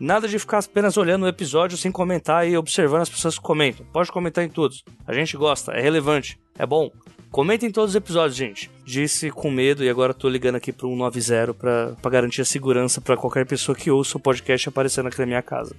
[0.03, 3.87] Nada de ficar apenas olhando o episódio sem comentar e observando as pessoas que comentam.
[3.93, 4.83] Pode comentar em todos.
[5.07, 6.41] A gente gosta, é relevante.
[6.59, 6.91] É bom?
[7.31, 8.69] Comentem todos os episódios, gente.
[8.85, 13.01] Disse com medo e agora tô ligando aqui pro 190 pra, pra garantir a segurança
[13.01, 15.77] para qualquer pessoa que ouça o podcast aparecendo aqui na minha casa.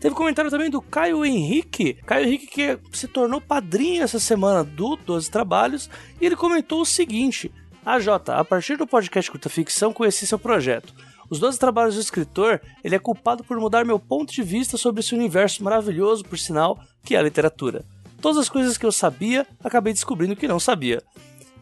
[0.00, 1.98] Teve comentário também do Caio Henrique.
[2.06, 6.86] Caio Henrique que se tornou padrinho essa semana do 12 Trabalhos e ele comentou o
[6.86, 7.52] seguinte:
[7.84, 10.94] A Jota, a partir do podcast Curta Ficção conheci seu projeto.
[11.30, 14.98] Os 12 Trabalhos do Escritor, ele é culpado por mudar meu ponto de vista sobre
[14.98, 17.84] esse universo maravilhoso, por sinal, que é a literatura.
[18.20, 21.00] Todas as coisas que eu sabia, acabei descobrindo que não sabia.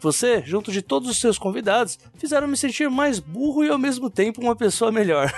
[0.01, 4.09] Você, junto de todos os seus convidados, fizeram me sentir mais burro e ao mesmo
[4.09, 5.31] tempo uma pessoa melhor.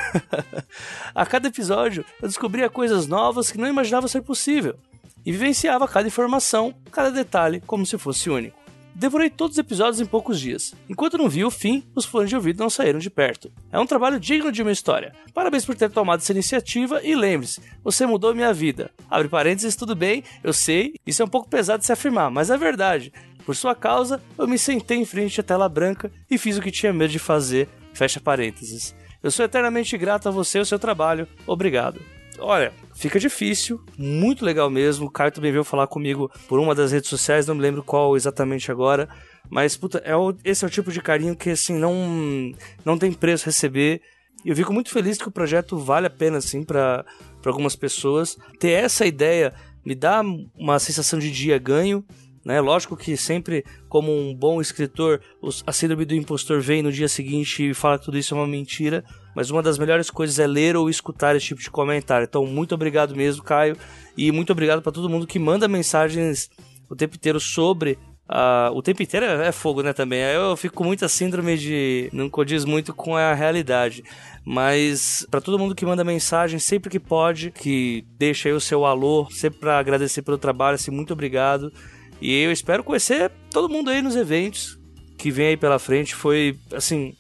[1.14, 4.78] a cada episódio, eu descobria coisas novas que não imaginava ser possível
[5.26, 8.61] e vivenciava cada informação, cada detalhe como se fosse único.
[8.94, 10.74] Devorei todos os episódios em poucos dias.
[10.90, 13.52] Enquanto não vi o fim, os fones de ouvido não saíram de perto.
[13.72, 15.14] É um trabalho digno de uma história.
[15.34, 18.92] Parabéns por ter tomado essa iniciativa e lembre-se, você mudou minha vida.
[19.10, 22.50] Abre parênteses, tudo bem, eu sei, isso é um pouco pesado de se afirmar, mas
[22.50, 23.12] é verdade.
[23.46, 26.72] Por sua causa, eu me sentei em frente à tela branca e fiz o que
[26.72, 27.68] tinha medo de fazer.
[27.94, 28.96] Fecha parênteses.
[29.24, 31.28] Eu sou eternamente grato a você e ao seu trabalho.
[31.46, 32.02] Obrigado.
[32.42, 35.06] Olha, fica difícil, muito legal mesmo.
[35.06, 38.16] O Caio também veio falar comigo por uma das redes sociais, não me lembro qual
[38.16, 39.08] exatamente agora.
[39.50, 42.54] Mas, puta, é o, esse é o tipo de carinho que, assim, não,
[42.84, 44.02] não tem preço receber.
[44.44, 47.06] E eu fico muito feliz que o projeto vale a pena, assim, para
[47.46, 48.38] algumas pessoas.
[48.60, 49.54] Ter essa ideia
[49.86, 50.24] me dá
[50.56, 52.04] uma sensação de dia ganho.
[52.44, 52.60] Né?
[52.60, 55.22] Lógico que sempre, como um bom escritor,
[55.66, 58.48] a síndrome do impostor vem no dia seguinte e fala que tudo isso é uma
[58.48, 59.04] mentira.
[59.36, 62.26] Mas uma das melhores coisas é ler ou escutar esse tipo de comentário.
[62.26, 63.78] Então, muito obrigado mesmo, Caio.
[64.18, 66.50] E muito obrigado para todo mundo que manda mensagens
[66.90, 67.98] o tempo inteiro sobre
[68.32, 70.22] Uh, o tempo inteiro é, é, fogo, né, também.
[70.22, 74.04] Eu fico com muita síndrome de não condiz muito com a realidade.
[74.46, 78.86] Mas para todo mundo que manda mensagem sempre que pode, que deixa aí o seu
[78.86, 81.74] alô, sempre para agradecer pelo trabalho, assim, muito obrigado.
[82.22, 84.80] E eu espero conhecer todo mundo aí nos eventos
[85.18, 86.14] que vem aí pela frente.
[86.16, 87.16] Foi, assim,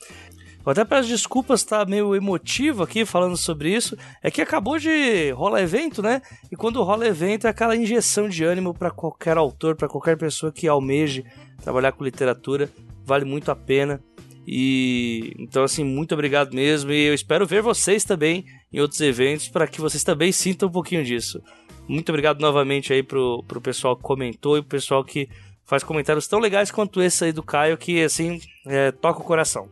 [0.65, 3.97] eu até peço desculpas, tá meio emotivo aqui falando sobre isso.
[4.21, 6.21] É que acabou de rolar evento, né?
[6.51, 10.51] E quando rola evento é aquela injeção de ânimo para qualquer autor, para qualquer pessoa
[10.51, 11.25] que almeje
[11.63, 12.69] trabalhar com literatura.
[13.03, 13.99] Vale muito a pena.
[14.47, 16.91] E então, assim, muito obrigado mesmo.
[16.91, 20.71] E eu espero ver vocês também em outros eventos para que vocês também sintam um
[20.71, 21.41] pouquinho disso.
[21.87, 25.27] Muito obrigado novamente aí pro, pro pessoal que comentou e pro pessoal que
[25.65, 29.69] faz comentários tão legais quanto esse aí do Caio, que assim, é, toca o coração.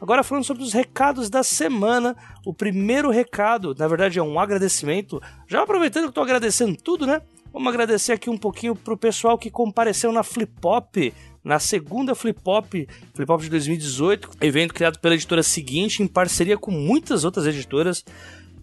[0.00, 5.22] Agora falando sobre os recados da semana, o primeiro recado, na verdade é um agradecimento.
[5.46, 7.22] Já aproveitando que estou agradecendo tudo, né?
[7.52, 11.14] Vamos agradecer aqui um pouquinho pro pessoal que compareceu na Flip Pop,
[11.44, 16.58] na segunda Flip Pop, Flip Pop de 2018, evento criado pela editora seguinte em parceria
[16.58, 18.04] com muitas outras editoras.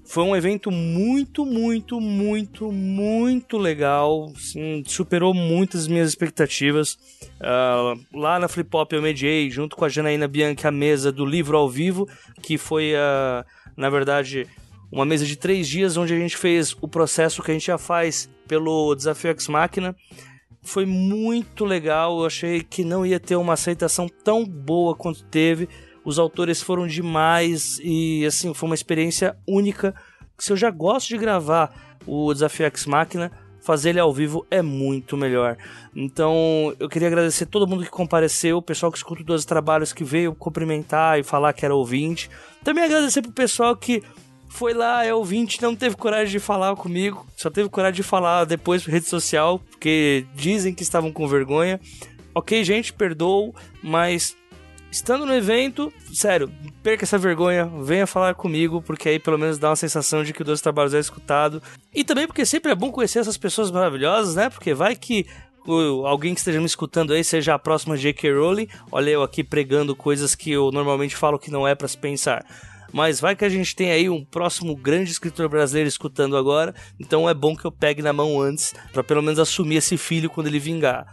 [0.09, 4.33] Foi um evento muito, muito, muito, muito legal.
[4.35, 6.97] Assim, superou muitas minhas expectativas.
[7.39, 11.23] Uh, lá na Flip Pop eu mediei, junto com a Janaína Bianchi, a mesa do
[11.23, 12.09] livro ao vivo,
[12.41, 13.45] que foi, uh,
[13.77, 14.47] na verdade,
[14.91, 17.77] uma mesa de três dias onde a gente fez o processo que a gente já
[17.77, 19.95] faz pelo Desafio X Máquina.
[20.63, 25.69] Foi muito legal, eu achei que não ia ter uma aceitação tão boa quanto teve
[26.03, 29.93] os autores foram demais e assim, foi uma experiência única.
[30.37, 33.31] Se eu já gosto de gravar o Desafio X Máquina,
[33.61, 35.57] fazer ele ao vivo é muito melhor.
[35.95, 40.03] Então, eu queria agradecer todo mundo que compareceu, o pessoal que escuta os trabalhos, que
[40.03, 42.29] veio cumprimentar e falar que era ouvinte.
[42.63, 44.01] Também agradecer pro pessoal que
[44.47, 48.45] foi lá, é ouvinte, não teve coragem de falar comigo, só teve coragem de falar
[48.45, 51.79] depois por rede social, porque dizem que estavam com vergonha.
[52.33, 53.53] Ok, gente, perdoo,
[53.83, 54.35] mas
[54.91, 56.51] estando no evento, sério,
[56.81, 60.41] perca essa vergonha, venha falar comigo, porque aí pelo menos dá uma sensação de que
[60.41, 61.61] o Dois Trabalhos é escutado.
[61.93, 64.49] E também porque sempre é bom conhecer essas pessoas maravilhosas, né?
[64.49, 65.25] Porque vai que
[66.05, 68.31] alguém que esteja me escutando aí seja a próxima J.K.
[68.33, 68.67] Rowling.
[68.91, 72.45] Olha eu aqui pregando coisas que eu normalmente falo que não é para se pensar.
[72.91, 77.29] Mas vai que a gente tem aí um próximo grande escritor brasileiro escutando agora, então
[77.29, 80.47] é bom que eu pegue na mão antes, para pelo menos assumir esse filho quando
[80.47, 81.05] ele vingar.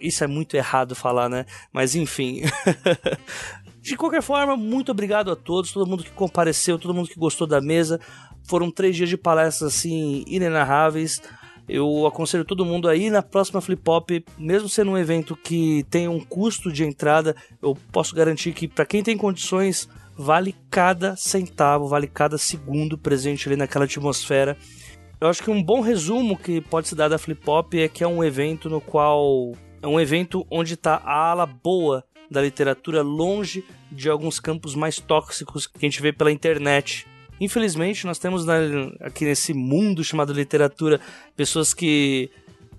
[0.00, 1.46] Isso é muito errado falar, né?
[1.72, 2.42] Mas enfim.
[3.80, 7.46] De qualquer forma, muito obrigado a todos, todo mundo que compareceu, todo mundo que gostou
[7.46, 8.00] da mesa.
[8.42, 11.22] Foram três dias de palestras assim inenarráveis.
[11.68, 16.08] Eu aconselho todo mundo aí na próxima Flip Pop, mesmo sendo um evento que tem
[16.08, 21.88] um custo de entrada, eu posso garantir que para quem tem condições vale cada centavo,
[21.88, 24.56] vale cada segundo presente ali naquela atmosfera.
[25.20, 28.04] Eu acho que um bom resumo que pode se dar da Flip Pop é que
[28.04, 29.52] é um evento no qual
[29.86, 34.98] é um evento onde está a ala boa da literatura longe de alguns campos mais
[34.98, 37.06] tóxicos que a gente vê pela internet.
[37.40, 38.56] Infelizmente, nós temos na,
[39.00, 41.00] aqui nesse mundo chamado literatura
[41.36, 42.28] pessoas que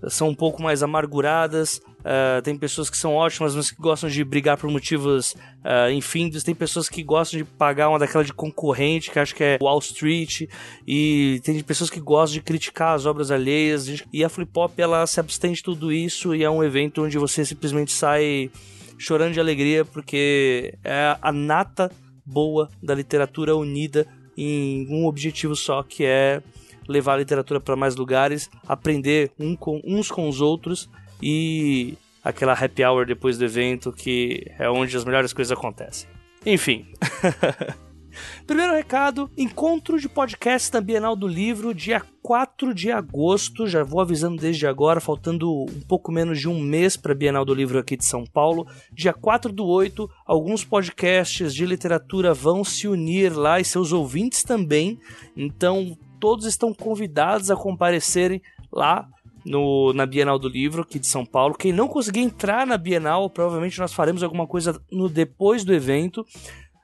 [0.09, 4.23] são um pouco mais amarguradas, uh, tem pessoas que são ótimas, mas que gostam de
[4.23, 9.11] brigar por motivos uh, infindos, tem pessoas que gostam de pagar uma daquela de concorrente,
[9.11, 10.43] que acho que é Wall Street,
[10.87, 15.05] e tem pessoas que gostam de criticar as obras alheias, e a Flip Pop ela
[15.05, 18.49] se abstém de tudo isso e é um evento onde você simplesmente sai
[18.97, 21.91] chorando de alegria porque é a nata
[22.25, 24.07] boa da literatura unida
[24.37, 26.41] em um objetivo só, que é
[26.87, 30.89] levar a literatura para mais lugares, aprender um com, uns com os outros
[31.21, 36.09] e aquela happy hour depois do evento que é onde as melhores coisas acontecem.
[36.45, 36.85] Enfim.
[38.45, 43.67] Primeiro recado: encontro de podcast na Bienal do Livro, dia 4 de agosto.
[43.67, 47.45] Já vou avisando desde agora, faltando um pouco menos de um mês para a Bienal
[47.45, 48.67] do Livro aqui de São Paulo.
[48.91, 54.43] Dia 4 do 8, alguns podcasts de literatura vão se unir lá e seus ouvintes
[54.43, 54.99] também.
[55.35, 58.41] Então, todos estão convidados a comparecerem
[58.71, 59.07] lá
[59.47, 61.55] no, na Bienal do Livro aqui de São Paulo.
[61.55, 66.25] Quem não conseguir entrar na Bienal, provavelmente nós faremos alguma coisa no depois do evento.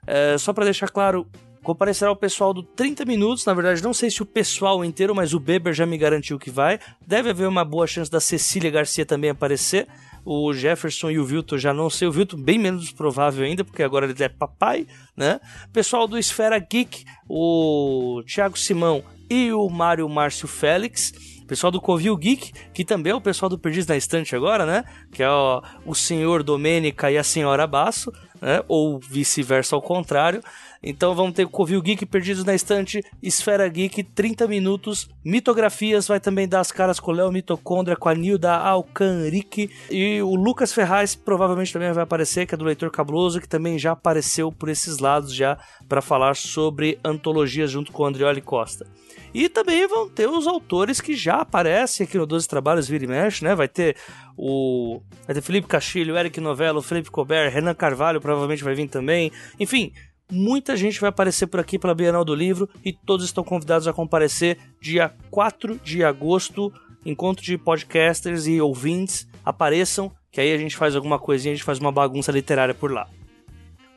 [0.08, 1.28] É, só para deixar claro,
[1.62, 3.46] comparecerá o pessoal do 30 Minutos.
[3.46, 6.50] Na verdade, não sei se o pessoal inteiro, mas o Beber já me garantiu que
[6.50, 6.80] vai.
[7.06, 9.88] Deve haver uma boa chance da Cecília Garcia também aparecer.
[10.26, 12.08] O Jefferson e o Vilton já não sei.
[12.08, 14.88] O Vilton bem menos provável ainda, porque agora ele é papai,
[15.18, 15.42] né?
[15.74, 21.12] Pessoal do Esfera Geek, o Thiago Simão e o Mário Márcio Félix.
[21.48, 24.84] Pessoal do Covil Geek, que também é o pessoal do Perdiz na Estante agora, né?
[25.12, 28.12] Que é o, o senhor Domênica e a senhora Basso,
[28.42, 28.64] né?
[28.68, 30.42] Ou vice-versa ao contrário.
[30.84, 36.46] Então vamos ter Covil Geek Perdidos na Estante, Esfera Geek, 30 minutos, mitografias, vai também
[36.46, 41.16] dar as caras com o Léo Mitocôndria, com a Nilda Alcanrique e o Lucas Ferraz
[41.16, 45.00] provavelmente também vai aparecer, que é do Leitor Cabuloso, que também já apareceu por esses
[45.00, 45.58] lados já
[45.88, 48.86] para falar sobre antologias junto com o Andrioli Costa.
[49.34, 53.08] E também vão ter os autores que já aparecem aqui no 12 Trabalhos Vira e
[53.08, 53.56] Mexe, né?
[53.56, 53.96] Vai ter
[54.38, 55.02] o.
[55.26, 59.32] Vai ter Felipe Castilho, Eric Novello, Felipe Colbert, Renan Carvalho provavelmente vai vir também.
[59.60, 59.92] Enfim,
[60.32, 63.94] muita gente vai aparecer por aqui pela Bienal do Livro e todos estão convidados a
[63.94, 66.72] comparecer dia 4 de agosto.
[67.06, 69.28] Encontro de podcasters e ouvintes.
[69.44, 72.92] Apareçam, que aí a gente faz alguma coisinha, a gente faz uma bagunça literária por
[72.92, 73.10] lá.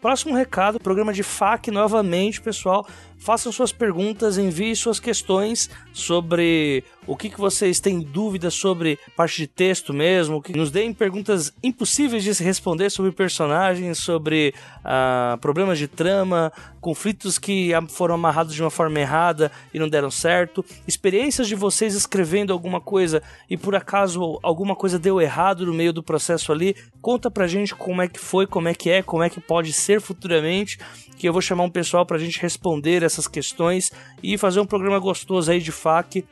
[0.01, 2.87] Próximo recado, programa de FAQ novamente, pessoal.
[3.19, 9.39] Façam suas perguntas, enviem suas questões sobre o que, que vocês têm dúvidas sobre parte
[9.39, 10.43] de texto mesmo.
[10.43, 16.53] Que nos deem perguntas impossíveis de se responder sobre personagens, sobre ah, problemas de trama,
[16.81, 21.95] conflitos que foram amarrados de uma forma errada e não deram certo, experiências de vocês
[21.95, 26.77] escrevendo alguma coisa e por acaso alguma coisa deu errado no meio do processo ali.
[27.01, 29.73] Conta pra gente como é que foi, como é que é, como é que pode
[29.73, 30.79] ser futuramente
[31.17, 33.91] que eu vou chamar um pessoal para a gente responder essas questões
[34.23, 36.25] e fazer um programa gostoso aí de FAQ.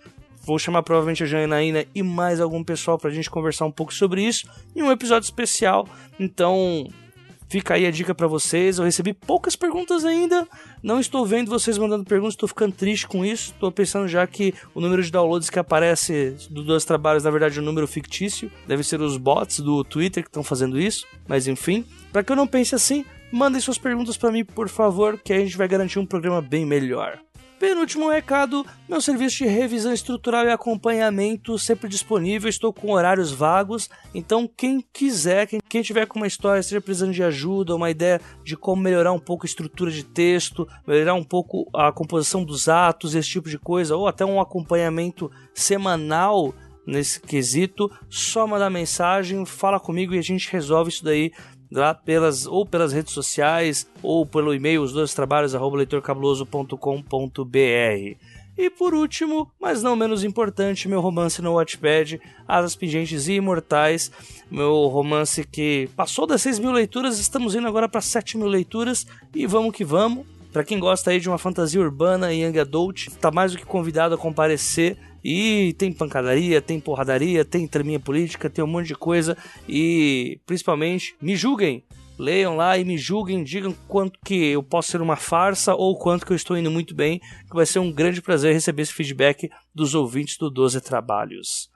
[0.43, 3.95] Vou chamar provavelmente a Janaína e mais algum pessoal para a gente conversar um pouco
[3.95, 4.47] sobre isso
[4.77, 5.89] em um episódio especial.
[6.21, 6.87] Então,
[7.49, 8.79] fica aí a dica para vocês.
[8.79, 10.47] Eu recebi poucas perguntas ainda,
[10.83, 13.53] não estou vendo vocês mandando perguntas, estou ficando triste com isso.
[13.53, 17.59] Estou pensando já que o número de downloads que aparece dos dois trabalhos, na verdade,
[17.59, 18.51] é um número fictício.
[18.67, 21.85] Deve ser os bots do Twitter que estão fazendo isso, mas enfim.
[22.13, 23.05] Para que eu não pense assim,
[23.35, 26.65] Mandem suas perguntas para mim, por favor, que a gente vai garantir um programa bem
[26.65, 27.19] melhor.
[27.59, 33.91] Penúltimo recado, meu serviço de revisão estrutural e acompanhamento sempre disponível, estou com horários vagos,
[34.15, 38.21] então quem quiser, quem, quem tiver com uma história, esteja precisando de ajuda, uma ideia
[38.45, 42.69] de como melhorar um pouco a estrutura de texto, melhorar um pouco a composição dos
[42.69, 46.55] atos, esse tipo de coisa, ou até um acompanhamento semanal
[46.87, 51.33] nesse quesito, só mandar mensagem, fala comigo e a gente resolve isso daí
[51.71, 58.19] lá pelas ou pelas redes sociais ou pelo e-mail os dois trabalhos arroba leitorcabuloso.com.br.
[58.57, 64.13] E por último, mas não menos importante, meu romance no Watchpad, Asas Pingentes e Imortais.
[64.49, 69.05] Meu romance que passou das 6 mil leituras, estamos indo agora para 7 mil leituras
[69.35, 70.25] e vamos que vamos.
[70.55, 73.67] Para quem gosta aí de uma fantasia urbana e young adult, está mais do que
[73.67, 78.95] convidado a comparecer e tem pancadaria, tem porradaria, tem treminha política, tem um monte de
[78.95, 79.37] coisa.
[79.69, 81.85] E principalmente, me julguem.
[82.17, 86.25] Leiam lá e me julguem, digam quanto que eu posso ser uma farsa ou quanto
[86.25, 89.51] que eu estou indo muito bem, que vai ser um grande prazer receber esse feedback
[89.75, 91.69] dos ouvintes do 12 Trabalhos.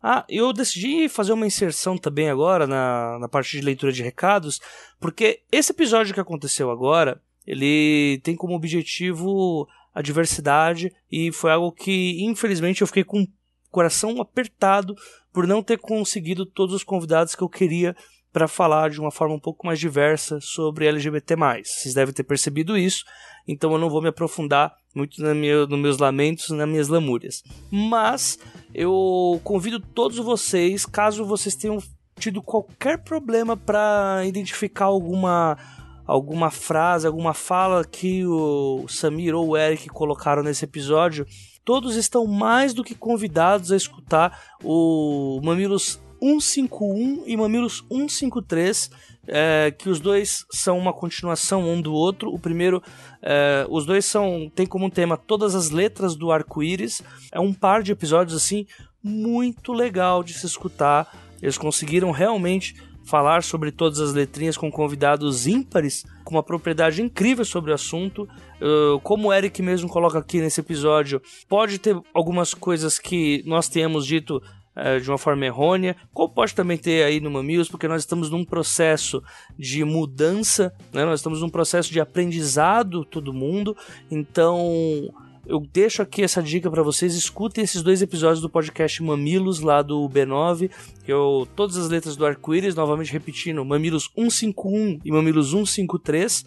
[0.00, 4.60] Ah, eu decidi fazer uma inserção também agora na, na parte de leitura de recados,
[5.00, 11.70] porque esse episódio que aconteceu agora, ele tem como objetivo a diversidade e foi algo
[11.70, 13.28] que infelizmente eu fiquei com o
[13.70, 14.94] coração apertado
[15.32, 17.94] por não ter conseguido todos os convidados que eu queria
[18.32, 21.36] para falar de uma forma um pouco mais diversa sobre LGBT+.
[21.62, 23.04] Vocês devem ter percebido isso,
[23.46, 27.44] então eu não vou me aprofundar muito na minha, nos meus lamentos, nas minhas lamúrias.
[27.70, 28.38] Mas
[28.74, 31.78] eu convido todos vocês, caso vocês tenham
[32.18, 35.56] tido qualquer problema para identificar alguma
[36.06, 41.26] alguma frase, alguma fala que o Samir ou o Eric colocaram nesse episódio,
[41.64, 48.90] todos estão mais do que convidados a escutar o Mamilos 151 e Mamilos 153,
[49.26, 52.32] é, que os dois são uma continuação um do outro.
[52.32, 52.82] O primeiro,
[53.22, 57.02] é, os dois são tem como tema todas as letras do arco-íris.
[57.32, 58.66] É um par de episódios assim
[59.02, 61.14] muito legal de se escutar.
[61.42, 62.74] Eles conseguiram realmente
[63.04, 68.28] falar sobre todas as letrinhas com convidados ímpares, com uma propriedade incrível sobre o assunto.
[68.60, 73.68] Uh, como o Eric mesmo coloca aqui nesse episódio, pode ter algumas coisas que nós
[73.68, 74.42] tenhamos dito
[74.76, 78.30] uh, de uma forma errônea, como pode também ter aí no Mamilos, porque nós estamos
[78.30, 79.22] num processo
[79.58, 81.04] de mudança, né?
[81.04, 83.76] nós estamos num processo de aprendizado, todo mundo,
[84.10, 85.12] então
[85.46, 87.14] eu deixo aqui essa dica para vocês.
[87.14, 90.70] Escutem esses dois episódios do podcast Mamilos, lá do B9.
[91.06, 96.44] Eu, todas as letras do arco-íris, novamente repetindo, Mamilos 151 e Mamilos 153.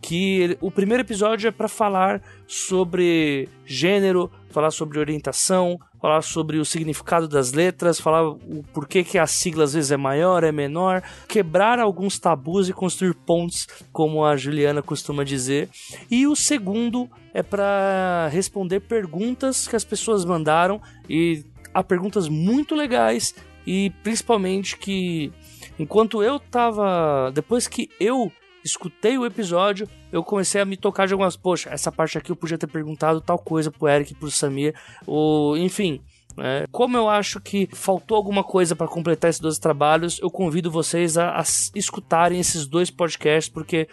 [0.00, 6.64] Que o primeiro episódio é para falar sobre gênero, falar sobre orientação, falar sobre o
[6.64, 11.02] significado das letras, falar o porquê que a sigla às vezes é maior, é menor,
[11.28, 15.68] quebrar alguns tabus e construir pontes, como a Juliana costuma dizer.
[16.10, 22.74] E o segundo é para responder perguntas que as pessoas mandaram e há perguntas muito
[22.74, 23.34] legais
[23.66, 25.30] e principalmente que
[25.78, 28.32] enquanto eu tava depois que eu
[28.64, 29.86] escutei o episódio,
[30.16, 31.36] eu comecei a me tocar de algumas.
[31.36, 34.74] Poxa, essa parte aqui eu podia ter perguntado tal coisa pro Eric, pro Samir,
[35.06, 36.00] ou enfim.
[36.38, 40.70] É, como eu acho que faltou alguma coisa para completar esses dois trabalhos, eu convido
[40.70, 41.42] vocês a, a
[41.74, 43.88] escutarem esses dois podcasts, porque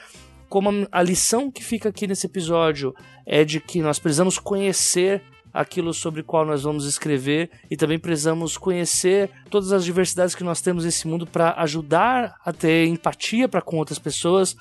[0.50, 2.94] como a, lição que fica aqui nesse episódio
[3.26, 5.22] é de que nós precisamos conhecer
[5.54, 10.44] aquilo sobre o qual nós vamos escrever e também precisamos conhecer todas as diversidades que
[10.44, 14.56] nós temos nesse mundo para ajudar a ter empatia para com outras pessoas,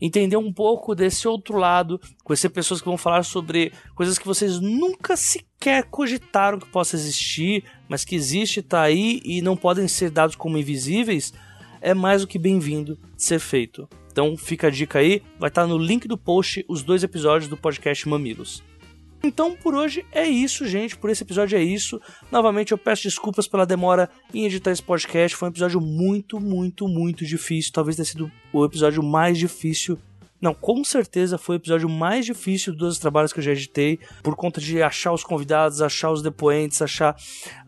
[0.00, 4.60] entender um pouco desse outro lado, conhecer pessoas que vão falar sobre coisas que vocês
[4.60, 10.10] nunca sequer cogitaram que possa existir, mas que existe, está aí e não podem ser
[10.10, 11.32] dados como invisíveis,
[11.80, 13.88] é mais do que bem-vindo ser feito.
[14.10, 17.56] Então fica a dica aí, vai estar no link do post os dois episódios do
[17.56, 18.62] podcast Mamilos.
[19.22, 20.96] Então por hoje é isso, gente.
[20.96, 22.00] Por esse episódio é isso.
[22.30, 25.36] Novamente eu peço desculpas pela demora em editar esse podcast.
[25.36, 27.72] Foi um episódio muito, muito, muito difícil.
[27.72, 29.98] Talvez tenha sido o episódio mais difícil.
[30.40, 34.36] Não, com certeza foi o episódio mais difícil dos trabalhos que eu já editei, por
[34.36, 37.16] conta de achar os convidados, achar os depoentes, achar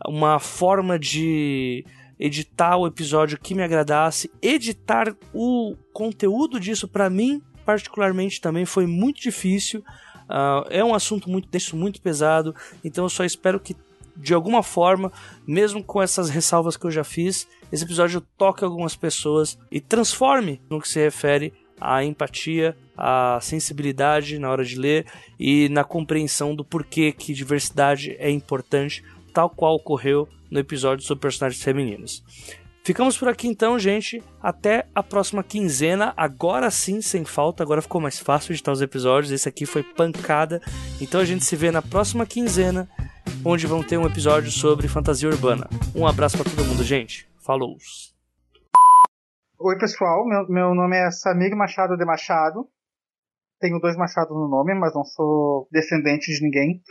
[0.07, 1.83] uma forma de
[2.19, 8.87] editar o episódio que me agradasse, editar o conteúdo disso para mim particularmente também foi
[8.87, 9.83] muito difícil.
[10.29, 13.75] Uh, é um assunto muito denso, muito pesado, então eu só espero que
[14.15, 15.11] de alguma forma,
[15.47, 20.61] mesmo com essas ressalvas que eu já fiz, esse episódio toque algumas pessoas e transforme
[20.69, 25.05] no que se refere à empatia, à sensibilidade na hora de ler
[25.39, 29.03] e na compreensão do porquê que diversidade é importante,
[29.33, 32.23] tal qual ocorreu no episódio sobre personagens femininos.
[32.83, 34.23] Ficamos por aqui então, gente.
[34.41, 36.13] Até a próxima quinzena.
[36.15, 37.61] Agora sim, sem falta.
[37.61, 39.31] Agora ficou mais fácil editar os episódios.
[39.31, 40.61] Esse aqui foi pancada.
[40.99, 42.89] Então a gente se vê na próxima quinzena,
[43.45, 45.69] onde vão ter um episódio sobre fantasia urbana.
[45.95, 47.29] Um abraço para todo mundo, gente.
[47.39, 47.77] Falou!
[49.59, 50.25] Oi, pessoal.
[50.25, 52.67] Meu, meu nome é Samir Machado de Machado.
[53.59, 56.81] Tenho dois machados no nome, mas não sou descendente de ninguém.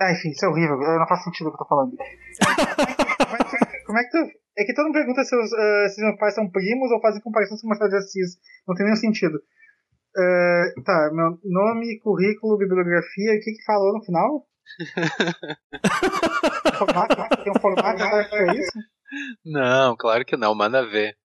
[0.00, 0.78] Ah, enfim, isso é horrível.
[0.78, 1.96] Não faz sentido o que eu tô falando.
[3.88, 4.18] Como é que tu.
[4.58, 7.22] É que todo mundo pergunta se, os, uh, se meus pais são primos ou fazem
[7.22, 8.36] comparações com Machado de Assis.
[8.66, 9.36] Não tem nenhum sentido.
[9.36, 14.46] Uh, tá, meu nome, currículo, bibliografia, o que que falou no final?
[16.76, 18.78] formato, tem um formato para isso?
[19.46, 21.16] Não, claro que não, manda ver.